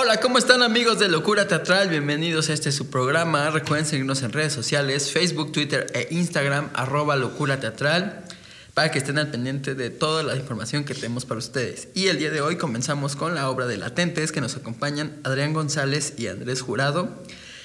Hola, 0.00 0.20
¿cómo 0.20 0.38
están 0.38 0.62
amigos 0.62 1.00
de 1.00 1.08
Locura 1.08 1.48
Teatral? 1.48 1.88
Bienvenidos 1.88 2.50
a 2.50 2.52
este 2.52 2.70
su 2.70 2.88
programa. 2.88 3.50
Recuerden 3.50 3.84
seguirnos 3.84 4.22
en 4.22 4.30
redes 4.30 4.52
sociales, 4.52 5.10
Facebook, 5.10 5.50
Twitter 5.50 5.88
e 5.92 6.06
Instagram, 6.14 6.70
arroba 6.72 7.16
Locura 7.16 7.58
Teatral, 7.58 8.24
para 8.74 8.92
que 8.92 9.00
estén 9.00 9.18
al 9.18 9.32
pendiente 9.32 9.74
de 9.74 9.90
toda 9.90 10.22
la 10.22 10.36
información 10.36 10.84
que 10.84 10.94
tenemos 10.94 11.24
para 11.24 11.38
ustedes. 11.38 11.88
Y 11.94 12.06
el 12.06 12.20
día 12.20 12.30
de 12.30 12.40
hoy 12.40 12.54
comenzamos 12.54 13.16
con 13.16 13.34
la 13.34 13.50
obra 13.50 13.66
de 13.66 13.76
Latentes, 13.76 14.30
que 14.30 14.40
nos 14.40 14.54
acompañan 14.54 15.16
Adrián 15.24 15.52
González 15.52 16.14
y 16.16 16.28
Andrés 16.28 16.62
Jurado, 16.62 17.20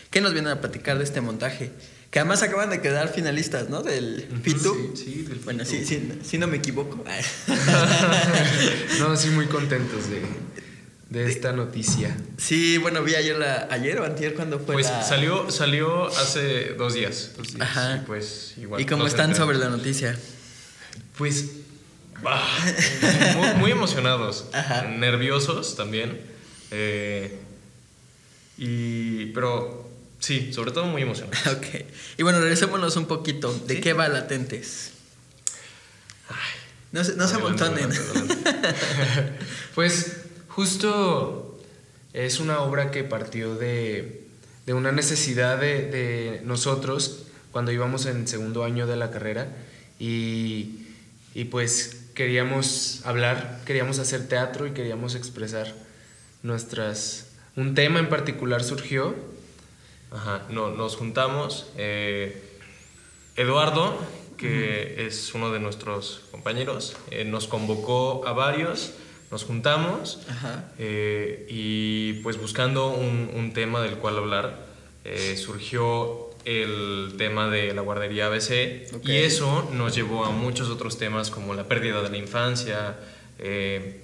que 0.09 0.19
nos 0.19 0.33
vienen 0.33 0.53
a 0.53 0.59
platicar 0.59 0.97
de 0.97 1.03
este 1.03 1.21
montaje. 1.21 1.71
Que 2.09 2.17
además 2.17 2.41
acaban 2.41 2.71
de 2.71 2.81
quedar 2.81 3.09
finalistas, 3.09 3.69
¿no? 3.69 3.83
Del 3.83 4.27
FITU. 4.41 4.93
Sí, 4.95 5.03
sí, 5.03 5.21
del 5.21 5.37
Bueno, 5.39 5.65
sí, 5.65 5.85
sí, 5.85 6.19
sí, 6.23 6.39
no 6.39 6.47
me 6.47 6.57
equivoco. 6.57 7.03
no, 8.99 9.17
sí, 9.17 9.29
muy 9.29 9.45
contentos 9.45 10.09
de, 10.09 10.21
de 11.13 11.29
esta 11.31 11.53
noticia. 11.53 12.17
Sí, 12.37 12.77
bueno, 12.79 13.03
vi 13.03 13.13
ayer, 13.13 13.37
la, 13.37 13.67
ayer 13.69 13.99
o 13.99 14.03
antier 14.05 14.33
cuando 14.33 14.57
fue 14.59 14.73
Pues 14.73 14.87
la- 14.87 15.03
salió, 15.03 15.51
salió 15.51 16.07
hace 16.07 16.73
dos 16.73 16.95
días. 16.95 17.31
Dos 17.37 17.53
días. 17.53 17.61
Ajá. 17.61 17.97
Y 18.01 18.05
pues 18.07 18.53
igual. 18.57 18.81
¿Y 18.81 18.85
cómo 18.85 19.05
están 19.05 19.35
sobre 19.35 19.57
la 19.59 19.69
noticia? 19.69 20.17
Pues. 21.17 21.45
ah, 22.25 22.65
muy, 23.37 23.53
muy 23.59 23.71
emocionados. 23.71 24.45
Ajá. 24.53 24.83
Nerviosos 24.87 25.75
también. 25.75 26.19
eh, 26.71 27.37
y. 28.57 29.27
Pero 29.27 29.87
sí, 30.19 30.51
sobre 30.51 30.71
todo 30.71 30.85
muy 30.85 31.03
emocionados. 31.03 31.45
Ok. 31.57 31.65
Y 32.17 32.23
bueno, 32.23 32.39
regresémonos 32.39 32.95
un 32.95 33.05
poquito. 33.05 33.53
¿De 33.67 33.75
Sí. 33.75 33.81
qué 33.81 33.93
va 33.93 34.07
Latentes? 34.07 34.89
No 36.91 37.03
se, 37.03 37.15
no 37.15 37.27
se 37.27 37.35
amontonen. 37.35 37.85
adelante, 37.91 38.37
adelante. 38.39 39.33
Pues 39.75 40.17
justo 40.55 41.59
es 42.13 42.39
una 42.39 42.61
obra 42.61 42.91
que 42.91 43.03
partió 43.03 43.55
de, 43.55 44.27
de 44.65 44.73
una 44.73 44.91
necesidad 44.91 45.57
de, 45.59 45.87
de 45.89 46.41
nosotros 46.45 47.23
cuando 47.51 47.71
íbamos 47.71 48.05
en 48.05 48.27
segundo 48.27 48.63
año 48.63 48.85
de 48.87 48.95
la 48.95 49.09
carrera 49.09 49.47
y, 49.99 50.85
y 51.33 51.45
pues 51.45 52.01
queríamos 52.13 53.01
hablar, 53.05 53.61
queríamos 53.65 53.99
hacer 53.99 54.27
teatro 54.27 54.67
y 54.67 54.71
queríamos 54.71 55.15
expresar 55.15 55.73
nuestras... 56.43 57.29
Un 57.55 57.75
tema 57.75 57.99
en 57.99 58.09
particular 58.09 58.63
surgió. 58.63 59.15
Ajá, 60.11 60.43
no, 60.49 60.71
nos 60.71 60.95
juntamos. 60.95 61.67
eh, 61.77 62.41
Eduardo, 63.35 63.97
que 64.37 65.05
es 65.07 65.33
uno 65.33 65.51
de 65.51 65.59
nuestros 65.59 66.21
compañeros, 66.31 66.95
eh, 67.11 67.25
nos 67.25 67.47
convocó 67.47 68.27
a 68.27 68.33
varios, 68.33 68.93
nos 69.33 69.45
juntamos 69.45 70.19
Ajá. 70.29 70.65
eh, 70.77 71.47
y 71.49 72.13
pues 72.21 72.37
buscando 72.39 72.91
un, 72.91 73.31
un 73.33 73.51
tema 73.51 73.81
del 73.81 73.95
cual 73.95 74.17
hablar, 74.17 74.67
eh, 75.05 75.35
surgió 75.37 76.29
el 76.45 77.15
tema 77.17 77.49
de 77.49 77.73
la 77.73 77.81
guardería 77.81 78.27
ABC 78.27 79.01
y 79.03 79.11
eso 79.13 79.67
nos 79.73 79.95
llevó 79.95 80.23
a 80.23 80.29
muchos 80.29 80.69
otros 80.69 80.99
temas 80.99 81.31
como 81.31 81.55
la 81.55 81.67
pérdida 81.67 82.03
de 82.03 82.09
la 82.11 82.17
infancia, 82.17 82.95
eh, 83.39 84.01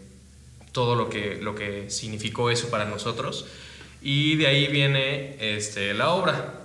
todo 0.72 0.96
lo 0.96 1.12
que, 1.12 1.38
lo 1.40 1.54
que 1.54 1.92
significó 1.92 2.50
eso 2.50 2.72
para 2.72 2.86
nosotros. 2.86 3.46
Y 4.02 4.36
de 4.36 4.48
ahí 4.48 4.66
viene 4.68 5.36
este, 5.40 5.94
la 5.94 6.10
obra. 6.10 6.56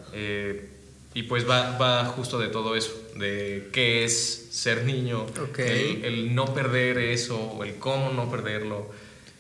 y 1.13 1.23
pues 1.25 1.49
va, 1.49 1.77
va 1.77 2.07
justo 2.07 2.39
de 2.39 2.49
todo 2.49 2.77
eso, 2.77 2.93
de 3.17 3.69
qué 3.73 4.05
es 4.05 4.49
ser 4.51 4.85
niño, 4.85 5.27
el, 5.59 6.05
el 6.05 6.35
no 6.35 6.53
perder 6.55 6.99
eso, 6.99 7.63
el 7.65 7.77
cómo 7.77 8.11
no 8.13 8.31
perderlo, 8.31 8.91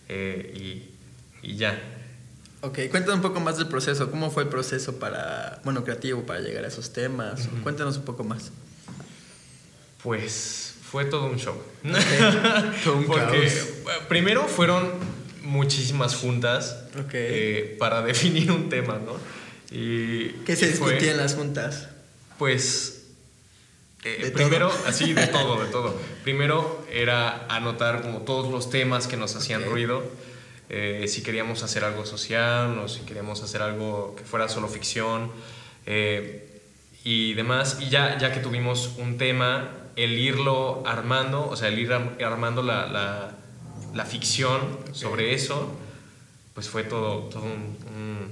eh, 0.09 0.53
y, 1.43 1.49
y 1.49 1.56
ya. 1.56 1.81
Ok, 2.60 2.78
cuéntanos 2.91 3.16
un 3.16 3.22
poco 3.22 3.41
más 3.41 3.59
del 3.59 3.69
proceso. 3.69 4.10
¿Cómo 4.10 4.31
fue 4.31 4.44
el 4.44 4.49
proceso 4.49 4.99
para, 4.99 5.60
bueno, 5.65 5.84
creativo 5.84 6.22
para 6.25 6.41
llegar 6.41 6.65
a 6.65 6.69
esos 6.69 6.93
temas? 6.93 7.49
Cuéntanos 7.62 7.99
un 7.99 8.04
poco 8.04 8.25
más. 8.25 8.53
Pues 10.03 10.75
fue 10.91 11.04
todo 11.04 11.26
un 11.26 11.38
show. 11.38 11.54
Todo 12.84 12.97
un 12.97 13.04
Porque 13.06 13.38
caos. 13.41 13.53
eh, 13.53 13.75
primero 14.09 14.47
fueron 14.49 14.91
muchísimas 15.43 16.15
juntas 16.15 16.84
eh, 17.12 17.76
para 17.78 18.03
definir 18.06 18.50
un 18.50 18.69
tema, 18.69 18.99
¿no? 19.04 19.19
Y, 19.70 20.28
¿Qué 20.47 20.56
se 20.56 20.69
discutía 20.69 21.10
en 21.10 21.16
las 21.19 21.34
juntas? 21.34 21.88
Pues 22.38 23.03
eh, 24.04 24.19
¿De 24.25 24.31
primero, 24.31 24.69
todo? 24.69 24.87
así, 24.87 25.12
de 25.15 25.26
todo, 25.28 25.62
de 25.65 25.70
todo. 25.70 25.94
Primero 26.22 26.84
era 26.92 27.47
anotar 27.48 28.03
como 28.03 28.20
todos 28.20 28.50
los 28.50 28.70
temas 28.70 29.06
que 29.06 29.16
nos 29.16 29.34
hacían 29.37 29.62
Ok. 29.65 29.70
ruido. 29.70 30.03
eh, 30.70 31.04
si 31.09 31.22
queríamos 31.22 31.62
hacer 31.62 31.84
algo 31.84 32.06
social 32.06 32.78
o 32.78 32.88
si 32.88 33.00
queríamos 33.03 33.43
hacer 33.43 33.60
algo 33.62 34.14
que 34.16 34.25
fuera 34.25 34.48
solo 34.48 34.66
ficción 34.66 35.31
eh, 35.87 36.60
y 37.04 37.34
demás. 37.34 37.78
Y 37.81 37.91
ya, 37.91 38.16
ya 38.19 38.32
que 38.32 38.41
tuvimos 38.41 38.93
un 38.98 39.19
tema, 39.19 39.69
el 39.97 40.19
irlo 40.19 40.82
armando, 40.87 41.47
o 41.48 41.54
sea, 41.56 41.69
el 41.69 41.78
ir 41.78 41.93
ar- 41.93 42.16
armando 42.25 42.62
la, 42.62 42.87
la, 42.87 43.32
la 43.93 44.04
ficción 44.06 44.60
sobre 44.93 45.34
eso, 45.34 45.70
pues 46.54 46.69
fue 46.70 46.82
todo, 46.84 47.25
todo 47.28 47.43
un, 47.44 47.76
un- 47.94 48.31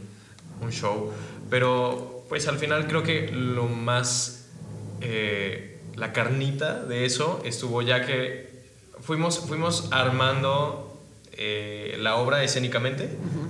un 0.66 0.72
show. 0.72 1.12
Pero 1.50 2.25
pues 2.31 2.49
al 2.49 2.59
final 2.59 2.87
creo 2.87 3.03
que 3.03 3.31
lo 3.31 3.66
más, 3.66 4.42
eh, 5.03 5.79
la 5.97 6.13
carnita 6.13 6.83
de 6.85 7.05
eso 7.05 7.43
estuvo 7.45 7.83
ya 7.83 8.07
que 8.07 8.49
fuimos, 9.01 9.41
fuimos 9.41 9.89
armando 9.91 10.89
eh, 11.33 11.97
la 12.01 12.17
obra 12.17 12.45
escénicamente 12.45 13.09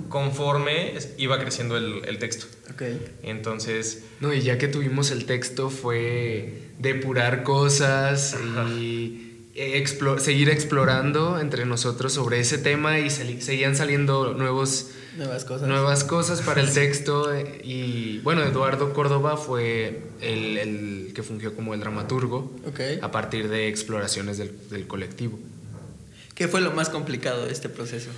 conforme 0.09 0.93
iba 1.17 1.39
creciendo 1.39 1.75
el, 1.77 2.01
el 2.05 2.17
texto. 2.19 2.45
Ok. 2.71 2.83
Entonces, 3.23 4.03
No, 4.19 4.33
y 4.33 4.41
ya 4.41 4.57
que 4.57 4.67
tuvimos 4.67 5.11
el 5.11 5.25
texto 5.25 5.69
fue 5.69 6.53
depurar 6.79 7.43
cosas 7.43 8.35
y 8.79 9.31
explo- 9.55 10.19
seguir 10.19 10.49
explorando 10.49 11.39
entre 11.39 11.65
nosotros 11.65 12.13
sobre 12.13 12.39
ese 12.39 12.57
tema 12.57 12.99
y 12.99 13.09
sali- 13.09 13.41
seguían 13.41 13.75
saliendo 13.75 14.33
nuevos, 14.33 14.91
Nuevas 15.17 15.45
cosas. 15.45 15.67
nuevas 15.67 16.03
cosas 16.03 16.41
para 16.41 16.61
el 16.61 16.73
texto 16.73 17.29
y 17.63 18.19
bueno, 18.19 18.41
Eduardo 18.43 18.93
Córdoba 18.93 19.37
fue 19.37 20.01
el, 20.21 20.57
el 20.57 21.11
que 21.13 21.21
fungió 21.21 21.55
como 21.55 21.73
el 21.73 21.79
dramaturgo 21.79 22.51
a 23.01 23.11
partir 23.11 23.49
de 23.49 23.67
exploraciones 23.67 24.37
del, 24.37 24.69
del 24.69 24.87
colectivo. 24.87 25.39
¿Qué 26.33 26.47
fue 26.47 26.61
lo 26.61 26.71
más 26.71 26.89
complicado 26.89 27.45
de 27.45 27.51
este 27.51 27.69
proceso? 27.69 28.09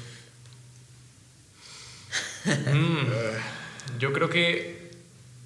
mm, 2.45 4.00
yo 4.00 4.13
creo 4.13 4.29
que 4.29 4.91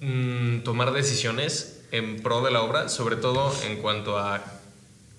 mm, 0.00 0.60
tomar 0.60 0.92
decisiones 0.92 1.80
en 1.90 2.22
pro 2.22 2.42
de 2.42 2.50
la 2.50 2.62
obra, 2.62 2.88
sobre 2.88 3.16
todo 3.16 3.52
en 3.66 3.78
cuanto 3.78 4.18
a 4.18 4.44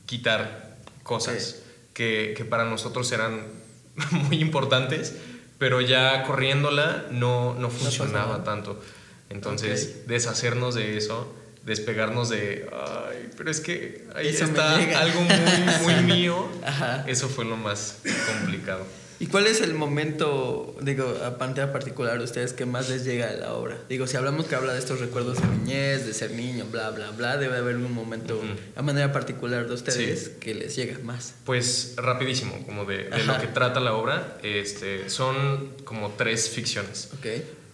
quitar 0.05 0.77
cosas 1.03 1.61
que, 1.93 2.33
que 2.37 2.45
para 2.45 2.65
nosotros 2.65 3.11
eran 3.11 3.47
muy 4.11 4.39
importantes, 4.39 5.15
pero 5.61 5.79
ya 5.79 6.23
corriéndola 6.23 7.05
no, 7.11 7.53
no 7.53 7.69
funcionaba 7.69 8.43
tanto. 8.43 8.81
Entonces, 9.29 10.07
deshacernos 10.07 10.73
de 10.73 10.97
eso, 10.97 11.31
despegarnos 11.63 12.29
de, 12.29 12.67
ay, 12.73 13.29
pero 13.37 13.51
es 13.51 13.59
que 13.59 14.07
ahí 14.15 14.29
Eso 14.29 14.45
está 14.45 14.79
llega". 14.79 14.99
algo 14.99 15.21
muy, 15.21 15.93
muy 15.93 16.03
mío, 16.15 16.49
Ajá. 16.65 17.03
eso 17.07 17.29
fue 17.29 17.45
lo 17.45 17.57
más 17.57 17.99
complicado. 18.39 18.87
¿Y 19.21 19.27
cuál 19.27 19.45
es 19.45 19.61
el 19.61 19.75
momento, 19.75 20.75
digo, 20.81 21.15
a 21.23 21.37
pantalla 21.37 21.71
particular 21.71 22.17
de 22.17 22.23
ustedes 22.23 22.53
que 22.53 22.65
más 22.65 22.89
les 22.89 23.05
llega 23.05 23.29
a 23.29 23.33
la 23.33 23.53
obra? 23.53 23.77
Digo, 23.87 24.07
si 24.07 24.17
hablamos 24.17 24.47
que 24.47 24.55
habla 24.55 24.73
de 24.73 24.79
estos 24.79 24.99
recuerdos 24.99 25.39
de 25.39 25.47
niñez, 25.47 26.07
de 26.07 26.13
ser 26.15 26.31
niño, 26.31 26.65
bla, 26.71 26.89
bla, 26.89 27.11
bla, 27.11 27.37
debe 27.37 27.57
haber 27.57 27.75
un 27.75 27.93
momento 27.93 28.41
a 28.75 28.81
manera 28.81 29.11
particular 29.11 29.67
de 29.67 29.75
ustedes 29.75 30.23
Sí. 30.23 30.31
que 30.39 30.55
les 30.55 30.75
llega 30.75 30.97
más. 31.03 31.35
Pues 31.45 31.93
rapidísimo, 31.97 32.65
como 32.65 32.83
de, 32.85 33.09
de 33.09 33.23
lo 33.23 33.39
que 33.39 33.45
trata 33.45 33.79
la 33.79 33.93
obra, 33.93 34.39
este, 34.41 35.07
son 35.07 35.69
como 35.83 36.09
tres 36.17 36.49
ficciones. 36.49 37.11
¿Ok? 37.19 37.27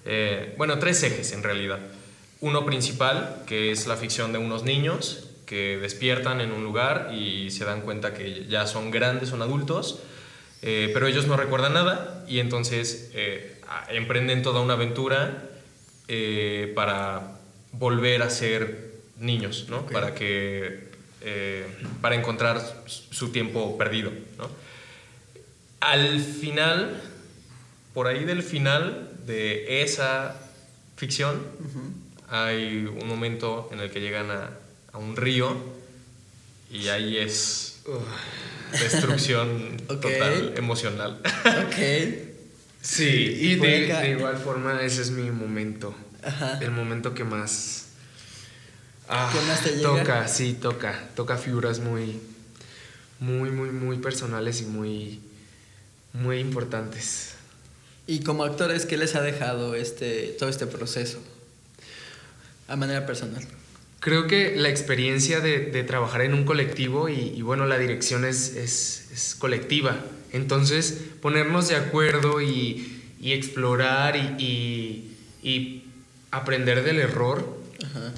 Eh, 0.04 0.54
bueno, 0.58 0.80
tres 0.80 1.02
ejes 1.04 1.32
en 1.32 1.44
realidad. 1.44 1.80
Uno 2.42 2.66
principal, 2.66 3.44
que 3.48 3.72
es 3.72 3.88
la 3.88 3.96
ficción 3.96 4.34
de 4.34 4.38
unos 4.40 4.64
niños 4.64 5.30
que 5.46 5.78
despiertan 5.78 6.42
en 6.42 6.52
un 6.52 6.66
lugar 6.66 7.12
y 7.14 7.52
se 7.52 7.64
dan 7.64 7.84
cuenta 7.84 8.14
que 8.14 8.48
ya 8.50 8.68
son 8.68 8.92
grandes, 8.92 9.30
son 9.30 9.42
adultos, 9.42 10.02
eh, 10.62 10.90
pero 10.94 11.08
ellos 11.08 11.28
no 11.28 11.38
recuerdan 11.38 11.74
nada 11.74 12.26
y 12.28 12.40
entonces 12.40 13.12
eh, 13.14 13.62
emprenden 13.90 14.42
toda 14.42 14.62
una 14.62 14.74
aventura 14.74 15.50
eh, 16.08 16.72
para 16.76 17.40
volver 17.74 18.24
a 18.24 18.30
ser 18.30 18.94
niños, 19.20 19.68
¿no? 19.70 19.86
Para 19.88 20.14
que 20.14 20.88
para 22.00 22.16
encontrar 22.16 22.62
su 22.86 23.34
tiempo 23.34 23.78
perdido, 23.78 24.12
¿no? 24.38 24.50
Al 25.82 26.22
final, 26.22 27.02
por 27.94 28.08
ahí 28.08 28.24
del 28.24 28.44
final 28.44 29.12
de 29.26 29.82
esa 29.82 30.40
ficción, 30.96 31.44
hay 32.30 32.86
un 32.86 33.08
momento 33.08 33.68
en 33.74 33.82
el 33.82 33.92
que 33.92 34.00
llegan 34.00 34.32
a, 34.32 34.52
a 34.94 34.98
un 34.98 35.18
río 35.18 35.54
y 36.70 36.88
ahí 36.88 37.18
es 37.18 37.80
destrucción 38.72 39.78
total, 39.88 40.54
emocional. 40.58 41.22
Ok. 41.66 42.28
Sí, 42.80 43.04
y 43.42 43.56
de, 43.56 44.12
igual 44.12 44.38
forma 44.38 44.82
ese 44.82 45.02
es 45.02 45.12
mi 45.12 45.30
momento. 45.30 45.94
Ajá. 46.24 46.58
El 46.62 46.72
momento 46.72 47.14
que 47.14 47.26
más... 47.26 47.88
ah, 49.10 49.30
¿Qué 49.34 49.42
más 49.42 49.62
te 49.62 49.76
llega? 49.76 49.90
Toca, 49.90 50.28
sí, 50.30 50.54
toca. 50.54 51.10
Toca 51.14 51.38
figuras 51.38 51.80
muy, 51.80 52.18
muy, 53.20 53.50
muy, 53.52 53.72
muy 53.72 53.98
personales 53.98 54.62
y 54.62 54.66
muy, 54.66 55.20
muy 56.14 56.40
importantes. 56.40 57.34
Y 58.06 58.22
como 58.22 58.46
actores, 58.46 58.86
¿qué 58.86 58.96
les 58.96 59.16
ha 59.16 59.22
dejado 59.22 59.76
este, 59.76 60.36
todo 60.40 60.48
este 60.48 60.66
proceso? 60.66 61.20
A 62.70 62.78
manera 62.78 63.06
personal. 63.06 63.46
Creo 64.00 64.28
que 64.28 64.56
la 64.56 64.70
experiencia 64.70 65.40
de, 65.40 65.60
de 65.60 65.84
trabajar 65.84 66.22
en 66.22 66.34
un 66.34 66.46
colectivo 66.46 67.10
y, 67.10 67.34
y 67.36 67.42
bueno, 67.42 67.66
la 67.66 67.78
dirección 67.78 68.26
es, 68.26 68.56
es- 68.56 69.10
es 69.12 69.36
colectiva. 69.36 69.98
Entonces, 70.32 71.02
ponernos 71.22 71.68
de 71.70 71.76
acuerdo 71.78 72.42
y, 72.42 73.02
y 73.20 73.32
explorar 73.34 74.16
y, 74.16 75.04
aprender 76.30 76.84
del 76.84 77.00
error. 77.00 77.58
Ajá. 77.84 78.14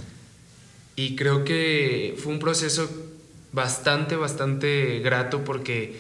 Y 0.96 1.16
creo 1.16 1.46
que 1.46 2.16
fue 2.18 2.34
un 2.34 2.40
proceso 2.40 2.90
bastante, 3.54 4.16
bastante 4.16 5.00
grato 5.00 5.44
porque 5.46 5.96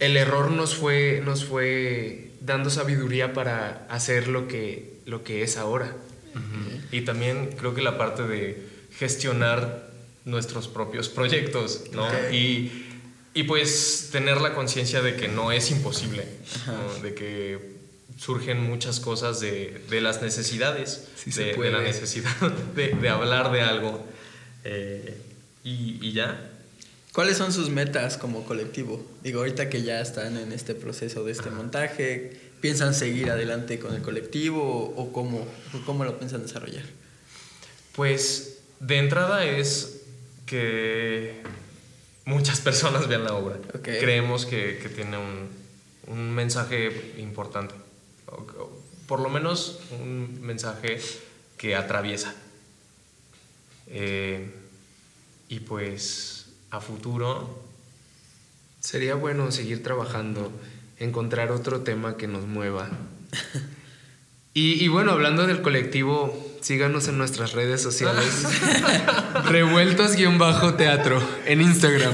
el 0.00 0.16
error 0.16 0.50
nos 0.50 0.74
fue, 0.74 1.22
nos 1.24 1.44
fue 1.44 2.30
dando 2.40 2.70
sabiduría 2.70 3.32
para 3.34 3.86
hacer 3.90 4.26
lo 4.28 4.48
que, 4.48 4.94
lo 5.06 5.22
que 5.22 5.42
es 5.42 5.56
ahora. 5.56 5.94
Y 6.90 7.02
también 7.02 7.50
creo 7.58 7.74
que 7.74 7.82
la 7.82 7.98
parte 7.98 8.22
de 8.24 8.69
gestionar 9.00 9.90
nuestros 10.26 10.68
propios 10.68 11.08
proyectos, 11.08 11.84
¿no? 11.92 12.06
Ok. 12.06 12.12
Y, 12.32 12.70
y 13.32 13.44
pues 13.44 14.10
tener 14.12 14.40
la 14.42 14.54
conciencia 14.54 15.00
de 15.00 15.16
que 15.16 15.26
no 15.26 15.50
es 15.50 15.70
imposible. 15.70 16.26
¿no? 16.66 17.02
de 17.02 17.14
que 17.14 17.80
surgen 18.18 18.60
muchas 18.62 19.00
cosas 19.00 19.40
de, 19.40 19.82
de 19.88 20.00
las 20.02 20.20
necesidades, 20.20 21.08
Sí 21.16 21.30
de, 21.30 21.54
de 21.54 21.70
la 21.70 21.80
necesidad 21.80 22.36
de, 22.76 22.88
de 22.88 23.08
hablar 23.08 23.50
de 23.50 23.62
algo. 23.62 24.04
eh, 24.64 25.16
y, 25.64 25.98
y 26.06 26.12
ya. 26.12 26.50
¿Cuáles 27.12 27.38
son 27.38 27.52
sus 27.52 27.70
metas 27.70 28.18
como 28.18 28.44
colectivo? 28.44 29.04
Digo, 29.22 29.40
ahorita 29.40 29.68
que 29.70 29.82
ya 29.82 30.00
están 30.00 30.36
en 30.36 30.52
este 30.52 30.74
proceso 30.74 31.24
de 31.24 31.32
este 31.32 31.50
montaje, 31.50 32.36
¿piensan 32.60 32.94
seguir 32.94 33.30
adelante 33.30 33.78
con 33.78 33.94
el 33.94 34.02
colectivo 34.02 34.62
o, 34.62 35.02
o 35.02 35.12
cómo, 35.12 35.38
o 35.74 35.84
cómo 35.86 36.04
lo 36.04 36.18
piensan 36.18 36.42
desarrollar? 36.42 36.84
Pues 37.96 38.59
de 38.80 38.98
entrada 38.98 39.44
es 39.44 40.02
que 40.46 41.40
muchas 42.24 42.60
personas 42.68 43.06
vean 43.08 43.24
la 43.24 43.34
obra. 43.34 43.58
Creemos 43.82 44.46
que, 44.46 44.78
que 44.78 44.88
tiene 44.88 45.16
un, 45.16 45.48
un 46.08 46.34
mensaje 46.34 47.14
importante. 47.18 47.74
Por 49.06 49.20
lo 49.20 49.28
menos 49.28 49.80
un 50.00 50.40
mensaje 50.40 51.00
que 51.56 51.76
atraviesa. 51.76 52.34
Eh, 53.86 54.50
y 55.48 55.60
pues 55.60 56.46
a 56.70 56.80
futuro, 56.80 57.70
Sería 58.80 59.14
bueno 59.14 59.52
seguir 59.52 59.82
trabajando, 59.82 60.50
encontrar 60.98 61.52
otro 61.52 61.80
tema 61.82 62.16
que 62.16 62.26
nos 62.26 62.46
mueva. 62.46 62.90
Y, 64.52 64.84
y 64.84 64.88
bueno, 64.88 65.12
hablando 65.12 65.46
del 65.46 65.62
colectivo, 65.62 66.49
síganos 66.60 67.08
en 67.08 67.18
nuestras 67.18 67.52
redes 67.52 67.82
sociales. 67.82 68.24
Revueltos-teatro 69.46 71.22
en 71.46 71.60
Instagram. 71.62 72.12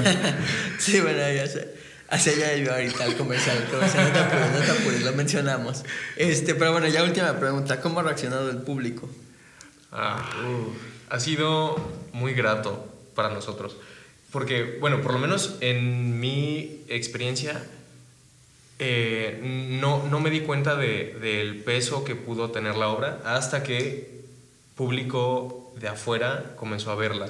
Sí, 0.78 1.00
bueno, 1.00 1.18
ya 1.32 1.46
sé. 1.46 1.74
Hacia 2.08 2.32
allá 2.32 2.54
iba 2.54 2.74
ahorita 2.74 3.04
el 3.04 3.16
comercial, 3.16 3.56
el 3.56 3.64
comercial, 3.64 4.04
no 4.06 4.12
te 4.12 4.18
apures, 4.20 4.52
no 4.52 4.58
te 4.60 4.70
apures, 4.70 5.02
lo 5.02 5.12
mencionamos. 5.12 5.82
Este, 6.16 6.54
pero 6.54 6.70
bueno, 6.72 6.86
ya 6.86 7.02
última 7.02 7.38
pregunta, 7.40 7.80
¿cómo 7.80 7.98
ha 8.00 8.02
reaccionado 8.04 8.48
el 8.50 8.58
público? 8.58 9.08
Ah, 9.90 10.24
ha 11.10 11.20
sido 11.20 11.76
muy 12.12 12.32
grato 12.34 12.86
para 13.16 13.30
nosotros. 13.30 13.76
Porque, 14.30 14.76
bueno, 14.80 15.00
por 15.02 15.12
lo 15.14 15.18
menos 15.18 15.56
en 15.60 16.20
mi 16.20 16.84
experiencia, 16.88 17.60
eh, 18.78 19.40
no, 19.80 20.06
no 20.08 20.20
me 20.20 20.30
di 20.30 20.40
cuenta 20.40 20.76
de- 20.76 21.16
del 21.20 21.56
peso 21.64 22.04
que 22.04 22.14
pudo 22.14 22.50
tener 22.50 22.76
la 22.76 22.88
obra 22.88 23.20
hasta 23.24 23.62
que 23.64 24.15
público 24.76 25.74
de 25.80 25.88
afuera 25.88 26.54
comenzó 26.56 26.90
a 26.92 26.94
verla. 26.94 27.28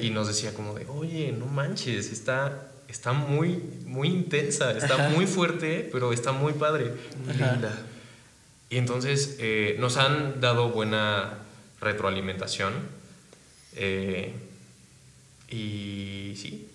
Y 0.00 0.10
nos 0.10 0.28
decía 0.28 0.54
como 0.54 0.74
de, 0.74 0.86
oye, 0.86 1.32
no 1.32 1.46
manches, 1.46 2.10
está, 2.12 2.68
está 2.88 3.12
muy, 3.12 3.56
muy 3.84 4.08
intensa, 4.08 4.70
está 4.72 4.94
Ajá. 4.94 5.08
muy 5.10 5.26
fuerte, 5.26 5.88
pero 5.92 6.12
está 6.12 6.32
muy 6.32 6.52
padre. 6.54 6.92
Muy 7.24 7.34
linda. 7.34 7.76
Y 8.70 8.78
entonces 8.78 9.36
eh, 9.38 9.76
nos 9.78 9.96
han 9.96 10.40
dado 10.40 10.70
buena 10.70 11.38
retroalimentación. 11.80 12.72
eh, 13.76 14.32
y 15.48 16.34
sí. 16.36 16.68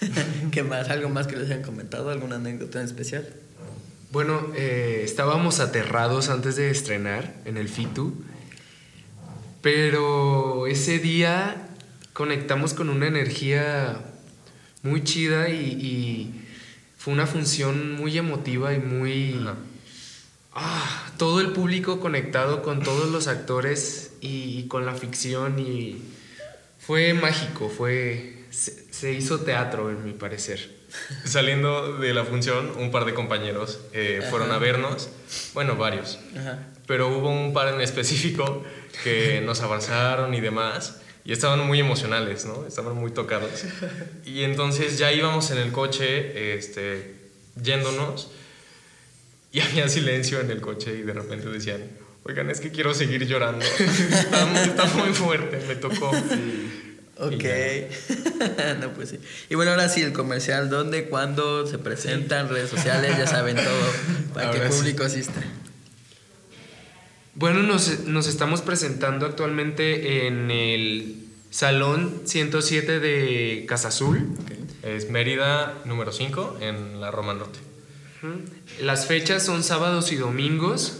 ¿Qué 0.52 0.62
más? 0.62 0.88
¿Algo 0.88 1.08
más 1.08 1.26
que 1.26 1.36
les 1.36 1.46
hayan 1.50 1.62
comentado? 1.62 2.10
¿Alguna 2.10 2.36
anécdota 2.36 2.78
en 2.80 2.86
especial? 2.86 3.28
Bueno, 4.12 4.52
eh, 4.54 5.02
estábamos 5.04 5.58
aterrados 5.58 6.28
antes 6.28 6.54
de 6.54 6.70
estrenar 6.70 7.34
en 7.44 7.56
el 7.56 7.68
FITU, 7.68 8.14
pero 9.64 10.66
ese 10.66 10.98
día 10.98 11.70
conectamos 12.12 12.74
con 12.74 12.90
una 12.90 13.06
energía 13.06 13.98
muy 14.82 15.02
chida 15.04 15.48
y, 15.48 15.54
y 15.54 16.44
fue 16.98 17.14
una 17.14 17.26
función 17.26 17.94
muy 17.94 18.18
emotiva 18.18 18.74
y 18.74 18.78
muy... 18.78 19.40
Ajá. 19.40 19.54
Ah, 20.52 21.12
todo 21.16 21.40
el 21.40 21.52
público 21.52 21.98
conectado 21.98 22.62
con 22.62 22.82
todos 22.82 23.10
los 23.10 23.26
actores 23.26 24.12
y, 24.20 24.58
y 24.58 24.68
con 24.68 24.84
la 24.84 24.92
ficción 24.92 25.58
y 25.58 26.02
fue 26.78 27.14
mágico, 27.14 27.70
fue... 27.70 28.44
Se, 28.50 28.92
se 28.92 29.12
hizo 29.14 29.40
teatro, 29.40 29.90
en 29.90 30.04
mi 30.04 30.12
parecer. 30.12 30.84
Saliendo 31.24 31.96
de 31.98 32.12
la 32.12 32.24
función, 32.24 32.70
un 32.78 32.90
par 32.90 33.06
de 33.06 33.14
compañeros 33.14 33.80
eh, 33.94 34.22
fueron 34.28 34.52
a 34.52 34.58
vernos. 34.58 35.08
Bueno, 35.54 35.76
varios. 35.76 36.18
Ajá. 36.38 36.68
Pero 36.86 37.08
hubo 37.08 37.30
un 37.30 37.54
par 37.54 37.72
en 37.72 37.80
específico 37.80 38.62
que 39.02 39.40
nos 39.40 39.60
abrazaron 39.60 40.34
y 40.34 40.40
demás. 40.40 40.96
Y 41.24 41.32
estaban 41.32 41.66
muy 41.66 41.80
emocionales, 41.80 42.44
¿no? 42.44 42.66
Estaban 42.66 42.94
muy 42.96 43.10
tocados. 43.10 43.50
Y 44.26 44.42
entonces 44.44 44.98
ya 44.98 45.10
íbamos 45.12 45.50
en 45.50 45.58
el 45.58 45.72
coche, 45.72 46.54
este, 46.56 47.14
yéndonos. 47.62 48.30
Y 49.52 49.60
había 49.62 49.88
silencio 49.88 50.40
en 50.40 50.50
el 50.50 50.60
coche 50.60 50.92
y 50.98 51.02
de 51.02 51.12
repente 51.14 51.48
decían, 51.48 51.82
oigan, 52.24 52.50
es 52.50 52.60
que 52.60 52.70
quiero 52.70 52.92
seguir 52.92 53.26
llorando. 53.26 53.64
Está, 53.64 54.44
muy- 54.46 54.58
está 54.60 54.84
muy 54.86 55.14
fuerte, 55.14 55.60
me 55.66 55.76
tocó. 55.76 56.10
Ok. 57.16 57.44
no, 58.80 58.92
pues 58.92 59.10
sí. 59.10 59.18
Y 59.48 59.54
bueno, 59.54 59.70
ahora 59.70 59.88
sí, 59.88 60.02
el 60.02 60.12
comercial, 60.12 60.68
¿dónde, 60.68 61.04
cuándo 61.08 61.66
se 61.66 61.78
presentan? 61.78 62.48
Redes 62.48 62.68
sociales, 62.70 63.16
ya 63.16 63.26
saben 63.26 63.56
todo, 63.56 63.92
para 64.34 64.50
que 64.50 64.56
el 64.56 64.62
Ahora 64.64 64.72
sí. 64.72 64.78
público 64.78 65.04
asista. 65.04 65.40
Bueno, 67.34 67.62
nos, 67.62 68.00
nos 68.06 68.26
estamos 68.28 68.62
presentando 68.62 69.26
actualmente 69.26 70.26
en 70.26 70.50
el 70.50 71.16
Salón 71.50 72.22
107 72.24 73.00
de 73.00 73.64
Casa 73.68 73.88
Azul. 73.88 74.28
Es 74.82 75.10
Mérida 75.10 75.78
número 75.84 76.12
5 76.12 76.58
en 76.60 77.00
la 77.00 77.10
Roma 77.10 77.34
Norte. 77.34 77.58
Las 78.80 79.06
fechas 79.06 79.44
son 79.44 79.62
sábados 79.64 80.12
y 80.12 80.16
domingos. 80.16 80.98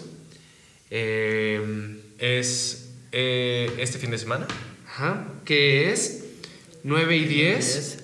Eh, 0.91 2.01
Es 2.19 2.91
eh, 3.13 3.71
este 3.79 3.99
fin 3.99 4.11
de 4.11 4.19
semana. 4.19 4.47
ajá, 4.87 5.27
que 5.45 5.91
es 5.93 6.25
9 6.83 7.17
y 7.17 7.25
10. 7.25 7.29
Diez. 7.29 7.99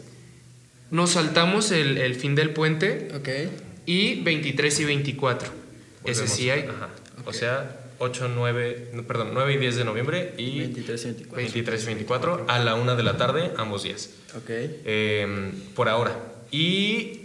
Nos 0.91 1.11
saltamos 1.11 1.71
el, 1.71 1.99
el 1.99 2.15
fin 2.17 2.35
del 2.35 2.51
puente 2.53 3.09
Ok. 3.15 3.29
y 3.87 4.23
23 4.23 4.81
y 4.81 4.85
24. 4.85 5.49
Ese 5.49 6.21
Volvemos. 6.23 6.31
sí 6.37 6.51
hay. 6.51 6.61
Ajá. 6.63 6.89
O 7.27 7.33
sea, 7.33 7.80
8, 8.01 8.29
9, 8.35 8.91
no, 8.95 9.03
perdón, 9.05 9.31
9 9.35 9.53
y 9.53 9.57
10 9.59 9.77
de 9.77 9.85
noviembre 9.85 10.35
y 10.39 10.59
23 10.61 11.03
y 11.03 11.05
24. 11.05 11.37
23 11.37 11.83
y 11.83 11.87
24 11.87 12.45
a 12.49 12.59
la 12.59 12.75
1 12.75 12.97
de 12.97 13.03
la 13.03 13.19
tarde, 13.19 13.53
ambos 13.59 13.83
días. 13.83 14.11
Ok. 14.37 14.49
Eh, 14.49 15.53
por 15.75 15.91
ahora. 15.91 16.17
Y 16.51 17.21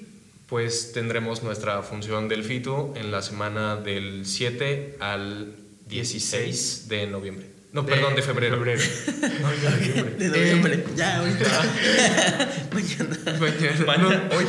pues 0.48 0.92
tendremos 0.92 1.44
nuestra 1.44 1.82
función 1.82 2.28
del 2.28 2.44
FITU 2.44 2.94
en 2.96 3.12
la 3.12 3.22
semana 3.22 3.78
del 3.78 4.26
7 4.26 4.98
al 5.00 5.56
16 5.88 6.90
de 6.90 7.08
noviembre. 7.08 7.55
No, 7.76 7.82
De- 7.84 7.92
perdón, 7.92 8.16
de 8.16 8.22
febrero. 8.22 8.56
febrero. 8.56 8.82
De 10.18 10.30
noviembre. 10.30 10.86
ya, 10.96 11.18
ahorita. 11.20 11.46
Mañana. 12.74 13.18
Mañana. 13.38 13.86
Mañana, 13.86 14.30
hoy. 14.34 14.46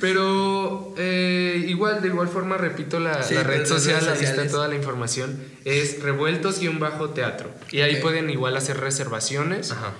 Pero 0.00 0.94
eh, 0.96 1.64
igual, 1.68 2.00
de 2.00 2.08
igual 2.08 2.28
forma, 2.28 2.56
repito 2.56 2.98
la, 2.98 3.22
Sí, 3.22 3.34
la 3.34 3.42
red 3.42 3.66
social, 3.66 4.08
ahí 4.08 4.24
está 4.24 4.46
toda 4.48 4.68
la 4.68 4.74
información. 4.74 5.38
Es 5.66 6.02
revueltos-teatro. 6.02 7.50
Y 7.70 7.80
ahí 7.82 7.96
pueden 8.00 8.30
igual 8.30 8.56
hacer 8.56 8.78
reservaciones 8.80 9.70
Ajá. 9.72 9.92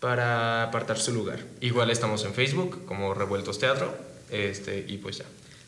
para 0.00 0.62
apartar 0.62 0.98
su 0.98 1.12
lugar. 1.12 1.40
Igual 1.60 1.90
estamos 1.90 2.24
en 2.24 2.32
Facebook 2.32 2.86
como 2.86 3.12
Revueltos 3.12 3.58
Teatro. 3.58 3.94
Este, 4.30 4.84
y 4.88 4.96
pues 4.98 5.18
ya. 5.18 5.24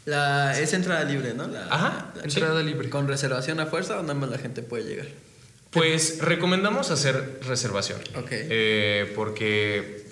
La, 0.07 0.59
es 0.59 0.73
entrada 0.73 1.05
libre, 1.05 1.35
¿no? 1.35 1.47
La, 1.49 1.67
Ajá, 1.67 2.13
la- 2.17 2.23
entrada 2.25 2.63
libre. 2.63 2.89
¿Con 2.89 3.09
reservación 3.09 3.61
a 3.61 3.67
fuerza 3.67 3.99
o 3.99 4.03
nada 4.03 4.15
más 4.15 4.31
la 4.31 4.39
gente 4.39 4.63
puede 4.63 4.85
llegar? 4.85 5.07
Pues 5.77 6.19
recomendamos 6.21 6.91
hacer 6.91 7.41
reservación. 7.47 8.01
Ok. 8.17 8.29
Eh, 8.31 9.13
porque 9.15 10.05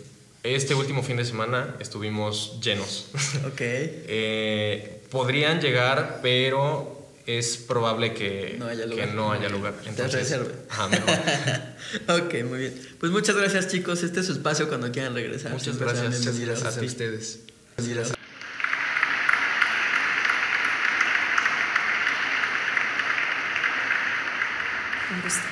este 0.42 0.75
último 0.75 1.02
fin 1.02 1.16
de 1.16 1.25
semana 1.25 1.76
estuvimos 1.80 2.59
llenos. 2.62 3.06
Ok. 3.47 3.61
Eh, 3.61 5.00
podrían 5.11 5.61
llegar, 5.61 6.21
pero 6.23 7.09
es 7.26 7.56
probable 7.56 8.12
que 8.12 8.56
No 8.59 8.66
haya 8.66 8.83
que 8.83 8.88
lugar. 8.90 9.14
no 9.14 9.33
haya 9.33 9.49
lugar. 9.49 9.73
Te 9.83 9.88
Entonces, 9.88 10.21
reserve. 10.21 10.52
ajá, 10.68 10.88
mejor. 10.88 12.21
ok, 12.26 12.44
muy 12.44 12.59
bien. 12.59 12.75
Pues 13.00 13.11
muchas 13.12 13.35
gracias, 13.37 13.68
chicos. 13.68 14.02
Este 14.02 14.21
es 14.21 14.26
su 14.26 14.33
espacio 14.33 14.68
cuando 14.68 14.92
quieran 14.92 15.14
regresar. 15.14 15.52
Muchas 15.52 15.64
Siempre 15.76 15.87
gracias. 15.87 16.18
Muchas 16.21 16.38
gracias 16.40 16.76
a 16.78 16.83
ustedes. 16.83 17.38
Un 17.78 18.24
gusto. 25.23 25.42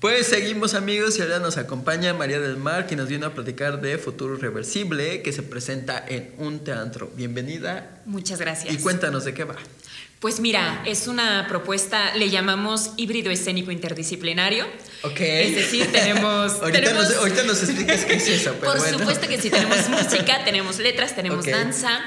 Pues 0.00 0.26
seguimos 0.26 0.74
amigos 0.74 1.16
y 1.18 1.22
ahora 1.22 1.38
nos 1.38 1.58
acompaña 1.58 2.12
María 2.12 2.40
del 2.40 2.56
Mar 2.56 2.88
que 2.88 2.96
nos 2.96 3.08
viene 3.08 3.26
a 3.26 3.34
platicar 3.34 3.80
de 3.80 3.98
Futuro 3.98 4.34
Reversible 4.36 5.22
que 5.22 5.32
se 5.32 5.44
presenta 5.44 6.04
en 6.08 6.34
un 6.38 6.64
teatro. 6.64 7.12
Bienvenida 7.14 8.02
Muchas 8.04 8.40
gracias. 8.40 8.74
y 8.74 8.78
cuéntanos 8.78 9.24
de 9.24 9.32
qué 9.32 9.44
va. 9.44 9.54
Pues 10.22 10.38
mira, 10.38 10.84
es 10.86 11.08
una 11.08 11.46
propuesta, 11.48 12.14
le 12.14 12.30
llamamos 12.30 12.92
híbrido 12.96 13.32
escénico 13.32 13.72
interdisciplinario. 13.72 14.64
Ok. 15.02 15.18
Es 15.20 15.56
decir, 15.56 15.86
tenemos... 15.92 16.52
ahorita, 16.62 16.78
tenemos- 16.80 17.08
nos, 17.08 17.16
ahorita 17.18 17.42
nos 17.42 17.60
explicas 17.64 18.04
qué 18.04 18.14
es 18.14 18.28
eso, 18.28 18.54
pero 18.60 18.70
Por 18.72 18.80
bueno. 18.82 18.98
supuesto 19.00 19.26
que 19.26 19.40
sí, 19.40 19.50
tenemos 19.50 19.88
música, 19.88 20.44
tenemos 20.44 20.78
letras, 20.78 21.16
tenemos 21.16 21.40
Ok. 21.44 21.50
danza. 21.50 22.00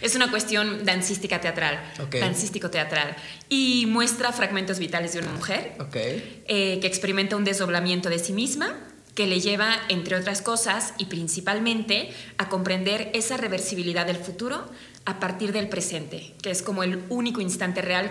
Es 0.00 0.16
una 0.16 0.32
cuestión 0.32 0.84
dancística 0.84 1.40
teatral, 1.40 1.80
Ok. 2.00 2.16
dancístico 2.16 2.70
teatral. 2.70 3.14
Y 3.48 3.86
muestra 3.86 4.32
fragmentos 4.32 4.80
vitales 4.80 5.12
de 5.12 5.20
una 5.20 5.30
mujer 5.30 5.74
Ok. 5.78 5.94
eh, 5.94 6.78
que 6.80 6.86
experimenta 6.88 7.36
un 7.36 7.44
desdoblamiento 7.44 8.08
de 8.10 8.18
sí 8.18 8.32
misma 8.32 8.76
que 9.14 9.26
le 9.28 9.40
lleva, 9.40 9.76
entre 9.88 10.16
otras 10.16 10.40
cosas, 10.42 10.94
y 10.98 11.04
principalmente, 11.06 12.12
a 12.38 12.48
comprender 12.48 13.10
esa 13.12 13.36
reversibilidad 13.36 14.06
del 14.06 14.16
futuro 14.16 14.68
a 15.04 15.20
partir 15.20 15.52
del 15.52 15.68
presente, 15.68 16.34
que 16.42 16.50
es 16.50 16.62
como 16.62 16.82
el 16.82 17.04
único 17.08 17.40
instante 17.40 17.82
real 17.82 18.10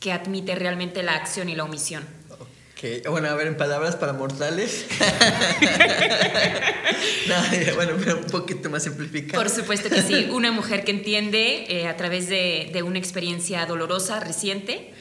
que 0.00 0.12
admite 0.12 0.54
realmente 0.54 1.02
la 1.02 1.14
acción 1.14 1.48
y 1.48 1.56
la 1.56 1.64
omisión. 1.64 2.04
Ok, 2.30 3.08
Bueno, 3.10 3.28
a 3.28 3.34
ver, 3.34 3.48
en 3.48 3.56
palabras 3.56 3.96
para 3.96 4.12
mortales. 4.12 4.86
no, 7.28 7.74
bueno, 7.74 7.94
pero 7.98 8.18
un 8.18 8.26
poquito 8.26 8.70
más 8.70 8.84
simplificado. 8.84 9.42
Por 9.42 9.50
supuesto 9.50 9.90
que 9.90 10.02
sí, 10.02 10.28
una 10.32 10.52
mujer 10.52 10.84
que 10.84 10.92
entiende 10.92 11.66
eh, 11.68 11.88
a 11.88 11.96
través 11.96 12.28
de, 12.28 12.70
de 12.72 12.82
una 12.82 12.98
experiencia 12.98 13.66
dolorosa, 13.66 14.20
reciente, 14.20 14.92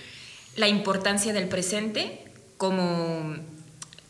la 0.56 0.68
importancia 0.68 1.34
del 1.34 1.48
presente 1.48 2.24
como, 2.58 3.36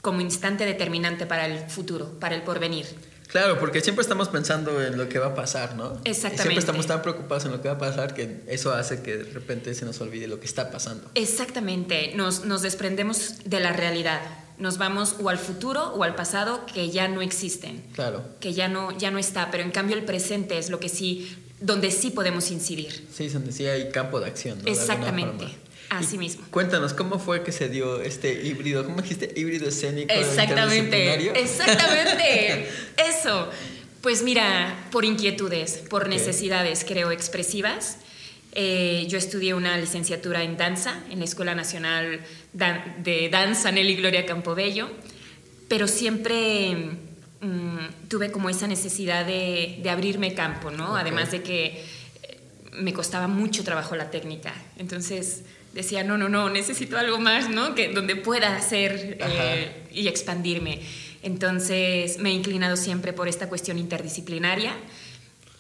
como 0.01 0.21
instante 0.21 0.65
determinante 0.65 1.25
para 1.25 1.45
el 1.45 1.69
futuro, 1.69 2.19
para 2.19 2.35
el 2.35 2.43
porvenir. 2.43 2.85
Claro, 3.27 3.59
porque 3.59 3.81
siempre 3.81 4.01
estamos 4.01 4.29
pensando 4.29 4.81
en 4.81 4.97
lo 4.97 5.09
que 5.09 5.19
va 5.19 5.27
a 5.27 5.35
pasar, 5.35 5.75
¿no? 5.75 5.99
Exactamente. 6.05 6.41
siempre 6.43 6.59
estamos 6.59 6.87
tan 6.87 7.01
preocupados 7.01 7.45
en 7.45 7.51
lo 7.51 7.61
que 7.61 7.67
va 7.67 7.75
a 7.75 7.77
pasar 7.77 8.13
que 8.13 8.41
eso 8.47 8.71
hace 8.73 9.01
que 9.01 9.17
de 9.17 9.23
repente 9.33 9.73
se 9.75 9.85
nos 9.85 9.99
olvide 10.01 10.27
lo 10.27 10.39
que 10.39 10.45
está 10.45 10.71
pasando. 10.71 11.09
Exactamente, 11.15 12.13
nos, 12.15 12.45
nos 12.45 12.61
desprendemos 12.61 13.35
de 13.45 13.59
la 13.59 13.73
realidad, 13.73 14.21
nos 14.57 14.77
vamos 14.77 15.15
o 15.21 15.29
al 15.29 15.37
futuro 15.37 15.93
o 15.93 16.03
al 16.03 16.15
pasado 16.15 16.65
que 16.65 16.89
ya 16.89 17.07
no 17.09 17.21
existen, 17.21 17.83
Claro. 17.93 18.23
que 18.39 18.53
ya 18.53 18.69
no, 18.69 18.97
ya 18.97 19.11
no 19.11 19.19
está, 19.19 19.51
pero 19.51 19.63
en 19.63 19.71
cambio 19.71 19.95
el 19.97 20.05
presente 20.05 20.57
es 20.57 20.69
lo 20.69 20.79
que 20.79 20.89
sí, 20.89 21.35
donde 21.59 21.91
sí 21.91 22.11
podemos 22.11 22.49
incidir. 22.49 23.07
Sí, 23.13 23.27
donde 23.29 23.51
sí 23.51 23.65
hay 23.65 23.89
campo 23.89 24.19
de 24.19 24.27
acción, 24.27 24.59
Exactamente. 24.65 25.47
Así 25.89 26.17
mismo. 26.17 26.45
Cuéntanos, 26.51 26.93
¿cómo 26.93 27.19
fue 27.19 27.43
que 27.43 27.51
se 27.51 27.69
dio 27.69 28.01
este 28.01 28.45
híbrido? 28.45 28.83
¿Cómo 28.85 29.01
dijiste? 29.01 29.31
Híbrido 29.35 29.67
escénico 29.69 30.13
Exactamente, 30.13 31.39
exactamente, 31.41 32.67
eso. 32.97 33.49
Pues 34.01 34.21
mira, 34.23 34.87
por 34.91 35.05
inquietudes, 35.05 35.77
por 35.89 36.07
necesidades, 36.07 36.85
creo, 36.87 37.11
expresivas. 37.11 37.97
eh, 38.53 39.05
yo 39.09 39.17
estudié 39.17 39.53
una 39.53 39.77
licenciatura 39.77 40.43
en 40.43 40.57
danza 40.57 41.03
en 41.11 41.19
la 41.19 41.25
Escuela 41.25 41.53
Nacional 41.55 42.21
Dan- 42.53 43.03
de 43.03 43.29
Danza 43.29 43.71
Nelly 43.71 43.95
Gloria 43.97 44.25
Campobello, 44.25 44.89
pero 45.67 45.87
siempre 45.87 46.75
mm, 47.41 48.07
tuve 48.07 48.31
como 48.31 48.49
esa 48.49 48.67
necesidad 48.67 49.25
de, 49.25 49.79
de 49.83 49.89
abrirme 49.89 50.33
campo, 50.33 50.71
¿no? 50.71 50.95
Además 50.95 51.31
de 51.31 51.41
que 51.43 51.65
eh, 52.23 52.37
me 52.73 52.93
costaba 52.93 53.27
mucho 53.27 53.63
trabajo 53.63 53.95
la 53.95 54.09
técnica. 54.09 54.53
Entonces 54.77 55.43
decía, 55.77 56.03
no, 56.03 56.17
no, 56.17 56.27
no, 56.27 56.49
necesito 56.49 56.97
algo 56.97 57.19
más, 57.19 57.49
¿no? 57.49 57.75
Que, 57.75 57.89
donde 57.93 58.15
pueda 58.15 58.55
hacer 58.57 59.17
eh, 59.21 59.87
y 59.93 60.07
expandirme. 60.07 60.81
Entonces 61.21 62.17
me 62.17 62.31
he 62.31 62.33
inclinado 62.33 62.75
siempre 62.75 63.13
por 63.13 63.27
esta 63.27 63.47
cuestión 63.47 63.77
interdisciplinaria. 63.77 64.73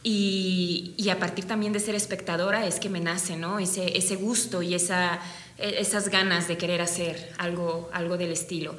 Y, 0.03 0.95
y 0.97 1.09
a 1.09 1.19
partir 1.19 1.45
también 1.45 1.71
de 1.71 1.79
ser 1.79 1.93
espectadora 1.93 2.65
es 2.65 2.79
que 2.79 2.89
me 2.89 2.99
nace, 2.99 3.37
¿no? 3.37 3.59
Ese, 3.59 3.95
ese 3.97 4.15
gusto 4.15 4.63
y 4.63 4.73
esa, 4.73 5.19
e- 5.57 5.75
esas 5.79 6.09
ganas 6.09 6.47
de 6.47 6.57
querer 6.57 6.81
hacer 6.81 7.31
algo, 7.37 7.89
algo 7.93 8.17
del 8.17 8.31
estilo. 8.31 8.75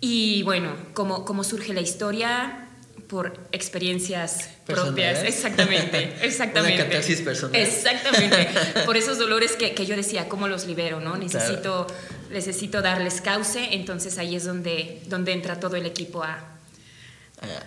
Y 0.00 0.42
bueno, 0.44 0.72
¿cómo, 0.94 1.24
cómo 1.24 1.42
surge 1.42 1.74
la 1.74 1.80
historia? 1.80 2.65
Por 3.08 3.38
experiencias 3.52 4.48
propias. 4.66 5.22
Exactamente, 5.22 6.16
exactamente. 6.22 6.82
Una 6.82 6.84
catarsis 6.84 7.20
personal. 7.20 7.60
Exactamente. 7.60 8.48
Por 8.84 8.96
esos 8.96 9.18
dolores 9.18 9.52
que, 9.52 9.74
que 9.74 9.86
yo 9.86 9.94
decía, 9.94 10.28
¿cómo 10.28 10.48
los 10.48 10.66
libero? 10.66 11.00
¿no? 11.00 11.16
Necesito, 11.16 11.86
necesito 12.30 12.82
darles 12.82 13.20
cauce, 13.20 13.74
entonces 13.74 14.18
ahí 14.18 14.34
es 14.34 14.44
donde, 14.44 15.02
donde 15.06 15.32
entra 15.32 15.60
todo 15.60 15.76
el 15.76 15.86
equipo 15.86 16.24
a, 16.24 16.56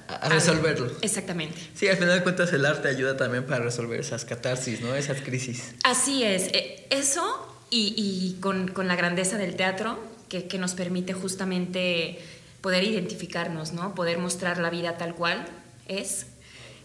A, 0.08 0.16
a 0.16 0.30
resolverlo. 0.30 0.92
Exactamente. 1.02 1.58
Sí, 1.74 1.88
al 1.88 1.96
final 1.98 2.18
de 2.18 2.24
cuentas 2.24 2.52
el 2.52 2.66
arte 2.66 2.90
ayuda 2.90 3.16
también 3.16 3.46
para 3.46 3.64
resolver 3.64 4.00
esas 4.00 4.26
catarsis, 4.26 4.82
¿no? 4.82 4.96
Esas 4.96 5.22
crisis. 5.22 5.74
Así 5.84 6.24
es, 6.24 6.48
eh, 6.54 6.86
eso 6.90 7.56
y, 7.70 7.94
y 7.96 8.42
con, 8.42 8.68
con 8.70 8.88
la 8.88 8.96
grandeza 8.96 9.38
del 9.38 9.56
teatro 9.56 10.00
que, 10.28 10.48
que 10.48 10.58
nos 10.58 10.74
permite 10.74 11.14
justamente 11.14 12.20
poder 12.62 12.84
identificarnos, 12.84 13.74
¿no? 13.74 13.96
Poder 13.96 14.18
mostrar 14.18 14.58
la 14.60 14.70
vida 14.70 14.98
tal 14.98 15.16
cual 15.16 15.46
es 15.88 16.28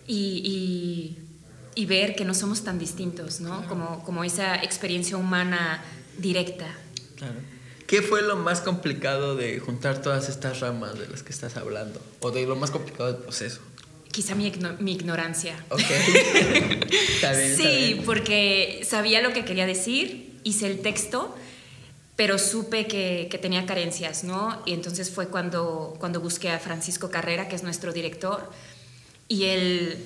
y, 0.07 0.41
y- 0.45 1.19
y 1.77 1.87
ver 1.87 2.15
que 2.15 2.25
no 2.25 2.35
somos 2.35 2.63
tan 2.63 2.79
distintos, 2.79 3.41
¿no? 3.41 3.67
Como, 3.67 4.05
como 4.05 4.23
esa 4.25 4.57
experiencia 4.63 5.17
humana 5.17 5.83
directa. 6.19 6.67
Claro. 7.17 7.35
¿Qué 7.89 8.01
fue 8.01 8.23
lo 8.23 8.37
más 8.37 8.61
complicado 8.61 9.35
de 9.37 9.59
juntar 9.59 10.01
todas 10.01 10.29
estas 10.29 10.61
ramas 10.61 10.99
de 10.99 11.09
las 11.09 11.23
que 11.23 11.33
estás 11.33 11.57
hablando? 11.57 12.01
O 12.21 12.31
de 12.31 12.47
lo 12.47 12.55
más 12.57 12.71
complicado 12.71 13.13
del 13.13 13.23
proceso. 13.23 13.61
Quizá 14.13 14.35
mi, 14.37 14.53
mi 14.79 14.93
ignorancia. 14.93 15.57
Ok. 15.71 15.81
está 15.81 17.33
bien, 17.33 17.51
está 17.51 17.63
Sí, 17.63 17.77
bien. 17.95 18.03
porque 18.05 18.81
sabía 18.89 19.21
lo 19.21 19.33
que 19.33 19.45
quería 19.45 19.67
decir, 19.67 20.39
hice 20.45 20.67
el 20.69 20.81
texto, 20.81 21.35
pero 22.17 22.39
supe 22.39 22.87
que, 22.87 23.29
que 23.31 23.39
tenía 23.39 23.67
carencias, 23.67 24.23
¿no? 24.25 24.63
Y 24.67 24.73
entonces 24.73 25.11
fue 25.11 25.29
cuando, 25.29 25.95
cuando 25.99 26.21
busqué 26.21 26.51
a 26.51 26.59
Francisco 26.59 27.11
Carrera, 27.11 27.49
que 27.49 27.57
es 27.57 27.63
nuestro 27.63 27.93
director, 27.93 28.51
y 29.27 29.45
él 29.45 29.99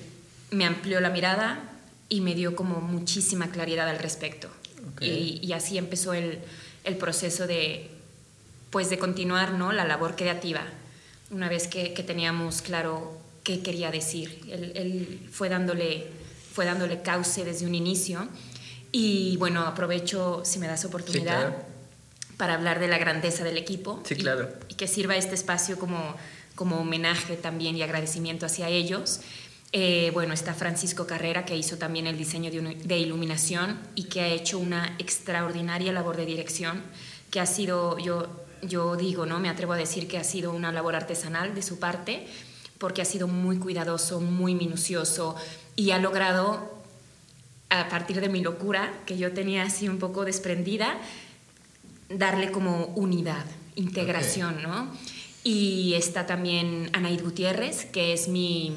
me 0.51 0.65
amplió 0.65 0.99
la 1.01 1.09
mirada 1.09 1.69
y 2.07 2.21
me 2.21 2.33
dio 2.33 2.55
como 2.55 2.81
muchísima 2.81 3.51
claridad 3.51 3.87
al 3.87 3.99
respecto. 3.99 4.47
Ok. 4.93 5.03
Y, 5.03 5.39
y 5.43 5.53
así 5.53 5.77
empezó 5.77 6.13
el, 6.13 6.39
el 6.83 6.97
proceso 6.97 7.45
de, 7.45 7.91
pues 8.71 8.89
de 8.89 8.97
continuar, 8.97 9.51
¿no? 9.51 9.71
La 9.71 9.85
labor 9.85 10.15
creativa, 10.15 10.63
una 11.29 11.49
vez 11.49 11.67
que, 11.67 11.93
que 11.93 12.01
teníamos 12.01 12.63
claro 12.63 13.19
qué 13.43 13.61
quería 13.61 13.91
decir. 13.91 14.41
Él, 14.49 14.71
él 14.75 15.29
fue, 15.31 15.49
dándole, 15.49 16.07
fue 16.53 16.65
dándole 16.65 17.03
cauce 17.03 17.45
desde 17.45 17.67
un 17.67 17.75
inicio. 17.75 18.27
Y 18.91 19.37
bueno, 19.37 19.61
aprovecho, 19.61 20.41
si 20.43 20.57
me 20.57 20.65
das 20.65 20.85
oportunidad, 20.85 21.49
claro. 21.49 21.68
Para 22.39 22.53
hablar 22.53 22.79
de 22.79 22.87
la 22.87 22.97
grandeza 22.97 23.43
del 23.43 23.57
equipo. 23.57 24.01
Sí, 24.05 24.13
y- 24.13 24.21
claro. 24.21 24.47
Y, 24.69 24.75
que 24.75 24.87
sirva 24.87 25.17
este 25.17 25.35
espacio 25.35 25.77
como, 25.77 26.15
como 26.55 26.77
homenaje 26.77 27.35
también 27.35 27.75
y 27.75 27.81
agradecimiento 27.83 28.45
hacia 28.45 28.69
ellos. 28.69 29.19
Eh, 29.73 30.09
bueno, 30.13 30.33
está 30.33 30.53
Francisco 30.53 31.05
Carrera, 31.05 31.43
que 31.43 31.57
hizo 31.57 31.77
también 31.77 32.07
el 32.07 32.17
diseño 32.17 32.49
de, 32.49 32.59
un- 32.59 32.87
de 32.87 32.97
iluminación 32.97 33.77
y 33.93 34.05
que 34.05 34.21
ha 34.21 34.27
hecho 34.29 34.57
una 34.57 34.95
extraordinaria 34.99 35.91
labor 35.91 36.15
de 36.15 36.25
dirección, 36.25 36.81
que 37.29 37.41
ha 37.41 37.45
sido, 37.45 37.97
yo, 37.99 38.27
yo 38.61 38.95
digo, 38.95 39.25
¿no? 39.25 39.39
Me 39.39 39.49
atrevo 39.49 39.73
a 39.73 39.77
decir 39.77 40.07
que 40.07 40.17
ha 40.17 40.23
sido 40.23 40.53
una 40.53 40.71
labor 40.71 40.95
artesanal 40.95 41.53
de 41.53 41.61
su 41.61 41.77
parte, 41.77 42.25
porque 42.77 43.01
ha 43.01 43.05
sido 43.05 43.27
muy 43.27 43.57
cuidadoso, 43.57 44.21
muy 44.21 44.55
minucioso 44.55 45.35
y 45.75 45.91
ha 45.91 45.97
logrado, 45.99 46.73
a 47.69 47.89
partir 47.89 48.21
de 48.21 48.29
mi 48.29 48.41
locura, 48.41 48.93
que 49.05 49.17
yo 49.17 49.33
tenía 49.33 49.63
así 49.63 49.89
un 49.89 49.99
poco 49.99 50.23
desprendida, 50.23 50.97
darle 52.09 52.51
como 52.51 52.87
unidad, 52.95 53.45
integración, 53.75 54.61
¿no? 54.61 54.91
Y 55.43 55.93
está 55.93 56.25
también 56.25 56.89
Anaid 56.93 57.21
Gutiérrez, 57.21 57.85
que 57.85 58.13
es 58.13 58.27
mi, 58.27 58.75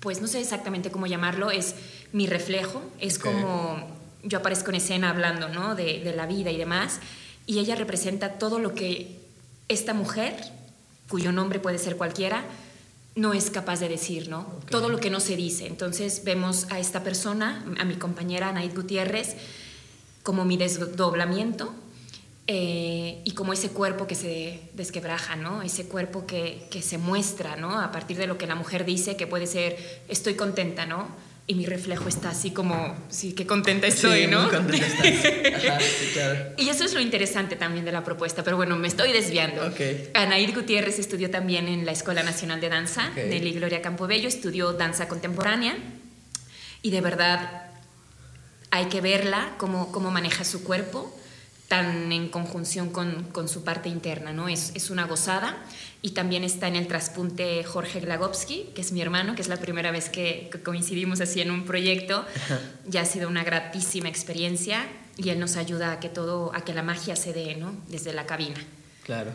pues 0.00 0.20
no 0.20 0.28
sé 0.28 0.40
exactamente 0.40 0.90
cómo 0.90 1.06
llamarlo, 1.06 1.50
es 1.50 1.74
mi 2.12 2.26
reflejo, 2.26 2.82
es 3.00 3.18
como 3.18 3.96
yo 4.22 4.38
aparezco 4.38 4.70
en 4.70 4.76
escena 4.76 5.10
hablando, 5.10 5.48
¿no? 5.48 5.74
De, 5.74 6.00
de 6.00 6.14
la 6.14 6.26
vida 6.26 6.50
y 6.50 6.56
demás, 6.56 7.00
y 7.46 7.58
ella 7.58 7.74
representa 7.74 8.38
todo 8.38 8.58
lo 8.58 8.74
que 8.74 9.18
esta 9.68 9.94
mujer, 9.94 10.34
cuyo 11.08 11.32
nombre 11.32 11.58
puede 11.58 11.78
ser 11.78 11.96
cualquiera, 11.96 12.44
no 13.14 13.32
es 13.32 13.50
capaz 13.50 13.80
de 13.80 13.88
decir, 13.88 14.28
¿no? 14.28 14.46
Todo 14.70 14.90
lo 14.90 15.00
que 15.00 15.08
no 15.08 15.20
se 15.20 15.36
dice. 15.36 15.66
Entonces 15.66 16.22
vemos 16.22 16.66
a 16.70 16.78
esta 16.78 17.02
persona, 17.02 17.64
a 17.78 17.84
mi 17.84 17.94
compañera 17.94 18.50
Anaid 18.50 18.74
Gutiérrez, 18.74 19.36
como 20.22 20.44
mi 20.44 20.56
desdoblamiento 20.56 21.72
eh, 22.48 23.22
y 23.24 23.32
como 23.32 23.52
ese 23.52 23.70
cuerpo 23.70 24.06
que 24.06 24.14
se 24.14 24.60
desquebraja, 24.74 25.34
¿no? 25.34 25.62
Ese 25.62 25.86
cuerpo 25.86 26.26
que, 26.26 26.62
que, 26.70 26.80
se 26.80 26.96
muestra, 26.96 27.56
¿no? 27.56 27.80
A 27.80 27.90
partir 27.90 28.16
de 28.18 28.28
lo 28.28 28.38
que 28.38 28.46
la 28.46 28.54
mujer 28.54 28.84
dice, 28.84 29.16
que 29.16 29.26
puede 29.26 29.48
ser, 29.48 29.76
estoy 30.08 30.34
contenta, 30.34 30.86
¿no? 30.86 31.08
Y 31.48 31.54
mi 31.54 31.66
reflejo 31.66 32.08
está 32.08 32.30
así 32.30 32.52
como, 32.52 32.96
sí, 33.08 33.32
qué 33.32 33.46
contenta 33.46 33.88
estoy, 33.88 34.24
sí, 34.24 34.26
¿no? 34.28 34.42
Muy 34.42 34.50
contenta 34.50 34.86
estás. 34.86 35.32
Ajá, 35.54 35.80
sí, 35.80 36.10
claro. 36.12 36.52
Y 36.56 36.68
eso 36.68 36.84
es 36.84 36.94
lo 36.94 37.00
interesante 37.00 37.56
también 37.56 37.84
de 37.84 37.90
la 37.90 38.04
propuesta, 38.04 38.44
pero 38.44 38.56
bueno, 38.56 38.76
me 38.76 38.86
estoy 38.86 39.12
desviando. 39.12 39.66
Ok. 39.66 39.80
Anaír 40.14 40.54
Gutiérrez 40.54 41.00
estudió 41.00 41.30
también 41.30 41.66
en 41.66 41.84
la 41.84 41.90
Escuela 41.90 42.22
Nacional 42.22 42.60
de 42.60 42.68
Danza, 42.68 43.08
Ok. 43.10 43.26
Nelly 43.28 43.54
Gloria 43.54 43.82
Campobello 43.82 44.28
estudió 44.28 44.72
danza 44.72 45.08
contemporánea 45.08 45.76
y 46.82 46.90
de 46.90 47.00
verdad 47.00 47.70
hay 48.70 48.86
que 48.86 49.00
verla, 49.00 49.54
cómo, 49.58 49.90
cómo 49.90 50.12
maneja 50.12 50.44
su 50.44 50.62
cuerpo 50.62 51.12
tan 51.68 52.12
en 52.12 52.28
conjunción 52.28 52.90
con, 52.90 53.24
con 53.32 53.48
su 53.48 53.64
parte 53.64 53.88
interna, 53.88 54.32
¿no? 54.32 54.48
Es, 54.48 54.72
es 54.74 54.90
una 54.90 55.06
gozada 55.06 55.56
y 56.00 56.10
también 56.10 56.44
está 56.44 56.68
en 56.68 56.76
el 56.76 56.86
traspunte 56.86 57.64
Jorge 57.64 58.00
Glagowski, 58.00 58.70
que 58.74 58.80
es 58.80 58.92
mi 58.92 59.02
hermano, 59.02 59.34
que 59.34 59.42
es 59.42 59.48
la 59.48 59.56
primera 59.56 59.90
vez 59.90 60.08
que, 60.08 60.48
que 60.52 60.62
coincidimos 60.62 61.20
así 61.20 61.40
en 61.40 61.50
un 61.50 61.64
proyecto. 61.64 62.24
Ya 62.86 63.00
ha 63.00 63.04
sido 63.04 63.28
una 63.28 63.42
gratísima 63.42 64.08
experiencia 64.08 64.86
y 65.16 65.30
él 65.30 65.40
nos 65.40 65.56
ayuda 65.56 65.92
a 65.92 66.00
que 66.00 66.08
todo, 66.08 66.54
a 66.54 66.64
que 66.64 66.74
la 66.74 66.82
magia 66.82 67.16
se 67.16 67.32
dé, 67.32 67.56
¿no? 67.56 67.74
Desde 67.88 68.12
la 68.12 68.26
cabina. 68.26 68.58
Claro. 69.02 69.32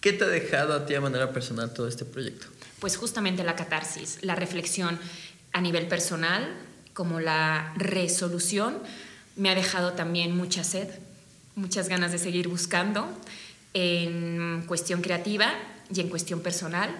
¿Qué 0.00 0.12
te 0.12 0.24
ha 0.24 0.28
dejado 0.28 0.74
a 0.74 0.86
ti 0.86 0.92
de 0.92 1.00
manera 1.00 1.32
personal 1.32 1.72
todo 1.72 1.88
este 1.88 2.04
proyecto? 2.04 2.46
Pues 2.78 2.96
justamente 2.96 3.42
la 3.42 3.56
catarsis, 3.56 4.18
la 4.22 4.34
reflexión 4.34 4.98
a 5.52 5.60
nivel 5.60 5.88
personal, 5.88 6.46
como 6.92 7.20
la 7.20 7.72
resolución, 7.76 8.78
me 9.36 9.50
ha 9.50 9.54
dejado 9.54 9.94
también 9.94 10.36
mucha 10.36 10.62
sed, 10.62 10.88
muchas 11.58 11.88
ganas 11.88 12.12
de 12.12 12.18
seguir 12.18 12.48
buscando 12.48 13.08
en 13.74 14.64
cuestión 14.66 15.02
creativa 15.02 15.52
y 15.92 16.00
en 16.00 16.08
cuestión 16.08 16.40
personal. 16.40 16.94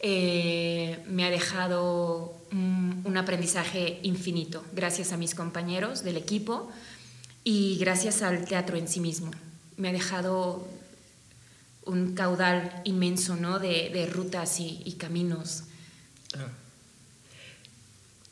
Eh, 0.00 1.02
me 1.06 1.24
ha 1.24 1.30
dejado 1.30 2.34
un, 2.50 3.16
aprendizaje 3.16 4.00
infinito 4.02 4.64
gracias 4.72 5.12
a 5.12 5.16
mis 5.16 5.36
compañeros 5.36 6.02
del 6.02 6.16
equipo 6.16 6.68
y 7.44 7.76
gracias 7.78 8.22
al 8.22 8.44
teatro 8.44 8.76
en 8.76 8.88
sí 8.88 8.98
mismo. 8.98 9.30
Me 9.76 9.90
ha 9.90 9.92
dejado 9.92 10.66
un 11.84 12.14
caudal 12.14 12.82
inmenso 12.84 13.36
¿no? 13.36 13.60
de, 13.60 13.90
de 13.90 14.06
rutas 14.06 14.58
y, 14.58 14.82
y 14.84 14.94
caminos. 14.94 15.64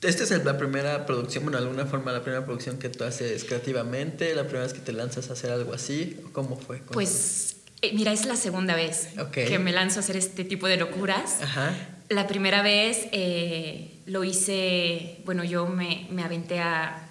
Esta 0.02 0.24
es 0.24 0.44
la 0.44 0.58
primera 0.58 1.06
producción, 1.06 1.44
bueno, 1.44 1.58
de 1.58 1.64
alguna 1.64 1.86
forma 1.86 2.10
la 2.10 2.22
primera 2.22 2.44
producción 2.44 2.78
que 2.78 2.88
tú 2.88 3.04
haces 3.04 3.44
creativamente, 3.44 4.34
la 4.34 4.42
primera 4.42 4.64
vez 4.64 4.72
que 4.72 4.80
te 4.80 4.92
lanzas 4.92 5.30
a 5.30 5.34
hacer 5.34 5.52
algo 5.52 5.72
así, 5.72 6.18
¿o 6.26 6.32
¿cómo 6.32 6.56
fue? 6.56 6.78
Cuéntame. 6.78 6.92
Pues 6.92 7.56
eh, 7.82 7.92
mira, 7.94 8.12
es 8.12 8.26
la 8.26 8.34
segunda 8.34 8.74
vez 8.74 9.10
que 9.32 9.58
me 9.60 9.70
lanzo 9.70 10.00
a 10.00 10.02
hacer 10.02 10.16
este 10.16 10.44
tipo 10.44 10.66
de 10.66 10.76
locuras. 10.76 11.40
Ajá. 11.42 11.72
La 12.08 12.26
primera 12.26 12.62
vez 12.62 13.06
eh, 13.12 14.00
lo 14.06 14.24
hice, 14.24 15.20
bueno, 15.24 15.44
yo 15.44 15.66
me, 15.66 16.08
me 16.10 16.24
aventé 16.24 16.58
a, 16.58 17.08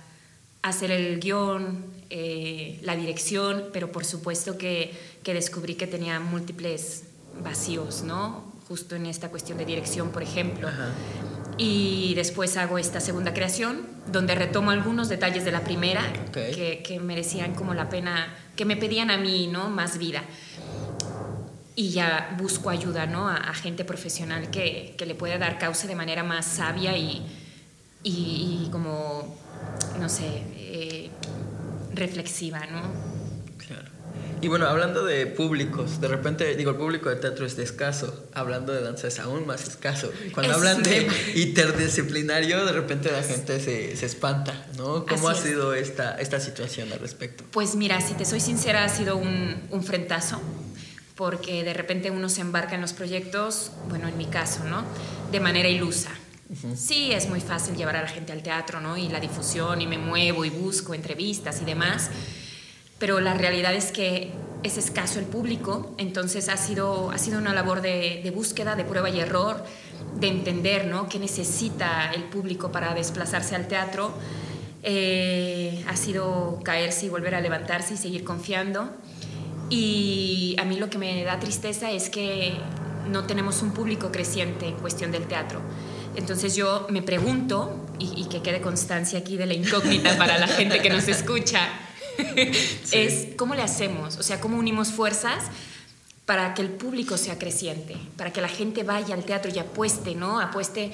a 0.61 0.69
hacer 0.69 0.91
el 0.91 1.21
guion, 1.21 1.85
eh, 2.09 2.77
la 2.83 2.97
dirección, 2.97 3.69
pero 3.71 3.91
por 3.93 4.03
supuesto 4.03 4.57
que, 4.57 4.91
que 5.23 5.33
descubrí 5.33 5.75
que 5.75 5.87
tenía 5.87 6.19
múltiples 6.19 7.03
vacíos, 7.41 8.03
¿no? 8.03 8.51
Justo 8.67 8.95
en 8.95 9.05
esta 9.05 9.29
cuestión 9.29 9.57
de 9.57 9.65
dirección, 9.65 10.11
por 10.11 10.23
ejemplo. 10.23 10.67
Ajá. 10.67 10.93
Y 11.57 12.13
después 12.15 12.57
hago 12.57 12.77
esta 12.77 12.99
segunda 12.99 13.33
creación, 13.33 13.87
donde 14.11 14.35
retomo 14.35 14.71
algunos 14.71 15.09
detalles 15.09 15.45
de 15.45 15.51
la 15.51 15.61
primera 15.61 16.01
que, 16.31 16.81
que 16.83 16.99
merecían 16.99 17.53
como 17.53 17.73
la 17.73 17.89
pena, 17.89 18.33
que 18.55 18.65
me 18.65 18.77
pedían 18.77 19.11
a 19.11 19.17
mí, 19.17 19.47
¿no? 19.47 19.69
Más 19.69 19.97
vida. 19.97 20.23
Y 21.75 21.89
ya 21.89 22.35
busco 22.37 22.69
ayuda, 22.69 23.05
¿no? 23.05 23.27
A, 23.27 23.35
a 23.35 23.53
gente 23.53 23.85
profesional 23.85 24.49
que, 24.49 24.95
que 24.97 25.05
le 25.05 25.15
pueda 25.15 25.37
dar 25.37 25.57
cauce 25.57 25.87
de 25.87 25.95
manera 25.95 26.23
más 26.23 26.45
sabia 26.45 26.97
y, 26.97 27.25
y, 28.03 28.63
y 28.65 28.69
como, 28.71 29.35
no 29.99 30.09
sé, 30.09 30.43
eh, 30.55 31.09
reflexiva, 31.93 32.65
¿no? 32.65 33.20
Y 34.41 34.47
bueno, 34.47 34.65
hablando 34.67 35.05
de 35.05 35.27
públicos, 35.27 36.01
de 36.01 36.07
repente, 36.07 36.55
digo, 36.55 36.71
el 36.71 36.77
público 36.77 37.09
de 37.09 37.17
teatro 37.17 37.45
es 37.45 37.55
de 37.55 37.63
escaso, 37.63 38.25
hablando 38.33 38.73
de 38.73 38.81
danza 38.81 39.07
es 39.07 39.19
aún 39.19 39.45
más 39.45 39.67
escaso. 39.67 40.11
Cuando 40.33 40.51
Es 40.51 40.57
hablan 40.57 40.81
de 40.81 41.07
interdisciplinario, 41.35 42.65
de 42.65 42.71
repente 42.71 43.11
la 43.11 43.23
gente 43.23 43.59
se, 43.59 43.95
se 43.95 44.05
espanta, 44.05 44.65
¿no? 44.77 45.05
¿Cómo 45.05 45.29
Así 45.29 45.37
ha 45.37 45.41
es. 45.43 45.47
sido 45.49 45.73
esta, 45.73 46.15
esta 46.19 46.39
situación 46.39 46.91
al 46.91 46.99
respecto? 46.99 47.43
Pues 47.51 47.75
mira, 47.75 48.01
si 48.01 48.13
te 48.15 48.25
soy 48.25 48.39
sincera, 48.39 48.83
ha 48.83 48.89
sido 48.89 49.15
un, 49.17 49.55
un 49.69 49.83
frentazo, 49.83 50.41
porque 51.15 51.63
de 51.63 51.73
repente 51.73 52.09
uno 52.09 52.27
se 52.27 52.41
embarca 52.41 52.75
en 52.75 52.81
los 52.81 52.93
proyectos, 52.93 53.71
bueno, 53.89 54.07
en 54.07 54.17
mi 54.17 54.25
caso, 54.25 54.63
¿no? 54.63 54.83
De 55.31 55.39
manera 55.39 55.69
ilusa. 55.69 56.09
Sí, 56.75 57.13
es 57.13 57.29
muy 57.29 57.39
fácil 57.39 57.77
llevar 57.77 57.95
a 57.95 58.01
la 58.01 58.09
gente 58.09 58.33
al 58.33 58.43
teatro, 58.43 58.81
¿no? 58.81 58.97
Y 58.97 59.07
la 59.07 59.21
difusión, 59.21 59.81
y 59.81 59.87
me 59.87 59.97
muevo 59.97 60.43
y 60.43 60.49
busco 60.49 60.93
entrevistas 60.93 61.61
y 61.61 61.65
demás, 61.65 62.09
pero 63.01 63.19
la 63.19 63.33
realidad 63.33 63.73
es 63.73 63.91
que 63.91 64.31
es 64.61 64.77
escaso 64.77 65.17
el 65.17 65.25
público, 65.25 65.91
entonces 65.97 66.49
ha 66.49 66.55
sido, 66.55 67.09
ha 67.09 67.17
sido 67.17 67.39
una 67.39 67.51
labor 67.51 67.81
de, 67.81 68.21
de 68.23 68.29
búsqueda, 68.29 68.75
de 68.75 68.83
prueba 68.83 69.09
y 69.09 69.19
error, 69.19 69.65
de 70.19 70.27
entender, 70.27 70.85
¿no? 70.85 71.09
¿Qué 71.09 71.17
necesita 71.17 72.11
el 72.13 72.25
público 72.25 72.71
para 72.71 72.93
desplazarse 72.93 73.55
al 73.55 73.67
teatro? 73.67 74.13
Eh, 74.83 75.83
ha 75.87 75.95
sido 75.95 76.59
caerse 76.63 77.07
y 77.07 77.09
volver 77.09 77.33
a 77.33 77.41
levantarse 77.41 77.95
y 77.95 77.97
seguir 77.97 78.23
confiando. 78.23 78.91
Y 79.71 80.55
a 80.59 80.65
mí 80.65 80.77
lo 80.77 80.91
que 80.91 80.99
me 80.99 81.23
da 81.23 81.39
tristeza 81.39 81.89
es 81.89 82.11
que 82.11 82.53
no 83.09 83.23
tenemos 83.23 83.63
un 83.63 83.71
público 83.71 84.11
creciente 84.11 84.67
en 84.67 84.75
cuestión 84.75 85.11
del 85.11 85.23
teatro. 85.23 85.59
Entonces 86.15 86.55
yo 86.55 86.85
me 86.91 87.01
pregunto, 87.01 87.83
y, 87.97 88.13
y 88.15 88.25
que 88.25 88.43
quede 88.43 88.61
constancia 88.61 89.17
aquí 89.17 89.37
de 89.37 89.47
la 89.47 89.55
incógnita 89.55 90.15
para 90.19 90.37
la 90.37 90.47
gente 90.47 90.83
que 90.83 90.91
nos 90.91 91.07
escucha, 91.07 91.67
es 92.91 93.27
cómo 93.37 93.55
le 93.55 93.61
hacemos, 93.61 94.17
o 94.17 94.23
sea, 94.23 94.39
cómo 94.39 94.57
unimos 94.57 94.89
fuerzas 94.89 95.43
para 96.25 96.53
que 96.53 96.61
el 96.61 96.69
público 96.69 97.17
sea 97.17 97.37
creciente, 97.37 97.97
para 98.17 98.31
que 98.31 98.41
la 98.41 98.47
gente 98.47 98.83
vaya 98.83 99.15
al 99.15 99.23
teatro 99.25 99.51
y 99.53 99.59
apueste, 99.59 100.15
¿no? 100.15 100.39
Apueste 100.39 100.91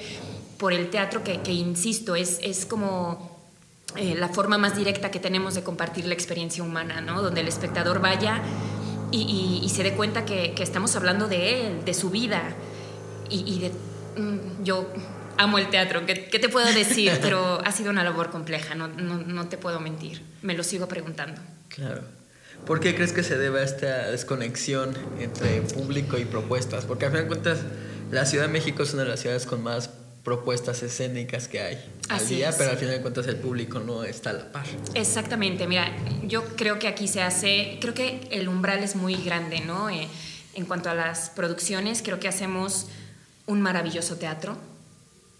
por 0.58 0.72
el 0.72 0.90
teatro 0.90 1.22
que, 1.22 1.40
que 1.42 1.52
insisto, 1.52 2.16
es, 2.16 2.38
es 2.42 2.66
como 2.66 3.38
eh, 3.96 4.14
la 4.16 4.28
forma 4.28 4.58
más 4.58 4.76
directa 4.76 5.10
que 5.10 5.20
tenemos 5.20 5.54
de 5.54 5.62
compartir 5.62 6.06
la 6.06 6.14
experiencia 6.14 6.62
humana, 6.64 7.00
¿no? 7.00 7.22
Donde 7.22 7.40
el 7.42 7.48
espectador 7.48 8.00
vaya 8.00 8.42
y, 9.12 9.20
y- 9.20 9.64
y 9.64 9.68
se 9.68 9.82
dé 9.82 9.92
cuenta 9.94 10.24
que, 10.24 10.54
que 10.54 10.62
estamos 10.62 10.96
hablando 10.96 11.28
de 11.28 11.66
él, 11.68 11.84
de 11.84 11.94
su 11.94 12.10
vida. 12.10 12.42
Y, 13.30 13.44
y 13.46 13.58
de, 13.60 13.70
mm, 14.20 14.64
yo 14.64 14.88
amo 15.38 15.58
el 15.58 15.70
teatro, 15.70 16.04
¿qué, 16.04 16.26
qué 16.26 16.38
te 16.38 16.48
puedo 16.48 16.66
decir? 16.72 17.12
Pero 17.22 17.60
ha 17.64 17.72
sido 17.72 17.90
una 17.90 18.04
labor 18.04 18.30
compleja, 18.30 18.74
no, 18.74 18.88
no, 18.88 19.18
no 19.18 19.48
te 19.48 19.56
puedo 19.56 19.80
mentir. 19.80 20.22
Me 20.42 20.54
lo 20.54 20.62
sigo 20.62 20.88
preguntando. 20.88 21.40
Claro. 21.68 22.02
¿Por 22.66 22.80
qué 22.80 22.94
crees 22.94 23.12
que 23.12 23.22
se 23.22 23.38
debe 23.38 23.60
a 23.60 23.62
esta 23.62 24.10
desconexión 24.10 24.94
entre 25.20 25.62
público 25.62 26.18
y 26.18 26.24
propuestas? 26.24 26.84
Porque 26.84 27.06
al 27.06 27.12
final 27.12 27.24
de 27.24 27.28
cuentas, 27.28 27.60
la 28.10 28.26
Ciudad 28.26 28.46
de 28.46 28.52
México 28.52 28.82
es 28.82 28.92
una 28.92 29.04
de 29.04 29.10
las 29.10 29.20
ciudades 29.20 29.46
con 29.46 29.62
más 29.62 29.90
propuestas 30.24 30.82
escénicas 30.82 31.48
que 31.48 31.60
hay 31.62 31.76
al 32.10 32.16
Así 32.16 32.36
día, 32.36 32.50
es. 32.50 32.56
pero 32.56 32.70
al 32.70 32.76
final 32.76 32.94
de 32.96 33.00
cuentas 33.00 33.26
el 33.28 33.36
público 33.36 33.80
no 33.80 34.04
está 34.04 34.30
a 34.30 34.32
la 34.34 34.52
par. 34.52 34.66
Exactamente, 34.94 35.66
mira, 35.66 35.90
yo 36.24 36.44
creo 36.56 36.78
que 36.78 36.88
aquí 36.88 37.08
se 37.08 37.22
hace, 37.22 37.78
creo 37.80 37.94
que 37.94 38.20
el 38.30 38.48
umbral 38.48 38.82
es 38.82 38.94
muy 38.96 39.14
grande, 39.14 39.60
¿no? 39.60 39.88
Eh, 39.88 40.06
en 40.54 40.66
cuanto 40.66 40.90
a 40.90 40.94
las 40.94 41.30
producciones, 41.30 42.02
creo 42.02 42.20
que 42.20 42.28
hacemos 42.28 42.88
un 43.46 43.62
maravilloso 43.62 44.16
teatro, 44.16 44.58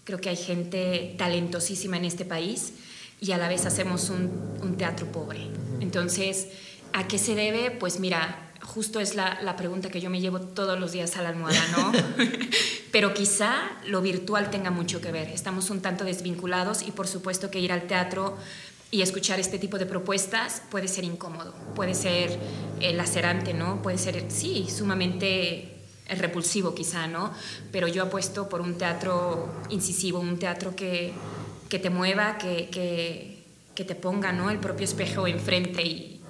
creo 0.09 0.19
que 0.19 0.29
hay 0.29 0.37
gente 0.37 1.13
talentosísima 1.19 1.95
en 1.95 2.03
este 2.03 2.25
país 2.25 2.73
y 3.21 3.31
a 3.33 3.37
la 3.37 3.47
vez 3.47 3.67
hacemos 3.67 4.09
un, 4.09 4.57
un 4.59 4.75
teatro 4.75 5.05
pobre. 5.11 5.41
Entonces, 5.81 6.47
¿a 6.93 7.07
qué 7.07 7.19
se 7.19 7.35
debe? 7.35 7.69
Pues 7.69 7.99
mira, 7.99 8.51
justo 8.63 8.99
es 8.99 9.13
la, 9.13 9.39
la 9.43 9.55
pregunta 9.55 9.91
que 9.91 10.01
yo 10.01 10.09
me 10.09 10.19
llevo 10.19 10.39
todos 10.39 10.79
los 10.79 10.93
días 10.93 11.15
a 11.17 11.21
la 11.21 11.29
almohada, 11.29 11.61
¿no? 11.77 11.91
Pero 12.91 13.13
quizá 13.13 13.53
lo 13.85 14.01
virtual 14.01 14.49
tenga 14.49 14.71
mucho 14.71 14.99
que 14.99 15.11
ver. 15.11 15.27
Estamos 15.27 15.69
un 15.69 15.79
tanto 15.79 16.05
desvinculados 16.05 16.81
y 16.81 16.89
por 16.89 17.07
supuesto 17.07 17.51
que 17.51 17.59
ir 17.59 17.71
al 17.71 17.83
teatro 17.83 18.35
y 18.89 19.03
escuchar 19.03 19.39
este 19.39 19.59
tipo 19.59 19.77
de 19.77 19.85
propuestas 19.85 20.63
puede 20.71 20.87
ser 20.87 21.03
incómodo, 21.03 21.53
puede 21.75 21.93
ser 21.93 22.35
eh, 22.79 22.93
lacerante, 22.93 23.53
¿no? 23.53 23.83
Puede 23.83 23.99
ser, 23.99 24.25
sí, 24.31 24.65
sumamente 24.75 25.78
repulsivo 26.17 26.73
quizá, 26.73 27.07
¿no? 27.07 27.31
Pero 27.71 27.87
yo 27.87 28.03
apuesto 28.03 28.49
por 28.49 28.61
un 28.61 28.77
teatro 28.77 29.49
incisivo, 29.69 30.19
un 30.19 30.39
teatro 30.39 30.75
que, 30.75 31.13
que 31.69 31.79
te 31.79 31.89
mueva, 31.89 32.37
que, 32.37 32.69
que, 32.69 33.43
que 33.75 33.85
te 33.85 33.95
ponga 33.95 34.33
¿no? 34.33 34.49
el 34.49 34.57
propio 34.57 34.85
espejo 34.85 35.27
enfrente 35.27 35.83
y, 35.83 36.21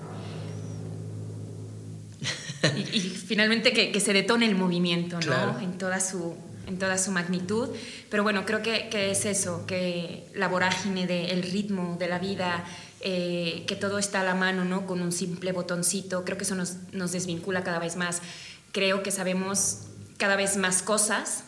y, 2.76 2.98
y 2.98 3.00
finalmente 3.00 3.72
que, 3.72 3.92
que, 3.92 4.00
se 4.00 4.14
detone 4.14 4.46
el 4.46 4.56
movimiento 4.56 5.16
¿no? 5.16 5.26
Claro. 5.26 5.60
en, 5.60 5.78
toda 5.78 6.00
su, 6.00 6.36
en 6.68 6.78
toda 6.78 6.98
su 6.98 7.12
magnitud. 7.12 7.70
Pero 8.10 8.24
bueno, 8.24 8.46
creo 8.46 8.62
que, 8.62 8.90
que 8.90 9.12
es 9.12 9.26
eso, 9.26 9.66
que 9.66 10.28
la 10.36 10.48
vorágine 10.48 11.08
del 11.08 11.42
ritmo 11.44 11.96
de 11.98 12.08
la 12.08 12.20
vida, 12.20 12.66
eh, 13.02 13.64
que 13.66 13.76
todo 13.76 13.98
está 13.98 14.22
a 14.22 14.24
la 14.24 14.36
mano, 14.36 14.66
¿no? 14.66 14.86
Con 14.86 15.02
un 15.02 15.14
simple 15.14 15.54
botoncito, 15.54 16.26
creo 16.26 16.38
que 16.38 16.44
eso 16.44 16.56
nos, 16.56 16.76
nos 16.92 17.14
desvincula 17.14 17.64
cada 17.64 17.80
vez 17.80 17.96
más. 17.96 18.22
Creo 18.72 19.04
que 19.04 19.12
sabemos 19.12 19.80
cada 20.18 20.36
vez 20.36 20.58
más 20.58 20.82
cosas 20.82 21.44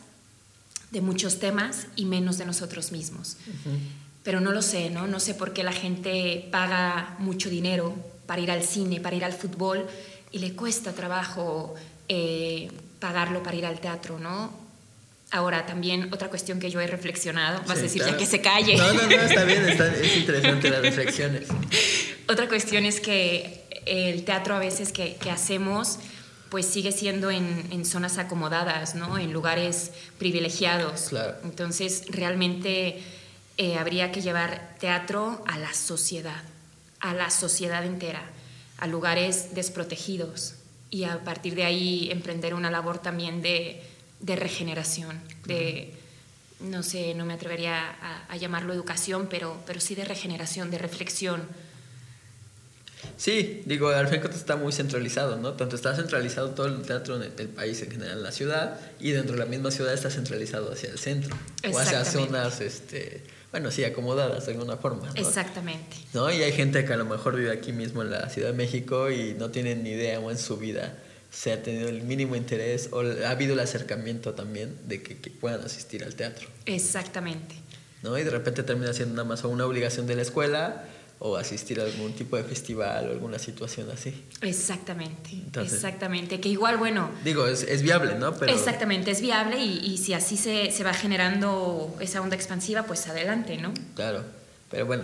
de 0.92 1.02
muchos 1.02 1.40
temas 1.40 1.88
y 1.96 2.06
menos 2.06 2.38
de 2.38 2.46
nosotros 2.46 2.92
mismos. 2.92 3.38
Uh 3.48 3.52
-huh. 3.52 3.80
Pero 4.24 4.40
no 4.40 4.52
lo 4.52 4.62
sé, 4.62 4.90
¿no? 4.90 5.08
No 5.08 5.20
sé 5.20 5.34
por 5.34 5.54
qué 5.54 5.64
la 5.64 5.72
gente 5.72 6.48
paga 6.52 7.16
mucho 7.20 7.50
dinero 7.50 7.96
para 8.26 8.42
ir 8.42 8.52
al 8.52 8.64
cine, 8.64 9.00
para 9.00 9.16
ir 9.16 9.26
al 9.26 9.34
fútbol 9.34 9.88
y 10.32 10.40
le 10.40 10.54
cuesta 10.54 10.94
trabajo 10.94 11.76
eh, 12.08 12.70
pagarlo 13.00 13.42
para 13.44 13.58
ir 13.58 13.66
al 13.66 13.80
teatro, 13.80 14.20
¿no? 14.20 14.52
Ahora, 15.32 15.66
también 15.66 16.14
otra 16.14 16.30
cuestión 16.30 16.60
que 16.60 16.70
yo 16.70 16.82
he 16.82 16.88
reflexionado, 16.88 17.60
vas 17.60 17.78
sí, 17.78 17.80
a 17.80 17.84
decir 17.84 18.02
claro. 18.02 18.18
ya 18.18 18.18
que 18.20 18.26
se 18.26 18.42
calle. 18.42 18.76
No, 18.76 18.94
no, 18.94 19.04
no, 19.04 19.12
está 19.12 19.44
bien, 19.46 19.68
está, 19.68 19.88
es 19.88 20.18
interesante 20.24 20.70
las 20.70 20.82
reflexiones. 20.82 21.48
Otra 22.28 22.48
cuestión 22.50 22.86
es 22.86 23.00
que 23.00 23.64
el 23.86 24.24
teatro 24.24 24.56
a 24.56 24.60
veces 24.60 24.92
que, 24.92 25.16
que 25.16 25.32
hacemos, 25.32 26.00
pues 26.52 26.68
sigue 26.68 26.92
siendo 26.92 27.32
en, 27.32 27.68
en, 27.72 27.84
zonas 27.86 28.20
acomodadas, 28.20 28.94
¿no? 28.94 29.18
En 29.18 29.34
lugares 29.34 29.92
privilegiados. 30.20 31.08
Claro. 31.10 31.38
Entonces, 31.44 32.04
realmente 32.10 33.02
eh, 33.58 33.78
habría 33.78 34.12
que 34.12 34.22
llevar 34.22 34.76
teatro 34.80 35.44
a 35.48 35.58
la 35.58 35.74
sociedad, 35.74 36.44
a 37.00 37.16
la 37.16 37.32
sociedad 37.32 37.84
entera, 37.84 38.22
a 38.78 38.86
lugares 38.86 39.56
desprotegidos 39.56 40.56
y 40.90 41.06
a 41.06 41.24
partir 41.24 41.56
de 41.56 41.64
ahí 41.64 42.12
emprender 42.12 42.54
una 42.54 42.70
labor 42.70 43.00
también 43.00 43.42
de 43.42 43.82
de 44.22 44.36
regeneración, 44.36 45.20
de, 45.46 45.94
no 46.60 46.84
sé, 46.84 47.14
no 47.16 47.26
me 47.26 47.34
atrevería 47.34 47.90
a, 48.02 48.26
a, 48.30 48.38
llamarlo 48.38 48.72
educación, 48.72 49.28
pero, 49.30 49.58
pero 49.66 49.80
sí 49.80 49.96
de 49.96 50.06
regeneración, 50.06 50.70
de 50.70 50.78
reflexión. 50.78 51.48
Sí, 53.18 53.62
digo, 53.66 53.90
al 53.90 54.08
fin 54.08 54.22
está 54.34 54.56
muy 54.56 54.72
centralizado, 54.72 55.38
¿no? 55.38 55.54
Tanto 55.54 55.76
está 55.76 55.96
centralizado 55.96 56.52
todo 56.52 56.68
el 56.68 56.82
teatro 56.82 57.20
del 57.20 57.50
país 57.50 57.82
en 57.82 57.92
general, 57.92 58.18
en 58.18 58.24
la 58.24 58.32
ciudad, 58.32 58.80
y 59.00 59.12
dentro 59.12 59.34
de 59.34 59.40
la 59.40 59.46
misma 59.46 59.72
ciudad 59.72 59.94
está 59.94 60.10
centralizado 60.10 60.72
hacia 60.72 60.90
el 60.90 60.98
centro, 60.98 61.36
o 61.72 61.78
hacia 61.78 62.04
zonas, 62.06 62.62
este, 62.62 63.24
bueno, 63.52 63.70
sí, 63.70 63.84
acomodadas 63.84 64.46
de 64.46 64.54
alguna 64.54 64.78
forma. 64.78 65.08
¿no? 65.08 65.14
Exactamente. 65.16 65.98
¿No? 66.14 66.32
Y 66.32 66.42
hay 66.42 66.54
gente 66.54 66.86
que 66.86 66.94
a 66.94 66.98
lo 66.98 67.06
mejor 67.06 67.36
vive 67.36 67.52
aquí 67.52 67.74
mismo 67.74 68.02
en 68.02 68.12
la 68.12 68.30
Ciudad 68.30 68.50
de 68.50 68.58
México 68.58 69.12
y 69.12 69.34
no 69.34 69.52
tienen 69.52 69.84
ni 69.84 69.92
idea 69.92 70.20
o 70.20 70.32
en 70.32 70.38
su 70.38 70.58
vida 70.58 70.98
se 71.32 71.54
ha 71.54 71.64
tenido 71.64 71.88
el 71.88 72.02
mínimo 72.04 72.36
interés 72.36 72.90
o 72.92 73.02
ha 73.02 73.30
habido 73.30 73.54
el 73.54 73.60
acercamiento 73.62 74.34
también 74.34 74.78
de 74.88 75.02
que, 75.02 75.18
que 75.18 75.30
puedan 75.30 75.62
asistir 75.62 76.04
al 76.04 76.14
teatro. 76.16 76.48
Exactamente. 76.66 77.56
¿No? 78.04 78.18
Y 78.18 78.24
de 78.24 78.32
repente 78.32 78.64
termina 78.64 78.94
siendo 78.94 79.16
nada 79.16 79.28
más 79.28 79.44
una 79.44 79.66
obligación 79.66 80.08
de 80.08 80.16
la 80.16 80.24
escuela 80.24 80.86
o 81.24 81.38
asistir 81.38 81.80
a 81.80 81.84
algún 81.84 82.14
tipo 82.14 82.36
de 82.36 82.44
festival 82.44 83.08
o 83.08 83.12
alguna 83.12 83.38
situación 83.38 83.88
así. 83.92 84.12
Exactamente, 84.42 85.30
Entonces, 85.34 85.76
exactamente. 85.76 86.40
Que 86.40 86.50
igual, 86.50 86.78
bueno... 86.78 87.12
Digo, 87.24 87.46
es, 87.46 87.62
es 87.62 87.84
viable, 87.84 88.16
¿no? 88.16 88.36
Pero... 88.36 88.52
Exactamente, 88.52 89.12
es 89.12 89.22
viable 89.22 89.64
y, 89.64 89.86
y 89.86 90.00
si 90.00 90.14
así 90.14 90.36
se, 90.36 90.72
se 90.72 90.84
va 90.84 90.96
generando 90.96 91.96
esa 92.00 92.22
onda 92.22 92.36
expansiva, 92.36 92.84
pues 92.84 93.08
adelante, 93.08 93.58
¿no? 93.58 93.72
Claro, 93.94 94.24
pero 94.72 94.88
bueno, 94.88 95.04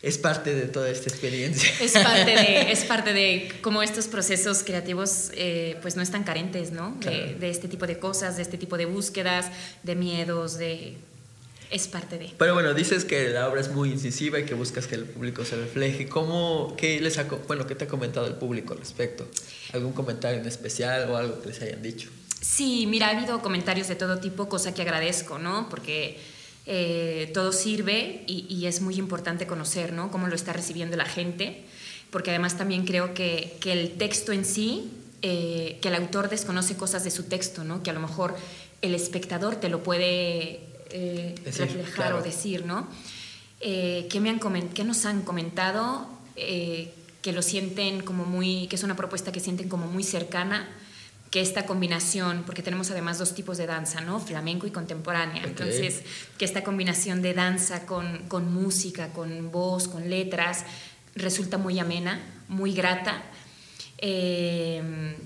es 0.00 0.16
parte 0.16 0.54
de 0.54 0.68
toda 0.68 0.88
esta 0.88 1.10
experiencia. 1.10 1.70
Es 1.80 1.92
parte 1.92 2.30
de, 2.34 2.72
es 2.72 2.84
parte 2.84 3.12
de 3.12 3.52
cómo 3.60 3.82
estos 3.82 4.08
procesos 4.08 4.62
creativos 4.62 5.32
eh, 5.34 5.76
pues 5.82 5.96
no 5.96 6.02
están 6.02 6.24
carentes, 6.24 6.72
¿no? 6.72 6.96
Claro. 6.98 7.16
De, 7.16 7.34
de, 7.34 7.50
este 7.50 7.68
tipo 7.68 7.86
de 7.86 7.98
cosas, 7.98 8.36
de 8.36 8.42
este 8.42 8.56
tipo 8.56 8.78
de 8.78 8.86
búsquedas, 8.86 9.50
de 9.82 9.96
miedos, 9.96 10.56
de... 10.56 10.96
Es 11.72 11.88
parte 11.88 12.18
de... 12.18 12.30
Pero 12.36 12.52
bueno, 12.52 12.74
dices 12.74 13.06
que 13.06 13.30
la 13.30 13.48
obra 13.48 13.62
es 13.62 13.70
muy 13.70 13.90
incisiva 13.90 14.38
y 14.38 14.44
que 14.44 14.52
buscas 14.52 14.86
que 14.86 14.94
el 14.94 15.04
público 15.04 15.44
se 15.44 15.56
refleje. 15.56 16.06
¿Cómo, 16.06 16.74
qué, 16.76 17.00
les 17.00 17.16
ha, 17.16 17.24
bueno, 17.24 17.66
¿qué 17.66 17.74
te 17.74 17.84
ha 17.84 17.88
comentado 17.88 18.26
el 18.26 18.34
público 18.34 18.74
al 18.74 18.80
respecto? 18.80 19.26
¿Algún 19.72 19.92
comentario 19.92 20.38
en 20.38 20.46
especial 20.46 21.10
o 21.10 21.16
algo 21.16 21.40
que 21.40 21.48
les 21.48 21.62
hayan 21.62 21.82
dicho? 21.82 22.10
Sí, 22.42 22.86
mira, 22.86 23.08
ha 23.08 23.16
habido 23.16 23.40
comentarios 23.40 23.88
de 23.88 23.94
todo 23.94 24.18
tipo, 24.18 24.50
cosa 24.50 24.74
que 24.74 24.82
agradezco, 24.82 25.38
¿no? 25.38 25.70
Porque 25.70 26.18
eh, 26.66 27.30
todo 27.32 27.52
sirve 27.52 28.22
y, 28.26 28.46
y, 28.48 28.66
es 28.66 28.82
muy 28.82 28.96
importante 28.96 29.46
conocer 29.46 29.92
¿no? 29.92 30.12
cómo 30.12 30.28
lo 30.28 30.34
está 30.34 30.52
recibiendo 30.52 30.96
la 30.96 31.06
gente, 31.06 31.64
porque 32.10 32.30
además 32.30 32.56
también 32.56 32.84
creo 32.84 33.14
que, 33.14 33.56
que 33.60 33.72
el 33.72 33.92
texto 33.92 34.32
en 34.32 34.44
sí, 34.44 34.90
eh, 35.22 35.78
que 35.80 35.88
el 35.88 35.94
autor 35.96 36.28
desconoce 36.28 36.76
cosas 36.76 37.02
de 37.02 37.10
su 37.10 37.24
texto, 37.24 37.64
¿no? 37.64 37.82
que 37.82 37.90
a 37.90 37.92
lo 37.92 38.00
mejor 38.00 38.36
el 38.80 38.94
espectador 38.94 39.56
te 39.56 39.68
lo 39.68 39.82
puede 39.82 40.71
eh, 40.92 41.34
decir, 41.44 41.62
reflejar 41.62 41.94
claro. 41.94 42.18
o 42.18 42.22
decir, 42.22 42.64
¿no? 42.64 42.86
Eh, 43.60 44.08
¿qué, 44.10 44.20
me 44.20 44.28
han 44.28 44.40
¿Qué 44.74 44.84
nos 44.84 45.04
han 45.06 45.22
comentado? 45.22 46.08
Eh, 46.36 46.92
que 47.22 47.32
lo 47.32 47.42
sienten 47.42 48.02
como 48.02 48.24
muy, 48.24 48.66
que 48.66 48.74
es 48.74 48.82
una 48.82 48.96
propuesta 48.96 49.30
que 49.30 49.38
sienten 49.38 49.68
como 49.68 49.86
muy 49.86 50.02
cercana, 50.02 50.68
que 51.30 51.40
esta 51.40 51.64
combinación, 51.64 52.42
porque 52.44 52.62
tenemos 52.62 52.90
además 52.90 53.18
dos 53.18 53.34
tipos 53.34 53.56
de 53.58 53.66
danza, 53.66 54.00
¿no? 54.00 54.18
Flamenco 54.18 54.66
y 54.66 54.72
contemporánea. 54.72 55.38
Okay. 55.42 55.50
Entonces, 55.50 56.02
que 56.36 56.44
esta 56.44 56.64
combinación 56.64 57.22
de 57.22 57.32
danza 57.32 57.86
con, 57.86 58.26
con, 58.26 58.52
música, 58.52 59.12
con 59.12 59.52
voz, 59.52 59.86
con 59.86 60.10
letras, 60.10 60.64
resulta 61.14 61.56
muy 61.56 61.78
amena, 61.78 62.20
muy 62.48 62.74
grata. 62.74 63.22
Eh, 63.98 65.16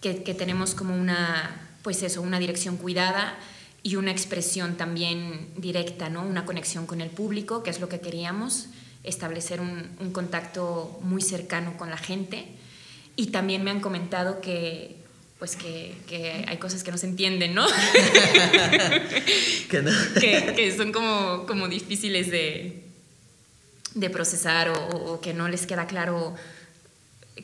que, 0.00 0.24
que, 0.24 0.34
tenemos 0.34 0.74
como 0.74 0.96
una, 0.96 1.70
pues 1.82 2.02
eso, 2.02 2.20
una 2.20 2.40
dirección 2.40 2.76
cuidada 2.76 3.38
y 3.82 3.96
una 3.96 4.10
expresión 4.10 4.76
también 4.76 5.48
directa, 5.56 6.08
¿no? 6.08 6.22
Una 6.22 6.44
conexión 6.44 6.86
con 6.86 7.00
el 7.00 7.10
público, 7.10 7.62
que 7.62 7.70
es 7.70 7.80
lo 7.80 7.88
que 7.88 8.00
queríamos, 8.00 8.66
establecer 9.04 9.60
un, 9.60 9.88
un 10.00 10.12
contacto 10.12 10.98
muy 11.02 11.22
cercano 11.22 11.76
con 11.76 11.90
la 11.90 11.96
gente. 11.96 12.46
Y 13.16 13.28
también 13.28 13.64
me 13.64 13.70
han 13.70 13.80
comentado 13.80 14.40
que, 14.40 14.96
pues 15.38 15.56
que, 15.56 15.94
que, 16.08 16.44
hay 16.46 16.56
cosas 16.58 16.82
que 16.82 16.90
no 16.90 16.98
se 16.98 17.06
entienden, 17.06 17.54
¿no? 17.54 17.66
que, 19.70 19.82
no. 19.82 19.90
que, 20.20 20.52
que, 20.56 20.76
son 20.76 20.92
como, 20.92 21.46
como 21.46 21.68
difíciles 21.68 22.30
de, 22.30 22.84
de 23.94 24.10
procesar 24.10 24.70
o, 24.70 25.12
o, 25.12 25.20
que 25.20 25.34
no 25.34 25.48
les 25.48 25.66
queda 25.66 25.86
claro 25.86 26.34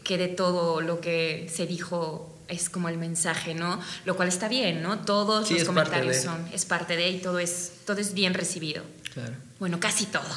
que 0.03 0.19
de 0.19 0.29
todo 0.29 0.81
lo 0.81 1.01
que 1.01 1.49
se 1.53 1.67
dijo 1.67 2.34
es 2.49 2.69
como 2.71 2.89
el 2.89 2.99
mensaje, 2.99 3.55
¿no? 3.55 3.81
Lo 4.05 4.17
cual 4.17 4.29
está 4.29 4.49
bien, 4.49 4.83
¿no? 4.83 5.01
Todos 5.01 5.49
sí, 5.49 5.55
los 5.55 5.65
comentarios 5.65 6.17
son, 6.17 6.47
es 6.53 6.65
parte 6.65 6.97
de 6.97 7.11
y 7.11 7.19
todo 7.19 7.39
es, 7.39 7.73
todo 7.87 7.99
es 8.01 8.15
bien 8.15 8.35
recibido. 8.35 8.83
Claro. 9.13 9.35
Bueno, 9.61 9.81
casi 9.81 10.07
todo. 10.07 10.29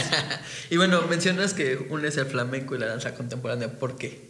y 0.70 0.76
bueno, 0.76 1.02
mencionas 1.02 1.54
que 1.54 1.76
unes 1.90 2.16
el 2.16 2.26
flamenco 2.26 2.74
y 2.74 2.78
la 2.78 2.86
danza 2.86 3.14
contemporánea. 3.14 3.70
¿Por 3.78 3.96
qué? 3.96 4.28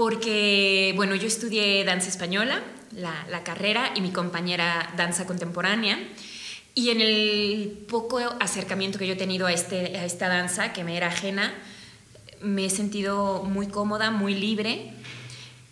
porque, 0.00 0.94
bueno, 0.96 1.14
yo 1.14 1.26
estudié 1.26 1.84
danza 1.84 2.08
española, 2.08 2.62
la, 2.96 3.26
la, 3.28 3.44
carrera, 3.44 3.92
y 3.94 4.00
mi 4.00 4.12
compañera 4.12 4.94
danza 4.96 5.26
contemporánea. 5.26 5.98
Y 6.74 6.88
en 6.88 7.02
el 7.02 7.84
poco 7.86 8.18
acercamiento 8.40 8.98
que 8.98 9.06
yo 9.06 9.12
he 9.12 9.16
tenido 9.16 9.46
a, 9.46 9.52
este, 9.52 9.98
a 9.98 10.06
esta 10.06 10.28
danza, 10.28 10.72
que 10.72 10.84
me 10.84 10.96
era 10.96 11.08
ajena, 11.08 11.52
me 12.40 12.64
he 12.64 12.70
sentido 12.70 13.42
muy 13.42 13.66
cómoda, 13.66 14.10
muy 14.10 14.34
libre 14.34 14.94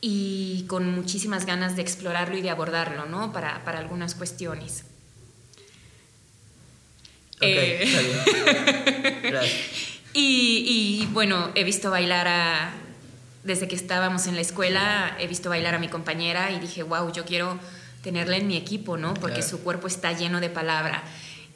y 0.01 0.65
con 0.69 0.91
muchísimas 0.95 1.47
ganas 1.47 1.77
de 1.77 1.83
explorarlo 1.83 2.37
y 2.37 2.43
de 2.43 2.51
abordarlo, 2.51 3.07
¿no? 3.07 3.33
Para, 3.33 3.65
para 3.65 3.79
algunas 3.79 4.15
cuestiones. 4.15 4.85
Okay, 7.37 7.51
eh, 7.51 7.83
está 7.83 8.01
bien. 8.01 9.19
Gracias. 9.23 9.53
Y, 10.15 11.03
y 11.03 11.07
bueno, 11.13 11.51
he 11.55 11.65
visto 11.65 11.91
bailar 11.91 12.27
a 12.29 12.73
desde 13.45 13.67
que 13.67 13.77
estábamos 13.77 14.27
en 14.27 14.35
la 14.35 14.43
escuela 14.43 15.17
he 15.19 15.27
visto 15.27 15.49
bailar 15.49 15.75
a 15.75 15.79
mi 15.79 15.89
compañera 15.89 16.53
y 16.53 16.61
dije, 16.61 16.83
wow, 16.83 17.11
yo 17.13 17.25
quiero 17.25 17.59
tenerla 18.03 18.37
en 18.37 18.47
mi 18.47 18.57
equipo, 18.57 18.97
¿no? 18.97 19.15
Porque 19.15 19.37
claro. 19.37 19.49
su 19.49 19.61
cuerpo 19.61 19.87
está 19.87 20.13
lleno 20.13 20.41
de 20.41 20.51
palabra. 20.51 21.03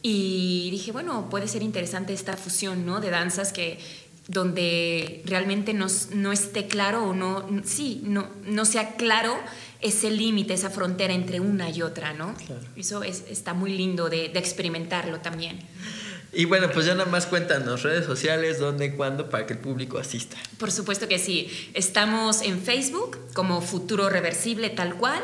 Y 0.00 0.68
dije, 0.72 0.90
bueno, 0.90 1.28
puede 1.30 1.46
ser 1.46 1.62
interesante 1.62 2.12
esta 2.12 2.36
fusión, 2.36 2.84
¿no? 2.84 3.00
De 3.00 3.10
danzas 3.10 3.52
que 3.52 3.78
donde 4.28 5.22
realmente 5.26 5.74
no, 5.74 5.86
no 6.12 6.32
esté 6.32 6.66
claro 6.66 7.04
o 7.04 7.14
no, 7.14 7.46
sí, 7.64 8.02
no, 8.04 8.28
no 8.44 8.64
sea 8.64 8.94
claro 8.96 9.36
ese 9.80 10.10
límite, 10.10 10.54
esa 10.54 10.70
frontera 10.70 11.12
entre 11.12 11.40
una 11.40 11.70
y 11.70 11.82
otra, 11.82 12.12
¿no? 12.12 12.34
Claro. 12.34 12.62
Eso 12.76 13.02
es, 13.02 13.24
está 13.28 13.52
muy 13.52 13.76
lindo 13.76 14.08
de, 14.08 14.28
de 14.28 14.38
experimentarlo 14.38 15.20
también. 15.20 15.58
Y 16.34 16.46
bueno, 16.46 16.70
pues 16.70 16.86
ya 16.86 16.94
nada 16.94 17.10
más 17.10 17.26
cuéntanos 17.26 17.82
redes 17.82 18.06
sociales, 18.06 18.58
dónde, 18.58 18.94
cuándo, 18.94 19.28
para 19.28 19.46
que 19.46 19.52
el 19.52 19.58
público 19.58 19.98
asista. 19.98 20.36
Por 20.56 20.70
supuesto 20.70 21.06
que 21.06 21.18
sí. 21.18 21.70
Estamos 21.74 22.40
en 22.40 22.62
Facebook 22.62 23.18
como 23.34 23.60
Futuro 23.60 24.08
Reversible 24.08 24.70
tal 24.70 24.94
cual 24.94 25.22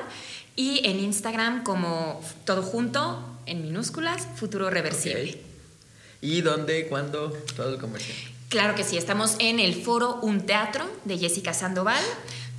y 0.54 0.86
en 0.86 1.00
Instagram 1.00 1.62
como 1.62 2.20
todo 2.44 2.62
junto, 2.62 3.24
en 3.46 3.62
minúsculas, 3.62 4.28
Futuro 4.36 4.68
Reversible. 4.68 5.30
Okay. 5.30 5.42
¿Y 6.20 6.40
dónde, 6.42 6.88
cuándo? 6.88 7.30
Todo 7.56 7.74
el 7.74 7.80
comercial. 7.80 8.37
Claro 8.48 8.74
que 8.74 8.82
sí, 8.84 8.96
estamos 8.96 9.36
en 9.40 9.60
el 9.60 9.74
foro 9.82 10.18
Un 10.22 10.46
Teatro 10.46 10.90
de 11.04 11.18
Jessica 11.18 11.52
Sandoval. 11.52 12.02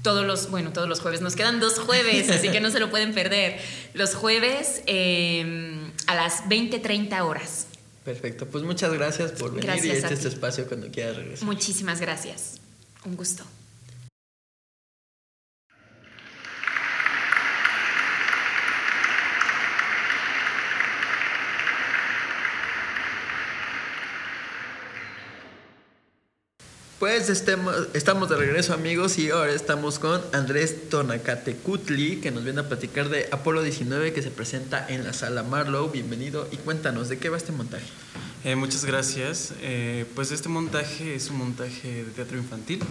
Todos 0.04 0.26
los, 0.26 0.50
bueno, 0.50 0.72
todos 0.72 0.88
los 0.88 1.02
jueves, 1.02 1.20
nos 1.22 1.36
quedan 1.36 1.60
dos 1.60 1.78
jueves, 1.80 2.30
así 2.30 2.50
que 2.50 2.62
no 2.62 2.70
se 2.72 2.80
lo 2.80 2.90
pueden 2.90 3.14
perder. 3.14 3.60
Los 3.94 4.16
jueves 4.16 4.82
eh, 4.86 5.92
a 6.08 6.16
las 6.16 6.44
20-30 6.46 7.20
horas. 7.22 7.68
Perfecto, 8.06 8.46
pues 8.48 8.64
muchas 8.64 8.94
gracias 8.94 9.32
por 9.34 9.52
venir 9.52 9.66
Gracias 9.66 9.86
y 9.86 9.90
a 9.90 9.94
este 9.96 10.14
es 10.14 10.20
tu 10.22 10.30
ti. 10.30 10.34
espacio 10.36 10.68
cuando 10.68 10.90
quieras 10.90 11.18
regresar. 11.18 11.46
Muchísimas 11.46 12.00
gracias. 12.00 12.60
Un 13.04 13.18
gusto. 13.18 13.44
Pues 27.00 27.30
estamos 27.30 28.30
de 28.30 28.36
regreso 28.36 28.74
amigos 28.74 29.20
y 29.20 29.30
ahora 29.30 29.54
estamos 29.54 30.00
con 30.00 30.22
Andrés 30.34 30.90
Tonacatecutli 30.90 32.18
que 32.18 32.30
nos 32.30 32.44
viene 32.44 32.60
a 32.60 32.68
platicar 32.68 33.08
de 33.08 33.30
Apolo 33.32 33.64
19 33.64 34.12
que 34.12 34.22
se 34.22 34.32
presenta 34.32 34.86
en 34.86 35.06
la 35.06 35.14
sala 35.14 35.44
Marlow. 35.44 35.90
Bienvenido 35.92 36.46
y 36.52 36.58
cuéntanos 36.58 37.08
de 37.08 37.18
qué 37.18 37.30
va 37.30 37.38
este 37.38 37.54
montaje. 37.54 37.86
Eh, 38.44 38.58
muchas 38.58 38.84
gracias. 38.84 39.54
Eh, 39.62 40.08
pues 40.14 40.34
este 40.34 40.50
montaje 40.50 41.16
es 41.16 41.30
un 41.30 41.38
montaje 41.38 42.04
de 42.04 42.12
teatro 42.12 42.38
infantil. 42.38 42.82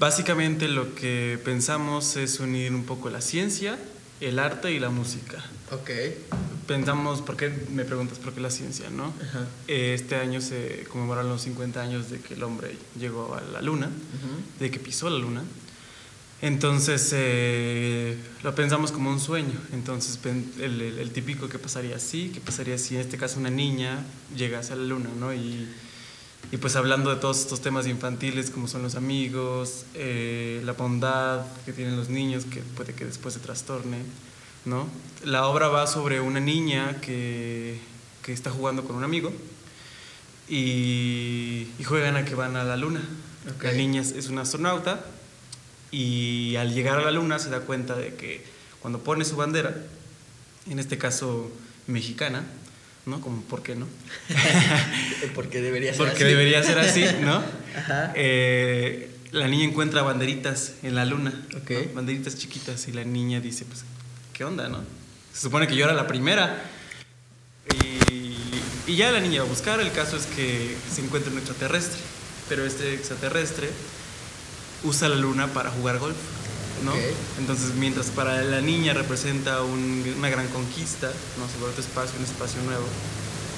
Básicamente 0.00 0.66
lo 0.66 0.96
que 0.96 1.38
pensamos 1.44 2.16
es 2.16 2.40
unir 2.40 2.74
un 2.74 2.82
poco 2.82 3.08
la 3.08 3.20
ciencia, 3.20 3.78
el 4.22 4.38
arte 4.38 4.72
y 4.72 4.78
la 4.78 4.90
música. 4.90 5.44
Ok. 5.70 5.90
Pensamos, 6.66 7.20
¿por 7.22 7.36
qué 7.36 7.50
me 7.70 7.84
preguntas 7.84 8.18
por 8.18 8.32
qué 8.32 8.40
la 8.40 8.50
ciencia, 8.50 8.88
no? 8.90 9.12
Ajá. 9.28 9.46
Eh, 9.68 9.94
Este 9.94 10.14
año 10.16 10.40
se 10.40 10.84
conmemoran 10.90 11.28
los 11.28 11.42
50 11.42 11.80
años 11.80 12.08
de 12.10 12.20
que 12.20 12.34
el 12.34 12.42
hombre 12.42 12.76
llegó 12.98 13.34
a 13.34 13.40
la 13.40 13.60
luna, 13.62 13.90
de 14.60 14.70
que 14.70 14.78
pisó 14.78 15.10
la 15.10 15.18
luna. 15.18 15.42
Entonces 16.40 17.10
eh, 17.14 18.16
lo 18.42 18.54
pensamos 18.54 18.90
como 18.90 19.10
un 19.10 19.20
sueño. 19.20 19.54
Entonces 19.72 20.18
el, 20.58 20.80
el- 20.80 20.98
el 20.98 21.10
típico 21.12 21.48
que 21.48 21.58
pasaría 21.58 21.96
así, 21.96 22.30
que 22.30 22.40
pasaría 22.40 22.78
si 22.78 22.96
en 22.96 23.02
este 23.02 23.16
caso 23.16 23.38
una 23.38 23.50
niña 23.50 24.04
llegase 24.36 24.72
a 24.72 24.76
la 24.76 24.84
luna, 24.84 25.10
¿no? 25.18 25.32
Y, 25.32 25.68
y 26.50 26.58
pues 26.58 26.76
hablando 26.76 27.10
de 27.10 27.16
todos 27.16 27.40
estos 27.40 27.60
temas 27.60 27.86
infantiles 27.86 28.50
como 28.50 28.68
son 28.68 28.82
los 28.82 28.94
amigos, 28.94 29.84
eh, 29.94 30.60
la 30.64 30.72
bondad 30.72 31.46
que 31.64 31.72
tienen 31.72 31.96
los 31.96 32.08
niños, 32.08 32.44
que 32.44 32.60
puede 32.60 32.94
que 32.94 33.04
después 33.04 33.34
se 33.34 33.40
trastorne, 33.40 33.98
¿no? 34.64 34.86
La 35.24 35.46
obra 35.46 35.68
va 35.68 35.86
sobre 35.86 36.20
una 36.20 36.40
niña 36.40 37.00
que, 37.00 37.78
que 38.22 38.32
está 38.32 38.50
jugando 38.50 38.84
con 38.84 38.96
un 38.96 39.04
amigo 39.04 39.32
y, 40.48 41.68
y 41.78 41.84
juegan 41.84 42.16
a 42.16 42.24
que 42.24 42.34
van 42.34 42.56
a 42.56 42.64
la 42.64 42.76
luna. 42.76 43.00
Ok. 43.56 43.64
La 43.64 43.72
niña 43.72 44.02
es 44.02 44.28
una 44.28 44.42
astronauta 44.42 45.04
y 45.90 46.56
al 46.56 46.74
llegar 46.74 46.98
a 46.98 47.02
la 47.02 47.10
luna 47.10 47.38
se 47.38 47.50
da 47.50 47.60
cuenta 47.60 47.94
de 47.96 48.14
que 48.14 48.44
cuando 48.80 48.98
pone 49.04 49.24
su 49.24 49.36
bandera, 49.36 49.74
en 50.68 50.78
este 50.78 50.98
caso 50.98 51.50
mexicana, 51.86 52.44
¿no? 53.06 53.20
Como, 53.20 53.42
¿por 53.42 53.62
qué 53.62 53.74
no? 53.74 53.86
Porque 55.34 55.60
debería 55.60 55.92
ser 55.92 55.98
Porque 55.98 56.24
así. 56.24 56.32
debería 56.32 56.62
ser 56.62 56.78
así, 56.78 57.04
¿no? 57.20 57.42
Ajá. 57.76 58.12
Eh, 58.14 59.10
la 59.32 59.48
niña 59.48 59.64
encuentra 59.64 60.02
banderitas 60.02 60.74
en 60.82 60.94
la 60.94 61.04
luna, 61.04 61.32
Ok. 61.56 61.70
¿no? 61.70 61.94
banderitas 61.94 62.36
chiquitas, 62.36 62.86
y 62.88 62.92
la 62.92 63.04
niña 63.04 63.40
dice, 63.40 63.64
pues, 63.64 63.84
¿qué 64.32 64.44
onda, 64.44 64.68
no? 64.68 64.78
Se 65.32 65.40
supone 65.40 65.66
que 65.66 65.74
yo 65.74 65.84
era 65.84 65.94
la 65.94 66.06
primera. 66.06 66.62
Y, 68.12 68.92
y 68.92 68.96
ya 68.96 69.10
la 69.10 69.20
niña 69.20 69.40
va 69.40 69.46
a 69.46 69.50
buscar, 69.50 69.80
el 69.80 69.90
caso 69.92 70.16
es 70.16 70.26
que 70.26 70.76
se 70.94 71.00
encuentra 71.00 71.30
un 71.32 71.38
extraterrestre, 71.38 72.00
pero 72.48 72.64
este 72.66 72.92
extraterrestre 72.94 73.70
usa 74.84 75.08
la 75.08 75.16
luna 75.16 75.46
para 75.48 75.70
jugar 75.70 75.98
golf, 75.98 76.16
Entonces, 77.38 77.74
mientras 77.76 78.06
para 78.10 78.42
la 78.42 78.60
niña 78.60 78.92
representa 78.94 79.62
un- 79.62 80.04
una 80.18 80.28
gran 80.28 80.48
conquista, 80.48 81.06
¿no? 81.38 81.46
Sobre 81.48 81.70
otro 81.70 81.82
espacio, 81.82 82.18
un 82.18 82.24
espacio 82.24 82.60
nuevo, 82.62 82.84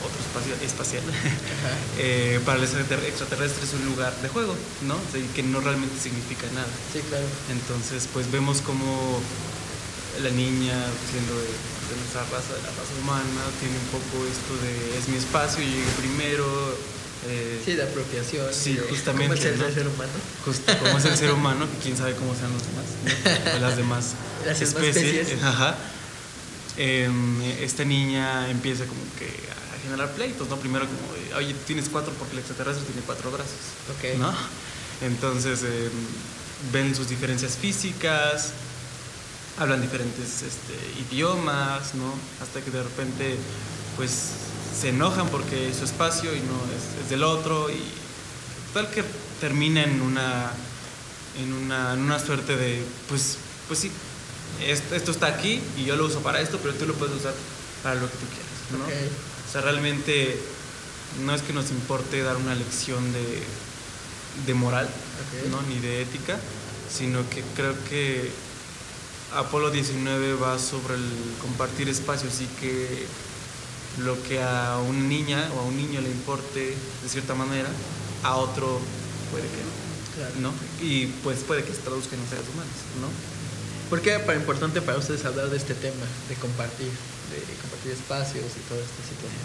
otro 0.04 0.20
espacio 0.20 0.52
espacial, 0.66 1.02
eh, 1.98 2.40
para 2.44 2.58
el 2.58 2.64
extrater- 2.64 3.04
extraterrestre 3.04 3.64
es 3.64 3.72
un 3.72 3.84
lugar 3.86 4.14
de 4.20 4.28
juego, 4.28 4.54
¿no? 4.86 4.94
O 4.94 5.06
sea, 5.10 5.20
y 5.20 5.24
que 5.34 5.42
no 5.42 5.60
realmente 5.60 5.96
significa 6.00 6.46
nada. 6.54 6.68
Sí, 6.92 7.00
claro. 7.08 7.24
Entonces, 7.50 8.08
pues 8.12 8.30
vemos 8.30 8.60
como 8.60 9.20
la 10.22 10.30
niña, 10.30 10.76
siendo 11.10 11.34
de, 11.34 11.48
de 11.48 11.94
nuestra 11.98 12.22
raza, 12.30 12.54
de 12.54 12.62
la 12.62 12.70
raza 12.70 12.94
humana, 13.02 13.42
tiene 13.58 13.74
un 13.74 13.88
poco 13.90 14.22
esto 14.28 14.52
de 14.62 14.98
es 14.98 15.08
mi 15.08 15.16
espacio, 15.16 15.62
yo 15.64 15.70
llegué 15.70 15.90
primero. 15.98 16.46
eh, 17.26 17.62
Sí, 17.64 17.72
de 17.72 17.82
apropiación. 17.82 18.46
Sí, 18.52 18.72
y 18.78 18.88
justamente, 18.90 19.34
¿Cómo 19.34 19.40
es 19.40 19.44
el 19.44 19.58
¿no? 19.58 19.74
ser 19.74 19.88
humano? 19.88 20.12
Justo 20.44 20.76
como 20.78 20.98
es 20.98 21.04
el 21.06 21.16
ser 21.16 21.32
humano, 21.32 21.66
que 21.70 21.78
quién 21.82 21.96
sabe 21.96 22.14
cómo 22.14 22.34
sean 22.34 22.52
los 22.52 22.62
demás, 22.62 22.84
¿no? 23.50 23.56
O 23.56 23.60
las 23.60 23.76
demás 23.76 24.04
Las 24.46 24.60
especies. 24.60 24.96
especies. 24.96 25.42
Ajá. 25.42 25.74
Em, 26.76 27.40
esta 27.62 27.84
niña 27.84 28.50
empieza 28.50 28.84
como 28.84 29.00
que 29.18 29.26
a 29.26 29.82
generar 29.82 30.10
pleitos, 30.12 30.48
¿no? 30.48 30.56
Primero 30.56 30.86
como, 30.86 31.14
de, 31.14 31.34
oye, 31.34 31.54
tienes 31.66 31.88
cuatro 31.88 32.12
porque 32.18 32.32
el 32.32 32.38
extraterrestre 32.40 32.84
tiene 32.84 33.02
cuatro 33.06 33.30
brazos, 33.30 33.54
Ok. 33.96 34.18
¿no? 34.18 34.32
Entonces 35.06 35.62
em, 35.62 35.90
ven 36.72 36.94
sus 36.94 37.08
diferencias 37.08 37.56
físicas, 37.56 38.50
hablan 39.58 39.80
diferentes 39.80 40.42
este, 40.42 40.74
idiomas, 41.10 41.94
¿no? 41.94 42.12
Hasta 42.42 42.60
que 42.60 42.70
de 42.70 42.82
repente, 42.82 43.36
pues, 43.96 44.10
se 44.78 44.88
enojan 44.88 45.28
porque 45.28 45.68
es 45.70 45.76
su 45.76 45.84
espacio 45.84 46.34
y 46.34 46.40
no 46.40 46.56
es, 46.76 47.04
es 47.04 47.10
del 47.10 47.22
otro 47.22 47.70
y 47.70 47.80
tal 48.74 48.90
que 48.90 49.04
termina 49.44 49.84
en 49.84 50.00
una, 50.00 50.50
en 51.38 51.52
una, 51.52 51.92
en 51.92 52.00
una 52.00 52.18
suerte 52.18 52.56
de, 52.56 52.82
pues, 53.10 53.36
pues 53.68 53.78
sí, 53.78 53.90
esto, 54.66 54.94
esto 54.94 55.10
está 55.10 55.26
aquí 55.26 55.60
y 55.76 55.84
yo 55.84 55.96
lo 55.96 56.06
uso 56.06 56.20
para 56.20 56.40
esto, 56.40 56.58
pero 56.62 56.72
tú 56.72 56.86
lo 56.86 56.94
puedes 56.94 57.14
usar 57.14 57.34
para 57.82 57.96
lo 57.96 58.10
que 58.10 58.16
tú 58.16 58.24
quieras. 58.32 58.88
O 59.46 59.52
sea, 59.52 59.60
realmente 59.60 60.40
no 61.26 61.34
es 61.34 61.42
que 61.42 61.52
nos 61.52 61.70
importe 61.72 62.22
dar 62.22 62.36
una 62.36 62.54
lección 62.54 63.04
de, 63.12 63.42
de 64.46 64.54
moral. 64.54 64.88
¿no? 65.50 65.60
ni 65.68 65.78
de 65.78 66.00
ética, 66.00 66.38
sino 66.90 67.28
que 67.28 67.42
creo 67.54 67.74
que 67.90 68.30
Apolo 69.34 69.70
19 69.70 70.36
va 70.36 70.58
sobre 70.58 70.94
el 70.94 71.10
compartir 71.42 71.90
espacios 71.90 72.40
y 72.40 72.46
que 72.58 73.06
lo 73.98 74.20
que 74.22 74.42
a 74.42 74.78
una 74.78 75.00
niña 75.00 75.50
o 75.54 75.60
a 75.60 75.62
un 75.64 75.76
niño 75.76 76.00
le 76.00 76.08
importe 76.08 76.74
de 77.02 77.08
cierta 77.10 77.34
manera, 77.34 77.68
a 78.22 78.36
otro 78.36 78.80
puede 79.34 79.50
que 79.50 79.62
no. 79.66 79.74
Claro. 80.14 80.34
¿no? 80.40 80.52
Y 80.86 81.06
pues 81.24 81.40
puede 81.40 81.64
que 81.64 81.74
se 81.74 81.82
traduzca 81.82 82.14
en 82.14 82.22
seres 82.30 82.46
humanos, 82.54 82.78
¿no? 83.02 83.08
¿Por 83.90 84.00
qué 84.00 84.12
era 84.12 84.34
importante 84.36 84.80
para 84.80 84.96
ustedes 84.98 85.24
hablar 85.24 85.50
de 85.50 85.56
este 85.56 85.74
tema, 85.74 86.06
de 86.28 86.34
compartir, 86.36 86.86
de 86.86 87.54
compartir 87.60 87.92
espacios 87.92 88.44
y 88.44 88.68
toda 88.68 88.80
esta 88.80 89.02
situación? 89.02 89.42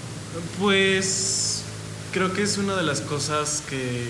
Pues 0.60 1.64
creo 2.14 2.34
que 2.34 2.44
es 2.44 2.58
una 2.58 2.76
de 2.76 2.84
las 2.84 3.02
cosas 3.02 3.64
que, 3.68 4.06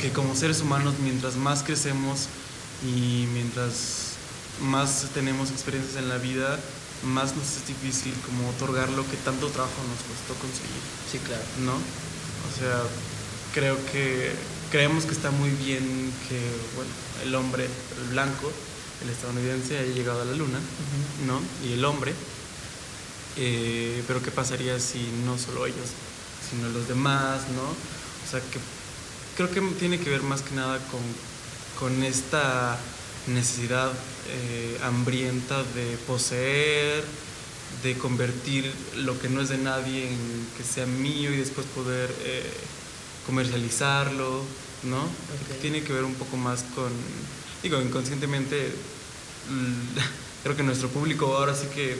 que 0.00 0.10
como 0.12 0.34
seres 0.34 0.62
humanos, 0.62 0.94
mientras 1.02 1.36
más 1.36 1.62
crecemos 1.62 2.26
y 2.82 3.28
mientras 3.34 4.16
más 4.62 5.06
tenemos 5.14 5.50
experiencias 5.50 5.96
en 5.96 6.08
la 6.08 6.16
vida, 6.16 6.58
más 7.04 7.36
nos 7.36 7.56
es 7.56 7.66
difícil 7.68 8.14
como 8.24 8.48
otorgar 8.50 8.88
lo 8.90 9.08
que 9.08 9.16
tanto 9.18 9.48
trabajo 9.48 9.76
nos 9.88 10.00
costó 10.08 10.34
conseguir, 10.40 10.82
Sí, 11.10 11.18
claro. 11.18 11.42
¿no? 11.64 11.74
O 11.74 12.50
sea, 12.58 12.82
creo 13.58 13.76
que 13.90 14.30
creemos 14.70 15.04
que 15.04 15.10
está 15.10 15.32
muy 15.32 15.50
bien 15.50 16.12
que, 16.28 16.38
bueno, 16.76 16.90
el 17.24 17.34
hombre, 17.34 17.64
el 17.64 18.10
blanco, 18.10 18.52
el 19.02 19.10
estadounidense 19.10 19.78
haya 19.78 19.92
llegado 19.92 20.22
a 20.22 20.24
la 20.24 20.32
luna, 20.34 20.60
¿no? 21.26 21.40
Y 21.66 21.72
el 21.72 21.84
hombre, 21.84 22.14
eh, 23.36 24.00
pero 24.06 24.22
¿qué 24.22 24.30
pasaría 24.30 24.78
si 24.78 25.10
no 25.24 25.36
solo 25.38 25.66
ellos, 25.66 25.88
sino 26.48 26.68
los 26.68 26.86
demás, 26.86 27.48
¿no? 27.56 27.62
O 27.62 28.30
sea, 28.30 28.38
que 28.38 28.60
creo 29.36 29.50
que 29.50 29.60
tiene 29.76 29.98
que 29.98 30.08
ver 30.08 30.22
más 30.22 30.42
que 30.42 30.54
nada 30.54 30.78
con, 30.92 31.00
con 31.80 32.04
esta 32.04 32.78
necesidad 33.26 33.90
eh, 34.28 34.78
hambrienta 34.84 35.64
de 35.74 35.96
poseer, 36.06 37.02
de 37.82 37.98
convertir 37.98 38.72
lo 38.98 39.18
que 39.18 39.28
no 39.28 39.40
es 39.40 39.48
de 39.48 39.58
nadie 39.58 40.06
en 40.06 40.46
que 40.56 40.62
sea 40.62 40.86
mío 40.86 41.32
y 41.32 41.38
después 41.38 41.66
poder 41.74 42.08
eh, 42.22 42.48
comercializarlo, 43.28 44.42
¿no? 44.84 45.04
Tiene 45.60 45.82
que 45.82 45.92
ver 45.92 46.04
un 46.04 46.14
poco 46.14 46.36
más 46.36 46.64
con, 46.74 46.90
digo, 47.62 47.80
inconscientemente, 47.80 48.72
creo 50.42 50.56
que 50.56 50.62
nuestro 50.62 50.88
público 50.88 51.36
ahora 51.36 51.54
sí 51.54 51.66
que 51.74 51.96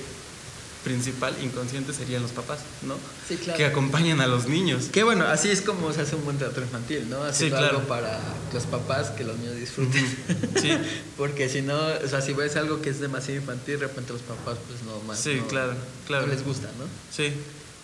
principal, 0.85 1.35
inconsciente, 1.43 1.93
serían 1.93 2.23
los 2.23 2.31
papás, 2.31 2.61
¿no? 2.83 2.95
Sí, 3.29 3.37
claro. 3.37 3.59
Que 3.59 3.67
acompañan 3.67 4.21
a 4.23 4.27
los 4.27 4.47
niños. 4.47 4.87
Que 4.91 5.03
bueno, 5.03 5.27
así 5.27 5.51
es 5.51 5.61
como 5.61 5.93
se 5.93 6.01
hace 6.03 6.15
un 6.17 6.25
buen 6.25 6.39
teatro 6.39 6.63
infantil, 6.63 7.11
¿no? 7.11 7.23
Haciendo 7.25 7.57
Sí, 7.57 7.61
claro. 7.61 7.77
algo 7.79 7.89
para 7.89 8.19
los 8.55 8.63
papás 8.65 9.11
que 9.11 9.25
los 9.25 9.37
niños 9.39 9.57
disfruten. 9.57 10.07
Sí. 10.63 10.71
Porque 11.17 11.49
si 11.49 11.61
no, 11.63 11.77
o 11.77 12.09
sea, 12.09 12.23
si 12.23 12.33
ves 12.33 12.57
algo 12.57 12.81
que 12.81 12.91
es 12.91 13.01
demasiado 13.01 13.39
infantil, 13.41 13.79
de 13.81 13.87
repente 13.87 14.13
los 14.13 14.23
papás, 14.23 14.57
pues 14.67 14.83
no 14.83 14.99
más. 15.07 15.19
Sí, 15.21 15.35
no- 15.35 15.47
claro, 15.49 15.75
claro. 16.07 16.27
No 16.27 16.33
les 16.33 16.45
gusta, 16.45 16.69
¿no? 16.79 16.85
Sí, 17.15 17.33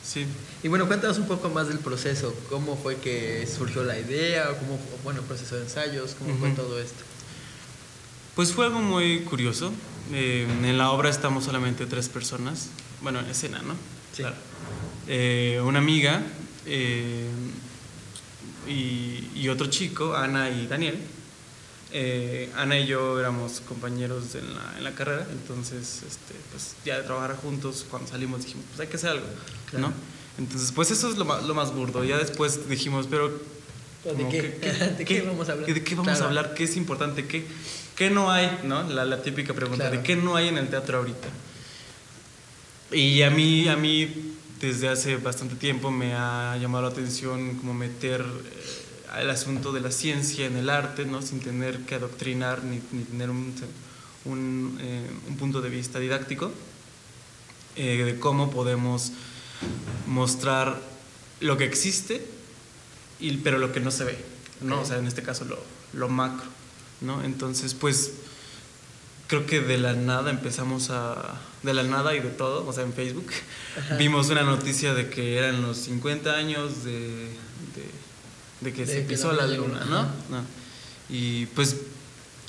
Sí. 0.05 0.27
Y 0.62 0.69
bueno, 0.69 0.87
cuéntanos 0.87 1.19
un 1.19 1.27
poco 1.27 1.49
más 1.49 1.69
del 1.69 1.79
proceso. 1.79 2.35
¿Cómo 2.51 2.77
fue 2.77 2.97
que 2.97 3.47
surgió 3.47 3.85
la 3.85 3.99
idea? 3.99 4.49
¿Cómo 4.49 4.79
fue, 4.79 4.99
bueno, 5.03 5.21
el 5.21 5.27
proceso 5.27 5.57
de 5.57 5.62
ensayos? 5.62 6.14
¿Cómo 6.19 6.37
fue 6.37 6.51
todo 6.51 6.79
esto? 6.79 7.03
Pues 8.35 8.53
fue 8.53 8.67
algo 8.67 8.81
muy 8.81 9.21
curioso. 9.21 9.73
Eh, 10.12 10.47
en 10.62 10.77
la 10.77 10.90
obra 10.90 11.09
estamos 11.09 11.45
solamente 11.45 11.87
tres 11.87 12.09
personas. 12.09 12.69
Bueno, 13.01 13.21
en 13.21 13.27
escena, 13.27 13.62
¿no? 13.62 13.75
Sí. 14.12 14.23
Claro. 14.23 14.37
Eh, 15.09 15.61
una 15.64 15.79
amiga 15.79 16.23
eh, 16.67 17.29
y, 18.69 19.31
y 19.35 19.49
otro 19.49 19.67
chico, 19.69 20.14
Ana 20.14 20.51
y 20.51 20.67
Daniel. 20.67 20.99
Eh, 21.96 22.50
Ana 22.57 22.76
y 22.76 22.87
yo 22.88 23.20
éramos 23.20 23.61
compañeros 23.61 24.35
en 24.35 24.52
la, 24.52 24.74
en 24.78 24.83
la 24.83 24.94
carrera, 24.96 25.24
entonces 25.30 26.02
este, 26.04 26.35
pues, 26.50 26.74
ya 26.85 26.96
de 26.98 27.04
trabajar 27.04 27.37
juntos, 27.37 27.87
cuando 27.88 28.09
salimos 28.11 28.42
dijimos, 28.44 28.64
pues 28.70 28.80
hay 28.80 28.88
que 28.88 28.96
hacer 28.96 29.11
algo, 29.11 29.26
Claro. 29.70 29.88
¿no? 29.88 29.94
Entonces, 30.37 30.72
pues 30.72 30.90
eso 30.90 31.09
es 31.09 31.16
lo 31.16 31.24
más, 31.24 31.44
lo 31.44 31.54
más 31.54 31.72
burdo. 31.72 32.02
Ya 32.02 32.18
después 32.18 32.68
dijimos, 32.68 33.07
pero... 33.09 33.28
¿De 34.04 34.28
qué? 34.28 34.59
que- 34.61 34.70
¿De 34.98 35.04
qué 35.04 35.22
vamos 35.22 35.48
a 35.48 35.52
hablar? 35.52 35.72
¿De 35.72 35.85
qué 35.85 35.94
vamos 35.94 36.11
Claro. 36.11 36.24
a 36.24 36.28
hablar? 36.28 36.54
¿Qué 36.54 36.64
es 36.64 36.76
importante? 36.76 37.26
¿Qué, 37.28 37.46
qué 37.94 38.11
no 38.11 38.28
hay? 38.33 38.59
¿no? 38.64 38.83
La, 38.90 39.04
la 39.04 39.22
típica 39.22 39.54
pregunta, 39.54 39.85
Claro. 39.85 39.96
¿de 39.98 40.02
qué 40.02 40.16
no 40.16 40.35
hay 40.35 40.48
en 40.48 40.59
el 40.59 40.66
teatro 40.68 40.98
ahorita? 40.98 41.28
Y 42.90 43.22
a 43.22 43.30
mí, 43.30 43.68
a 43.68 43.76
mí 43.76 44.35
desde 44.61 44.88
hace 44.88 45.16
bastante 45.16 45.54
tiempo 45.54 45.90
me 45.92 46.14
ha 46.14 46.57
llamado 46.61 46.83
la 46.85 46.90
atención 46.90 47.57
como 47.57 47.72
meter 47.74 48.20
eh, 48.22 48.84
el 49.20 49.31
asunto 49.31 49.72
de 49.72 49.81
la 49.81 49.90
ciencia 49.90 50.46
en 50.46 50.57
el 50.57 50.70
arte, 50.70 51.05
¿no? 51.05 51.22
sin 51.22 51.40
tener 51.40 51.81
que 51.81 51.94
adoctrinar 51.94 52.64
ni, 52.64 52.81
ni 52.92 53.05
tener 53.05 53.31
un, 53.31 53.55
un, 54.24 54.79
eh, 54.81 55.11
un 55.29 55.37
punto 55.37 55.61
de 55.61 55.68
vista 55.70 55.98
didáctico 55.98 56.53
eh, 57.77 58.05
de 58.05 58.18
cómo 58.18 58.50
podemos 58.50 59.12
mostrar 60.07 60.81
lo 61.40 61.57
que 61.57 61.64
existe, 61.64 62.24
y, 63.18 63.37
pero 63.38 63.59
lo 63.59 63.72
que 63.72 63.81
no 63.81 63.90
se 63.90 64.05
ve, 64.05 64.18
¿no? 64.61 64.81
O 64.81 64.85
sea, 64.85 64.98
en 64.98 65.07
este 65.07 65.22
caso 65.22 65.44
lo, 65.44 65.59
lo 65.92 66.09
macro, 66.09 66.46
¿no? 67.00 67.22
Entonces, 67.24 67.74
pues 67.74 68.12
creo 69.27 69.46
que 69.46 69.61
de 69.61 69.79
la 69.79 69.94
nada 69.94 70.31
empezamos 70.31 70.90
a... 70.90 71.40
De 71.62 71.72
la 71.72 71.83
nada 71.83 72.14
y 72.14 72.20
de 72.20 72.29
todo, 72.29 72.66
o 72.66 72.72
sea, 72.72 72.85
en 72.85 72.92
Facebook, 72.92 73.27
vimos 73.98 74.29
una 74.29 74.42
noticia 74.42 74.94
de 74.94 75.09
que 75.09 75.38
eran 75.38 75.62
los 75.62 75.79
50 75.79 76.35
años 76.35 76.85
de, 76.85 77.00
de, 77.00 77.90
de 78.61 78.73
que 78.73 78.85
De 78.87 78.93
se 78.93 79.03
que 79.03 79.09
pisó 79.14 79.33
la 79.33 79.47
la 79.47 79.57
luna. 79.57 79.85
¿no? 79.85 80.03
No. 80.03 80.45
Y 81.11 81.47
pues 81.47 81.77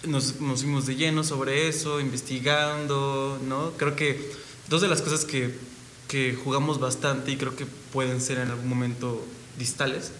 nos, 0.07 0.39
nos 0.39 0.61
fuimos 0.61 0.85
de 0.85 0.95
lleno 0.95 1.23
sobre 1.23 1.67
eso, 1.67 1.99
investigando, 1.99 3.39
¿no? 3.47 3.71
Creo 3.77 3.95
que 3.95 4.31
dos 4.69 4.81
de 4.81 4.87
las 4.87 5.01
cosas 5.01 5.25
que, 5.25 5.55
que 6.07 6.35
jugamos 6.41 6.79
bastante 6.79 7.31
y 7.31 7.37
creo 7.37 7.55
que 7.55 7.65
pueden 7.65 8.21
ser 8.21 8.37
en 8.39 8.49
algún 8.49 8.67
momento 8.69 9.25
distales 9.57 10.11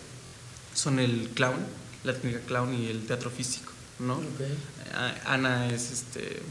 son 0.73 0.99
el 0.99 1.29
clown, 1.33 1.55
la 2.03 2.13
técnica 2.13 2.39
clown 2.41 2.73
y 2.73 2.87
el 2.87 3.05
teatro 3.05 3.29
físico, 3.29 3.71
¿no? 3.99 4.15
Ok. 4.15 4.41
A- 4.93 5.33
Ana 5.33 5.67
es, 5.69 5.91
este, 5.91 6.41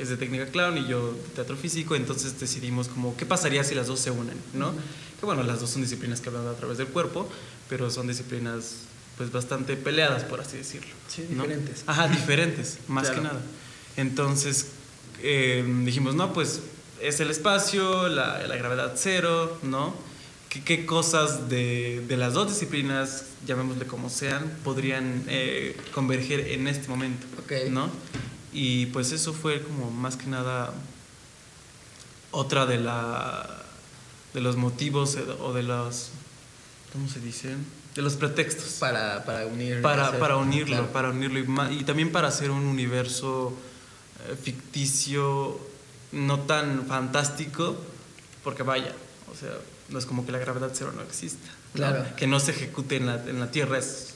es 0.00 0.08
de 0.08 0.16
técnica 0.16 0.46
clown 0.46 0.78
y 0.78 0.86
yo 0.88 1.12
de 1.12 1.18
teatro 1.34 1.56
físico, 1.56 1.94
entonces 1.94 2.38
decidimos 2.40 2.88
como 2.88 3.16
qué 3.16 3.26
pasaría 3.26 3.64
si 3.64 3.74
las 3.74 3.86
dos 3.88 4.00
se 4.00 4.10
unen, 4.10 4.36
¿no? 4.54 4.72
Que 5.20 5.26
bueno, 5.26 5.42
las 5.42 5.60
dos 5.60 5.70
son 5.70 5.82
disciplinas 5.82 6.20
que 6.20 6.28
hablan 6.30 6.46
a 6.46 6.54
través 6.54 6.78
del 6.78 6.86
cuerpo, 6.88 7.28
pero 7.72 7.88
son 7.90 8.06
disciplinas 8.06 8.74
pues 9.16 9.32
bastante 9.32 9.76
peleadas, 9.76 10.24
por 10.24 10.42
así 10.42 10.58
decirlo. 10.58 10.90
Sí, 11.08 11.26
¿no? 11.30 11.44
diferentes. 11.44 11.84
Ajá, 11.86 12.06
diferentes, 12.06 12.78
más 12.86 13.04
Claro. 13.04 13.16
que 13.22 13.28
nada. 13.28 13.40
Entonces 13.96 14.66
eh, 15.22 15.64
dijimos, 15.86 16.14
no, 16.14 16.34
pues 16.34 16.60
es 17.00 17.18
el 17.20 17.30
espacio, 17.30 18.08
la, 18.10 18.46
la 18.46 18.56
gravedad 18.56 18.92
cero, 18.96 19.58
¿no? 19.62 19.94
¿Qué, 20.50 20.62
qué 20.62 20.84
cosas 20.84 21.48
de, 21.48 22.04
de 22.06 22.16
las 22.18 22.34
dos 22.34 22.50
disciplinas, 22.50 23.24
llamémosle 23.46 23.86
como 23.86 24.10
sean, 24.10 24.52
podrían 24.64 25.24
eh, 25.28 25.74
converger 25.94 26.40
en 26.48 26.68
este 26.68 26.88
momento? 26.88 27.26
Ok. 27.42 27.70
¿No? 27.70 27.88
Y 28.52 28.84
pues 28.86 29.12
eso 29.12 29.32
fue 29.32 29.62
como 29.62 29.90
más 29.90 30.16
que 30.16 30.26
nada 30.26 30.74
otra 32.32 32.66
de 32.66 32.78
la 32.78 33.62
de 34.34 34.40
los 34.42 34.56
motivos 34.56 35.14
eh, 35.16 35.24
o 35.40 35.54
de 35.54 35.62
los 35.62 36.10
¿cómo 36.92 37.08
se 37.08 37.20
dice? 37.20 37.56
de 37.94 38.00
los 38.00 38.14
pretextos 38.14 38.72
Para, 38.80 39.22
para 39.24 39.46
unir. 39.46 39.82
para, 39.82 40.08
hacer- 40.08 40.18
para 40.18 40.36
unirlo, 40.38 40.76
claro. 40.76 40.92
para 40.92 41.10
unirlo 41.10 41.40
y, 41.70 41.84
también 41.84 42.10
para 42.10 42.28
hacer 42.28 42.50
un 42.50 42.64
universo 42.64 43.54
eh, 44.28 44.36
ficticio 44.42 45.60
no 46.12 46.40
tan 46.40 46.86
fantástico, 46.86 47.76
porque 48.42 48.62
vaya, 48.62 48.92
o 49.30 49.36
sea, 49.38 49.50
no 49.90 49.98
es 49.98 50.06
como 50.06 50.24
que 50.24 50.32
la 50.32 50.38
gravedad 50.38 50.70
cero 50.72 50.92
no 50.96 51.02
exista. 51.02 51.46
¿no? 51.48 51.78
Claro. 51.78 52.06
Que 52.16 52.26
no 52.26 52.40
se 52.40 52.52
ejecute 52.52 52.96
en 52.96 53.06
la, 53.06 53.16
en 53.26 53.40
la 53.40 53.50
Tierra 53.50 53.78
es, 53.78 54.14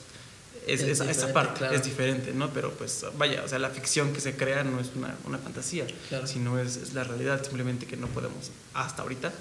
es, 0.67 0.81
Es 0.81 0.99
es- 0.99 1.07
esa 1.17 1.33
parte, 1.33 1.59
claro. 1.59 1.75
es 1.75 1.83
diferente, 1.83 2.33
¿no? 2.33 2.49
Pero 2.53 2.71
pues 2.71 3.05
vaya, 3.17 3.43
o 3.43 3.47
sea, 3.47 3.57
la 3.59 3.69
ficción 3.69 4.13
que 4.13 4.21
se 4.21 4.35
crea 4.35 4.63
no 4.63 4.79
es 4.79 4.87
una, 4.95 5.15
una 5.25 5.37
fantasía, 5.37 5.85
Claro. 6.09 6.27
sino 6.27 6.59
es, 6.59 6.75
es 6.77 6.93
la 6.93 7.03
realidad, 7.03 7.41
simplemente 7.43 7.85
que 7.85 7.97
no 7.97 8.07
podemos 8.07 8.51
hasta 8.73 9.01
ahorita, 9.03 9.31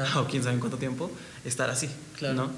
Ajá. 0.00 0.20
o 0.20 0.26
quién 0.26 0.42
sabe 0.42 0.54
en 0.54 0.60
cuánto 0.60 0.78
tiempo, 0.78 1.10
estar 1.44 1.70
así, 1.70 1.88
Claro. 2.18 2.34
¿no? 2.34 2.50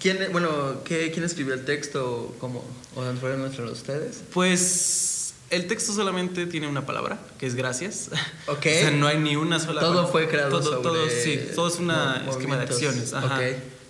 ¿Quién, 0.00 0.18
bueno, 0.32 0.82
¿qué, 0.84 1.10
¿quién 1.12 1.24
escribió 1.24 1.54
el 1.54 1.64
texto? 1.64 2.34
¿Cómo? 2.40 2.64
¿O 2.96 3.02
fueron 3.14 3.42
ustedes? 3.42 4.22
Pues 4.32 5.34
el 5.50 5.66
texto 5.66 5.92
solamente 5.92 6.46
tiene 6.46 6.66
una 6.66 6.84
palabra, 6.84 7.18
que 7.38 7.46
es 7.46 7.54
gracias. 7.54 8.08
Ok. 8.48 8.58
o 8.58 8.62
sea, 8.62 8.90
no 8.90 9.06
hay 9.06 9.18
ni 9.18 9.36
una 9.36 9.60
sola 9.60 9.80
Todo 9.80 9.90
palabra. 9.90 10.10
fue 10.12 10.28
creado 10.28 10.50
todo, 10.50 10.62
sobre 10.62 10.82
todo, 10.82 11.08
sí, 11.10 11.40
todo 11.54 11.68
es 11.68 11.76
un 11.78 11.90
esquema 12.28 12.56
de 12.56 12.62
acciones. 12.64 13.12
Ajá. 13.14 13.36
Ok. 13.36 13.42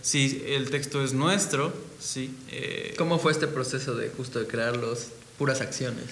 Sí, 0.04 0.44
el 0.46 0.68
texto 0.68 1.02
es 1.02 1.14
nuestro, 1.14 1.72
sí. 1.98 2.30
eh, 2.50 2.92
¿Cómo 2.98 3.18
fue 3.18 3.32
este 3.32 3.46
proceso 3.46 3.96
de 3.96 4.10
justo 4.10 4.38
de 4.38 4.46
crearlos? 4.46 5.06
Puras 5.38 5.62
acciones. 5.62 6.04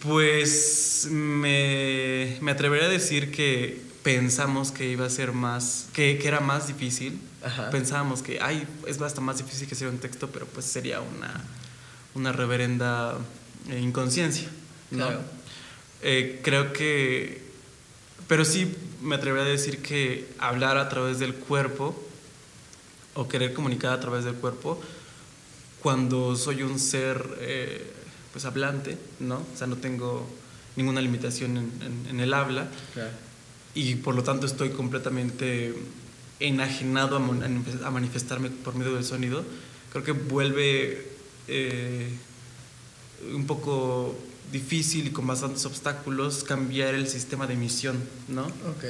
Pues 0.00 1.06
me, 1.08 2.36
me 2.40 2.50
atrevería 2.50 2.88
a 2.88 2.90
decir 2.90 3.30
que 3.30 3.80
pensamos 4.02 4.72
que 4.72 4.88
iba 4.88 5.06
a 5.06 5.10
ser 5.10 5.30
más, 5.30 5.86
que, 5.92 6.18
que 6.18 6.26
era 6.26 6.40
más 6.40 6.66
difícil. 6.66 7.20
Ajá. 7.44 7.70
Pensábamos 7.70 8.20
que, 8.22 8.40
ay, 8.40 8.66
es 8.88 8.98
bastante 8.98 9.20
más 9.26 9.38
difícil 9.38 9.68
que 9.68 9.74
hacer 9.74 9.86
un 9.86 9.98
texto, 9.98 10.28
pero 10.30 10.46
pues 10.46 10.64
sería 10.64 11.00
una, 11.00 11.44
una 12.16 12.32
reverenda 12.32 13.16
eh, 13.70 13.78
inconsciencia, 13.78 14.48
¿no? 14.90 15.06
Claro. 15.06 15.20
Eh, 16.02 16.40
creo 16.42 16.72
que, 16.72 17.42
pero 18.26 18.44
sí 18.44 18.74
me 19.02 19.14
atrevería 19.14 19.46
a 19.46 19.52
decir 19.52 19.82
que 19.82 20.26
hablar 20.40 20.78
a 20.78 20.88
través 20.88 21.20
del 21.20 21.32
cuerpo 21.32 22.02
o 23.16 23.26
querer 23.28 23.52
comunicar 23.54 23.92
a 23.92 24.00
través 24.00 24.24
del 24.24 24.34
cuerpo 24.34 24.80
cuando 25.82 26.36
soy 26.36 26.62
un 26.62 26.78
ser 26.78 27.36
eh, 27.40 27.90
pues 28.32 28.44
hablante, 28.44 28.96
¿no? 29.20 29.36
O 29.36 29.56
sea, 29.56 29.66
no 29.66 29.76
tengo 29.76 30.26
ninguna 30.76 31.00
limitación 31.00 31.56
en, 31.56 31.72
en- 31.82 32.06
en 32.10 32.20
el 32.20 32.34
habla 32.34 32.68
Claro. 32.94 33.10
y 33.74 33.94
por 33.96 34.14
lo 34.14 34.22
tanto 34.22 34.46
estoy 34.46 34.70
completamente 34.70 35.74
enajenado 36.40 37.16
a 37.16 37.90
manifestarme 37.90 38.50
por 38.50 38.74
medio 38.74 38.94
del 38.94 39.04
sonido, 39.04 39.42
creo 39.90 40.04
que 40.04 40.12
vuelve 40.12 41.08
eh, 41.48 42.10
un 43.34 43.46
poco 43.46 44.14
difícil 44.52 45.06
y 45.06 45.10
con 45.10 45.26
bastantes 45.26 45.64
obstáculos 45.64 46.44
cambiar 46.44 46.94
el 46.94 47.08
sistema 47.08 47.46
de 47.46 47.54
emisión, 47.54 47.96
¿no? 48.28 48.42
Ok. 48.44 48.84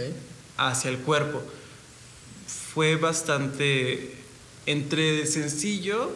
hacia 0.58 0.90
el 0.90 0.98
cuerpo. 0.98 1.40
Fue 2.76 2.96
bastante 2.96 4.12
entre 4.66 5.24
sencillo, 5.26 6.10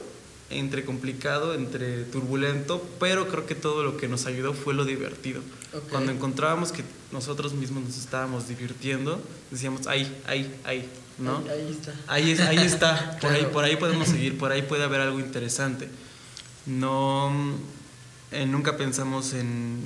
entre 0.50 0.84
complicado, 0.84 1.54
entre 1.54 2.04
turbulento, 2.04 2.86
pero 3.00 3.28
creo 3.28 3.46
que 3.46 3.54
todo 3.54 3.82
lo 3.82 3.96
que 3.96 4.08
nos 4.08 4.26
ayudó 4.26 4.52
fue 4.52 4.74
lo 4.74 4.84
divertido. 4.84 5.40
Cuando 5.88 6.12
encontrábamos 6.12 6.70
que 6.70 6.84
nosotros 7.12 7.54
mismos 7.54 7.84
nos 7.84 7.96
estábamos 7.96 8.46
divirtiendo, 8.46 9.22
decíamos, 9.50 9.86
ahí, 9.86 10.14
ahí, 10.26 10.54
ahí, 10.64 10.86
¿no? 11.18 11.38
Ahí, 11.38 11.48
ahí 11.48 11.70
está. 11.70 11.94
Ahí, 12.08 12.30
es- 12.32 12.40
ahí 12.40 12.58
está, 12.58 13.18
por, 13.22 13.30
ahí, 13.32 13.46
por 13.50 13.64
ahí 13.64 13.76
podemos 13.76 14.08
seguir, 14.08 14.36
por 14.36 14.52
ahí 14.52 14.60
puede 14.60 14.84
haber 14.84 15.00
algo 15.00 15.18
interesante. 15.18 15.88
No, 16.66 17.32
eh, 18.32 18.44
nunca 18.44 18.76
pensamos 18.76 19.32
en, 19.32 19.82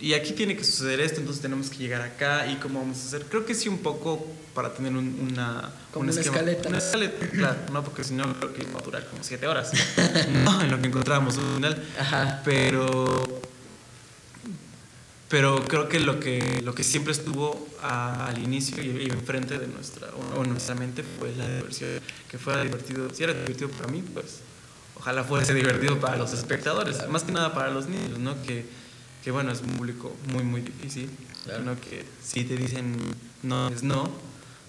y 0.00 0.14
aquí 0.14 0.32
tiene 0.32 0.56
que 0.56 0.62
suceder 0.64 1.00
esto, 1.00 1.18
entonces 1.20 1.42
tenemos 1.42 1.70
que 1.70 1.78
llegar 1.78 2.00
acá 2.02 2.46
y 2.46 2.56
cómo 2.56 2.80
vamos 2.80 2.98
a 2.98 3.06
hacer. 3.06 3.24
Creo 3.24 3.44
que 3.44 3.54
sí 3.54 3.68
un 3.68 3.78
poco 3.78 4.24
para 4.54 4.72
tener 4.72 4.92
un- 4.92 5.28
una... 5.32 5.70
Como 5.92 6.04
un 6.06 6.10
una 6.12 6.20
escaleta. 6.20 6.68
Una 6.68 6.78
escaleta, 6.78 7.28
claro, 7.28 7.58
no, 7.72 7.82
porque 7.82 8.04
si 8.04 8.14
no 8.14 8.32
creo 8.38 8.52
que 8.54 8.62
va 8.72 8.78
a 8.78 8.82
durar 8.82 9.06
como 9.08 9.22
siete 9.24 9.46
horas. 9.46 9.72
no, 10.44 10.60
en 10.62 10.70
lo 10.70 10.80
que 10.80 10.86
encontramos 10.88 11.36
al 11.38 11.54
final. 11.54 11.84
Ajá. 11.98 12.42
Pero 12.44 13.40
pero 15.28 15.62
creo 15.64 15.88
que 15.90 16.00
lo 16.00 16.20
que 16.20 16.62
lo 16.64 16.74
que 16.74 16.82
siempre 16.82 17.12
estuvo 17.12 17.68
a- 17.82 18.26
al 18.28 18.38
inicio 18.38 18.82
y, 18.82 19.02
y 19.02 19.10
enfrente 19.10 19.58
de 19.58 19.66
nuestra 19.66 20.08
o 20.36 20.44
nuestra 20.44 20.74
mente 20.74 21.02
fue 21.18 21.34
la 21.36 21.46
diversión 21.46 22.00
que 22.30 22.38
fuera 22.38 22.62
divertido 22.62 23.10
si 23.12 23.24
era 23.24 23.34
divertido 23.34 23.68
para 23.70 23.88
mí 23.92 24.02
pues 24.14 24.38
ojalá 24.96 25.24
fuese 25.24 25.52
divertido 25.52 26.00
para 26.00 26.16
los 26.16 26.32
espectadores 26.32 27.06
más 27.10 27.24
que 27.24 27.32
nada 27.32 27.52
para 27.52 27.70
los 27.70 27.88
niños 27.88 28.18
no 28.18 28.40
que, 28.42 28.64
que 29.28 29.32
bueno 29.32 29.52
es 29.52 29.60
un 29.60 29.72
público 29.76 30.16
muy 30.32 30.42
muy 30.42 30.62
difícil 30.62 31.10
Claro. 31.44 31.62
¿no? 31.62 31.78
que 31.78 32.02
si 32.24 32.44
te 32.44 32.56
dicen 32.56 32.96
no 33.42 33.68
es 33.68 33.82
no 33.82 34.10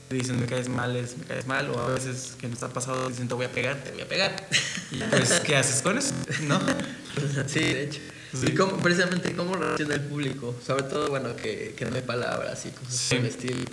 te 0.10 0.16
dicen 0.16 0.38
me 0.38 0.48
caes 0.48 0.68
mal, 0.68 0.98
es 0.98 1.18
me 1.18 1.24
caes 1.24 1.48
mal, 1.48 1.70
o 1.70 1.80
a 1.80 1.88
veces 1.88 2.34
que 2.38 2.50
nos 2.50 2.62
ha 2.64 2.68
pasado 2.74 3.08
dicen 3.08 3.30
te 3.30 3.36
voy 3.36 3.46
a 3.46 3.52
pegar, 3.54 3.82
te 3.82 3.92
voy 3.94 4.02
a 4.02 4.08
pegar. 4.10 4.50
Y 4.92 4.98
pues, 4.98 5.40
¿qué 5.46 5.56
haces 5.56 5.82
con 5.82 5.98
eso? 5.98 6.14
¿No? 6.48 6.60
Sí, 7.48 7.60
de 7.60 7.84
hecho. 7.86 8.00
Sí. 8.34 8.48
Y 8.48 8.56
cómo, 8.56 8.76
precisamente 8.78 9.34
cómo 9.34 9.56
reacciona 9.56 9.94
el 9.96 10.02
público, 10.02 10.54
sobre 10.66 10.84
todo, 10.84 11.08
bueno, 11.10 11.36
que, 11.38 11.74
que 11.78 11.86
no 11.86 11.96
hay 11.96 12.02
palabras 12.02 12.66
y 12.66 12.72
cosas 12.72 12.94
Sí. 12.96 13.16
por 13.16 13.26
el 13.26 13.32
estilo. 13.32 13.66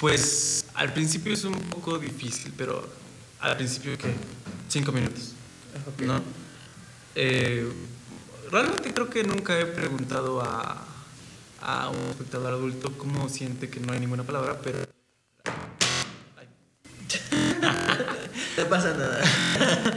Pues 0.00 0.66
al 0.74 0.92
principio 0.92 1.32
es 1.32 1.44
un 1.44 1.54
poco 1.70 1.98
difícil, 1.98 2.52
pero 2.58 2.86
al 3.40 3.56
principio 3.56 3.96
que 3.96 4.12
cinco 4.68 4.92
minutos. 4.92 5.32
¿no? 6.00 6.20
Eh, 7.14 7.70
realmente 8.54 8.94
creo 8.94 9.10
que 9.10 9.24
nunca 9.24 9.58
he 9.58 9.66
preguntado 9.66 10.40
a, 10.40 10.86
a 11.60 11.90
un 11.90 12.10
espectador 12.10 12.52
adulto 12.52 12.96
cómo 12.96 13.28
siente 13.28 13.68
que 13.68 13.80
no 13.80 13.92
hay 13.92 14.00
ninguna 14.00 14.22
palabra, 14.22 14.60
pero 14.62 14.78
No 18.56 18.68
pasa 18.68 18.94
nada. 18.94 19.20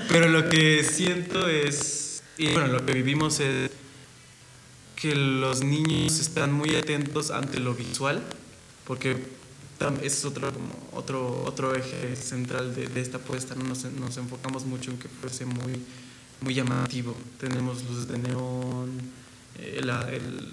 Pero 0.10 0.30
lo 0.30 0.50
que 0.50 0.84
siento 0.84 1.48
es, 1.48 2.24
y 2.38 2.54
bueno, 2.54 2.68
lo 2.68 2.84
que 2.84 2.94
vivimos 2.94 3.40
es 3.40 3.70
que 4.96 5.16
los 5.16 5.64
niños 5.64 6.20
están 6.20 6.52
muy 6.52 6.76
atentos 6.76 7.30
ante 7.30 7.60
lo 7.60 7.76
visual, 7.76 8.24
porque 8.86 9.16
es 10.02 10.26
otro, 10.26 10.52
como 10.52 10.90
otro, 10.94 11.44
otro 11.44 11.76
eje 11.76 12.16
central 12.16 12.74
de, 12.74 12.88
de 12.88 13.02
esta 13.02 13.18
apuesta, 13.18 13.54
¿no? 13.54 13.64
nos, 13.64 13.86
nos 13.86 14.18
enfocamos 14.18 14.66
mucho 14.66 14.90
en 14.90 14.98
que 14.98 15.08
fuese 15.08 15.46
muy, 15.46 15.84
muy 16.42 16.54
llamativo. 16.54 17.16
Tenemos 17.40 17.84
luces 17.84 18.08
de 18.08 18.18
neón, 18.20 18.92
eh, 19.60 19.82
la- 19.84 20.10
el, 20.12 20.50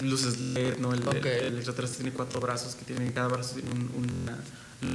luces 0.00 0.38
LED, 0.38 0.78
¿no? 0.78 0.92
El, 0.92 1.06
Ok. 1.06 1.24
el 1.24 1.56
extraterrestre 1.56 2.02
tiene 2.02 2.14
cuatro 2.16 2.40
brazos 2.40 2.74
que 2.74 2.84
tienen, 2.84 3.12
cada 3.12 3.28
brazo 3.28 3.54
tiene 3.54 3.70
un- 3.70 3.90
una 3.96 4.38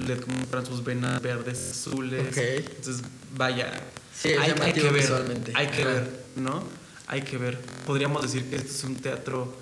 LED 0.08 0.20
como 0.22 0.46
para 0.46 0.64
sus 0.66 0.84
venas 0.84 1.22
verdes, 1.22 1.72
azules. 1.72 2.36
Entonces, 2.38 3.04
vaya, 3.36 3.82
Sí, 4.14 4.30
hay, 4.34 4.54
que 4.74 4.90
ver, 4.92 5.12
hay 5.56 5.68
que 5.68 5.82
Ajá. 5.82 5.92
ver, 5.94 6.24
¿no? 6.36 6.64
Hay 7.08 7.22
que 7.22 7.38
ver. 7.38 7.58
Podríamos 7.86 8.22
decir 8.22 8.50
que 8.50 8.58
este 8.58 8.70
es 8.70 8.84
un 8.84 8.98
teatro 8.98 9.58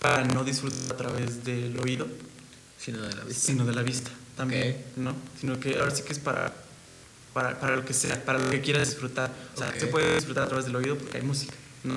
para 0.00 0.24
no 0.24 0.44
disfrutar 0.44 0.92
a 0.92 0.96
través 0.96 1.44
del 1.44 1.78
oído, 1.80 2.06
Sino 2.78 3.02
de 3.02 3.14
la 3.14 3.24
vista. 3.24 3.40
sino 3.46 3.64
de 3.64 3.72
la 3.74 3.82
vista 3.82 4.10
también. 4.36 4.76
¿no? 4.96 5.14
Sino 5.40 5.58
que 5.58 5.78
ahora 5.78 5.94
sí 5.94 6.02
que 6.02 6.12
es 6.12 6.18
para, 6.18 6.52
para, 7.32 7.58
para 7.60 7.76
lo 7.76 7.84
que 7.84 7.92
sea, 7.94 8.24
para 8.24 8.38
lo 8.38 8.50
que 8.50 8.60
quieras 8.60 8.88
disfrutar. 8.88 9.32
O 9.54 9.58
sea, 9.58 9.68
Ok. 9.68 9.76
se 9.78 9.86
puede 9.88 10.14
disfrutar 10.16 10.44
a 10.44 10.48
través 10.48 10.66
del 10.66 10.76
oído 10.76 10.96
porque 10.98 11.18
hay 11.18 11.22
música, 11.24 11.54
¿no? 11.84 11.94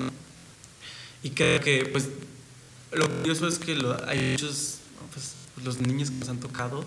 Y 1.22 1.30
creo 1.30 1.60
que, 1.60 1.86
pues, 1.86 2.08
lo 2.92 3.08
curioso 3.08 3.46
es 3.48 3.58
que 3.58 3.74
lo- 3.74 3.96
hay 4.08 4.32
muchos, 4.32 4.78
pues, 5.12 5.32
los 5.64 5.80
niños 5.80 6.10
que 6.10 6.16
nos 6.16 6.28
han 6.28 6.40
tocado, 6.40 6.84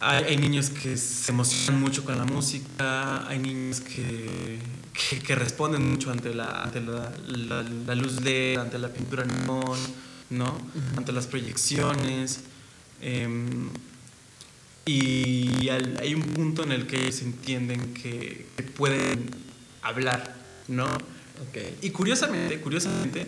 hay, 0.00 0.24
hay 0.24 0.36
niños 0.36 0.70
que 0.70 0.96
se 0.96 1.32
emocionan 1.32 1.80
mucho 1.80 2.04
con 2.04 2.16
la 2.16 2.24
música, 2.24 3.26
hay 3.28 3.40
niños 3.40 3.80
que, 3.80 4.58
que, 4.92 5.18
que 5.18 5.34
responden 5.34 5.88
mucho 5.90 6.10
ante 6.12 6.32
la, 6.34 6.62
ante 6.62 6.80
la, 6.80 7.12
la, 7.26 7.62
la 7.64 7.94
luz 7.96 8.20
LED, 8.22 8.58
ante 8.58 8.78
la 8.78 8.88
pintura 8.92 9.24
neón, 9.24 9.78
¿no? 10.30 10.56
Ante 10.96 11.10
las 11.12 11.26
proyecciones. 11.26 12.40
em, 13.00 13.68
y 14.88 15.68
al- 15.68 15.98
hay 16.00 16.14
un 16.14 16.22
punto 16.22 16.62
en 16.62 16.72
el 16.72 16.86
que 16.86 16.96
ellos 17.00 17.20
entienden 17.22 17.92
que, 17.94 18.46
que 18.56 18.62
pueden 18.62 19.30
hablar, 19.82 20.34
¿no? 20.68 20.86
Ok. 20.86 21.58
Y 21.82 21.90
curiosamente, 21.90 22.60
curiosamente, 22.60 23.26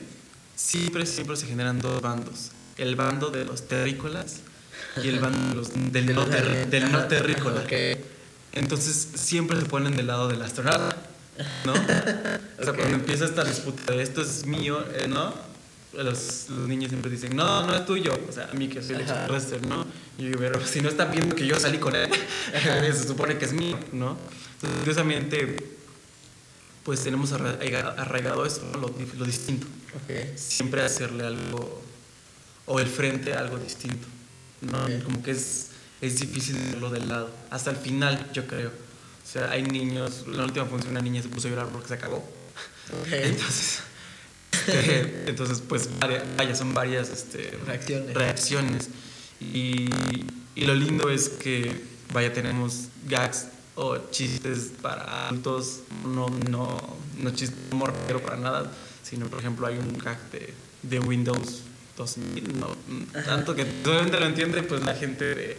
siempre, 0.57 1.07
siempre 1.07 1.37
se 1.37 1.47
generan 1.47 1.79
dos 1.81 2.01
bandos. 2.01 2.51
El 2.79 2.97
bando 2.97 3.31
de 3.31 3.45
los 3.45 3.69
terrícolas 3.69 4.41
y 5.03 5.09
el 5.09 5.19
bando 5.21 5.49
de 5.51 5.55
los- 5.55 5.71
del, 5.93 6.07
De 6.07 6.15
no, 6.15 6.21
los 6.23 6.31
ter- 6.31 6.45
alien- 6.49 6.71
del 6.71 6.93
no 6.93 7.05
terrícola. 7.05 7.61
Ok. 7.61 7.73
Entonces 8.53 9.09
siempre 9.15 9.61
se 9.61 9.67
ponen 9.67 9.97
del 9.97 10.07
lado 10.09 10.29
del 10.29 10.43
astronauta, 10.43 10.97
¿no? 11.65 11.75
O 12.61 12.63
sea, 12.65 12.73
cuando 12.75 12.95
empieza 12.97 13.25
esta 13.25 13.45
disputa 13.45 13.93
de 13.95 14.03
esto 14.03 14.21
es 14.23 14.45
mío, 14.47 14.85
eh, 14.95 15.07
¿no? 15.09 15.33
Los, 15.93 16.47
los 16.51 16.69
niños 16.69 16.91
siempre 16.91 17.11
dicen, 17.11 17.35
no, 17.35 17.67
no 17.67 17.75
es 17.75 17.85
tuyo. 17.85 18.13
O 18.29 18.33
sea, 18.33 18.49
a 18.51 18.55
mí 18.55 18.69
que 18.69 18.81
soy 18.83 18.95
el 18.95 19.01
extraterrestre, 19.01 19.61
¿no? 19.63 19.85
Y 20.19 20.31
yo, 20.31 20.39
pero 20.39 20.65
si 20.65 20.81
no 20.81 20.89
están 20.89 21.11
viendo 21.11 21.35
que 21.35 21.47
yo 21.47 21.59
salí 21.59 21.79
con 21.79 21.97
él, 21.97 22.09
se 22.95 23.09
supone 23.09 23.37
que 23.39 23.45
es 23.47 23.53
mío, 23.53 23.79
¿no? 23.93 24.17
Entonces, 24.55 24.79
curiosamente, 24.81 25.69
pues 26.85 27.03
tenemos 27.03 27.33
arraiga- 27.33 27.95
arraigado 27.97 28.47
eso, 28.47 28.63
¿no? 28.73 28.79
lo, 28.79 28.95
lo 29.19 29.25
distinto. 29.25 29.67
Ok. 29.97 30.37
Siempre 30.37 30.83
hacerle 30.83 31.27
algo, 31.27 31.83
o 32.67 32.79
el 32.79 32.87
frente 32.87 33.35
a 33.35 33.41
algo 33.41 33.59
distinto, 33.59 34.07
¿no? 34.61 34.79
Ok. 34.85 35.03
Como 35.05 35.23
que 35.23 35.33
es, 35.33 35.69
es 36.01 36.21
difícil 36.21 36.57
verlo 36.57 36.91
del 36.91 37.09
lado. 37.09 37.31
Hasta 37.51 37.71
el 37.71 37.77
final, 37.77 38.31
yo 38.33 38.47
creo. 38.47 38.69
O 38.71 39.33
sea, 39.33 39.51
hay 39.51 39.63
niños, 39.65 40.25
la 40.29 40.45
última 40.45 40.67
función 40.67 40.93
una 40.93 41.01
niña 41.03 41.21
se 41.23 41.29
puso 41.29 41.49
a 41.49 41.51
llorar 41.51 41.67
porque 41.69 41.89
se 41.89 41.95
acabó. 41.95 42.17
Ok. 42.19 43.07
Entonces, 43.13 43.81
este, 44.67 45.25
entonces 45.27 45.63
pues 45.67 45.89
vaya, 46.01 46.55
son 46.55 46.75
varias 46.75 47.11
este, 47.11 47.59
Reacciones. 47.67 48.15
reacciones. 48.15 48.89
Y, 49.41 49.89
y 50.55 50.65
lo 50.67 50.75
lindo 50.75 51.09
es 51.09 51.29
que, 51.29 51.83
vaya, 52.13 52.33
tenemos 52.33 52.89
gags 53.09 53.47
o 53.75 53.97
chistes 54.11 54.73
para 54.83 55.29
adultos, 55.29 55.81
no, 56.05 56.29
no, 56.51 56.79
no 57.19 57.31
chistes 57.31 57.57
humor 57.73 57.95
negro 58.03 58.21
para 58.21 58.37
nada, 58.37 58.71
sino, 59.03 59.27
por 59.29 59.39
ejemplo, 59.39 59.67
hay 59.67 59.79
un 59.79 59.97
gag 59.97 60.19
de, 60.31 60.53
de 60.83 61.01
Windows 61.01 61.63
2000, 61.97 62.59
no, 62.59 62.77
tanto 63.25 63.55
que 63.55 63.63
obviamente 63.85 64.21
lo 64.21 64.27
entiende 64.27 64.63
pues 64.63 64.85
la 64.85 64.95
gente 64.95 65.35
de... 65.35 65.59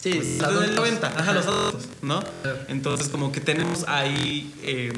Sí, 0.00 0.14
pues, 0.14 0.38
los 0.38 0.60
del 0.60 0.70
adultos. 0.70 0.76
90, 0.76 1.06
ajá, 1.08 1.32
los 1.32 1.46
adultos, 1.46 1.88
¿no? 2.02 2.22
Entonces, 2.68 3.08
como 3.08 3.32
que 3.32 3.40
tenemos 3.40 3.84
ahí 3.88 4.54
em, 4.62 4.94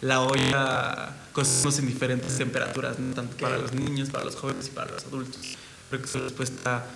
la 0.00 0.22
olla 0.22 1.14
cocinos 1.36 1.78
en 1.78 1.86
diferentes 1.86 2.38
temperaturas, 2.38 2.98
¿no? 2.98 3.14
tanto 3.14 3.36
para 3.36 3.58
los 3.58 3.74
niños, 3.74 4.08
para 4.08 4.24
los 4.24 4.36
jóvenes 4.36 4.68
y 4.68 4.70
para 4.70 4.90
los 4.92 5.04
adultos. 5.04 5.58
Creo 5.90 6.00
que 6.00 6.08
su 6.08 6.18
respuesta 6.18 6.86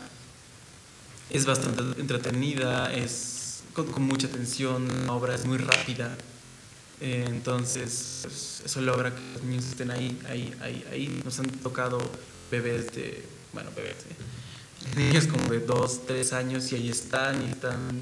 es 1.29 1.45
bastante 1.45 1.83
entretenida, 2.01 2.91
es 2.91 3.63
con, 3.75 3.93
con 3.93 4.03
mucha 4.05 4.29
atención, 4.29 4.89
la 5.05 5.13
obra 5.13 5.35
es 5.35 5.45
muy 5.45 5.59
rápida. 5.59 6.17
Eh, 7.03 7.27
entonces, 7.29 8.21
pues, 8.23 8.63
eso 8.65 8.81
logra 8.81 9.15
que 9.15 9.21
los 9.35 9.43
niños 9.43 9.67
estén 9.67 9.91
ahí, 9.91 10.19
ahí, 10.27 10.55
ahí, 10.63 10.87
ahí. 10.91 11.21
Nos 11.23 11.39
han 11.39 11.51
tocado 11.51 11.99
bebés 12.51 12.95
de, 12.95 13.23
bueno, 13.53 13.69
bebés, 13.77 13.97
¿eh? 14.09 14.97
niños 14.97 15.27
como 15.27 15.51
de 15.51 15.61
2, 15.61 16.07
3 16.07 16.33
años 16.33 16.73
y 16.73 16.77
ahí 16.77 16.89
están 16.89 17.47
y 17.47 17.51
están 17.51 18.01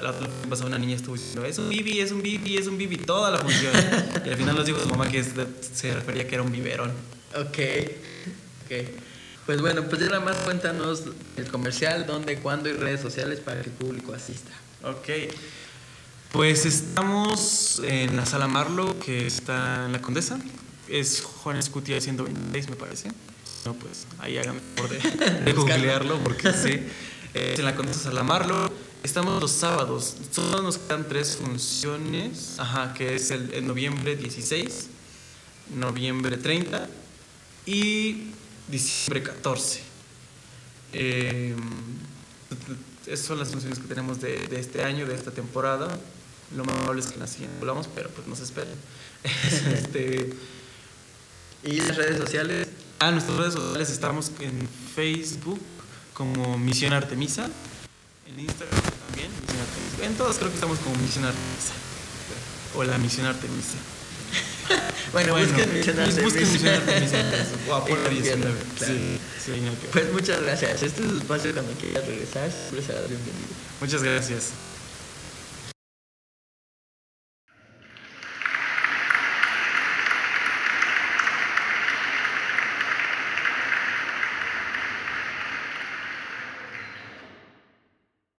la 0.00 0.10
otra 0.10 0.28
pasó 0.48 0.66
una 0.66 0.78
niña 0.78 0.96
estuvo 0.96 1.14
diciendo, 1.14 1.44
es 1.44 1.58
un 1.58 1.68
bibi, 1.68 2.00
es 2.00 2.12
un 2.12 2.22
bibi, 2.22 2.56
es 2.56 2.66
un 2.66 2.78
bibi, 2.78 2.96
toda 2.96 3.30
la 3.30 3.38
función. 3.38 3.72
y 4.24 4.28
al 4.28 4.36
final 4.36 4.56
nos 4.56 4.66
dijo 4.66 4.80
su 4.80 4.88
mamá 4.88 5.08
que 5.08 5.22
se 5.22 5.94
refería 5.94 6.26
que 6.26 6.34
era 6.34 6.42
un 6.42 6.52
biberón. 6.52 6.90
Ok. 7.34 7.58
Ok. 8.64 8.88
Pues 9.46 9.60
bueno, 9.60 9.84
pues 9.84 10.00
ya 10.02 10.08
nada 10.08 10.20
más 10.20 10.36
cuéntanos 10.38 11.04
el 11.36 11.48
comercial, 11.48 12.06
dónde, 12.06 12.38
cuándo 12.38 12.68
y 12.68 12.74
redes 12.74 13.00
sociales 13.00 13.40
para 13.40 13.62
que 13.62 13.70
el 13.70 13.76
público 13.76 14.12
asista. 14.12 14.50
Ok. 14.84 15.08
Pues 16.32 16.66
estamos 16.66 17.80
en 17.84 18.14
la 18.16 18.26
sala 18.26 18.46
Marlo, 18.46 18.98
que 19.00 19.26
está 19.26 19.86
en 19.86 19.92
la 19.92 20.02
Condesa. 20.02 20.38
Es 20.86 21.22
Juan 21.22 21.56
Escutia 21.56 22.00
126, 22.00 22.68
me 22.68 22.76
parece. 22.76 23.10
No, 23.64 23.72
pues 23.74 24.06
ahí 24.18 24.36
hagan 24.36 24.60
por 24.76 24.88
de, 24.90 24.98
de 25.44 25.52
googlearlo, 25.54 26.18
porque 26.18 26.52
sí. 26.52 26.80
Es 27.34 27.58
en 27.58 27.64
la 27.64 27.74
Condesa 27.74 28.00
Sala 28.00 28.22
Marlo. 28.22 28.70
Estamos 29.02 29.40
los 29.40 29.52
sábados. 29.52 30.16
Solo 30.32 30.62
nos 30.62 30.78
quedan 30.78 31.08
tres 31.08 31.36
funciones. 31.36 32.58
Ajá, 32.58 32.94
que 32.94 33.14
es 33.14 33.30
el, 33.30 33.66
noviembre 33.66 34.16
16, 34.16 34.88
noviembre 35.76 36.36
30 36.36 36.88
y 37.66 38.30
diciembre 38.68 39.22
14. 39.22 39.80
Eh, 40.92 41.54
esas 43.06 43.26
son 43.26 43.38
las 43.38 43.50
funciones 43.50 43.78
que 43.78 43.86
tenemos 43.86 44.20
de, 44.20 44.46
de 44.48 44.58
este 44.58 44.82
año, 44.82 45.06
de 45.06 45.14
esta 45.14 45.30
temporada. 45.30 45.98
Lo 46.56 46.64
más 46.64 46.74
probable 46.76 47.00
es 47.00 47.08
que 47.08 47.14
en 47.14 47.20
la 47.20 47.26
siguiente 47.26 47.56
volvamos, 47.60 47.88
pero 47.94 48.10
pues 48.10 48.26
nos 48.26 48.40
esperen. 48.40 48.74
este, 49.74 50.32
Y 51.62 51.80
las 51.80 51.96
redes 51.96 52.18
sociales. 52.18 52.68
ah, 52.98 53.10
nuestras 53.10 53.38
redes 53.38 53.54
sociales 53.54 53.90
estamos 53.90 54.32
en 54.40 54.68
Facebook 54.94 55.60
como 56.14 56.58
Misión 56.58 56.92
Artemisa. 56.92 57.48
En 58.28 58.40
Instagram 58.40 58.82
también, 59.08 59.30
Misión 59.40 59.60
Artemisa. 59.60 60.04
En 60.04 60.14
todos 60.14 60.36
creo 60.36 60.48
que 60.50 60.54
estamos 60.56 60.78
como 60.80 60.96
Misión 60.96 61.24
Artemisa. 61.24 61.72
O 62.76 62.84
la 62.84 62.98
Misión 62.98 63.26
Artemisa. 63.26 63.78
Bueno, 65.12 65.34
busquen 65.38 65.72
Misión 65.72 65.98
Artemisa. 65.98 66.22
Busquen 66.22 66.52
Misión 66.52 66.74
Artemisa. 66.74 67.16
O 67.70 67.74
Apolo 67.74 68.00
En 68.02 68.06
el 68.08 68.22
19. 68.22 68.60
claro. 68.76 68.92
Sí, 68.92 69.18
sí, 69.42 69.60
no, 69.62 69.72
Pues 69.90 70.12
muchas 70.12 70.42
gracias. 70.42 70.82
Este 70.82 71.02
es 71.02 71.10
su 71.10 71.16
espacio 71.16 71.52
cuando 71.54 71.72
quieras 71.72 72.06
regresar. 72.06 72.50
Siempre 72.52 72.82
será 72.82 73.00
bienvenido. 73.00 73.48
Muchas 73.80 74.02
gracias. 74.02 74.50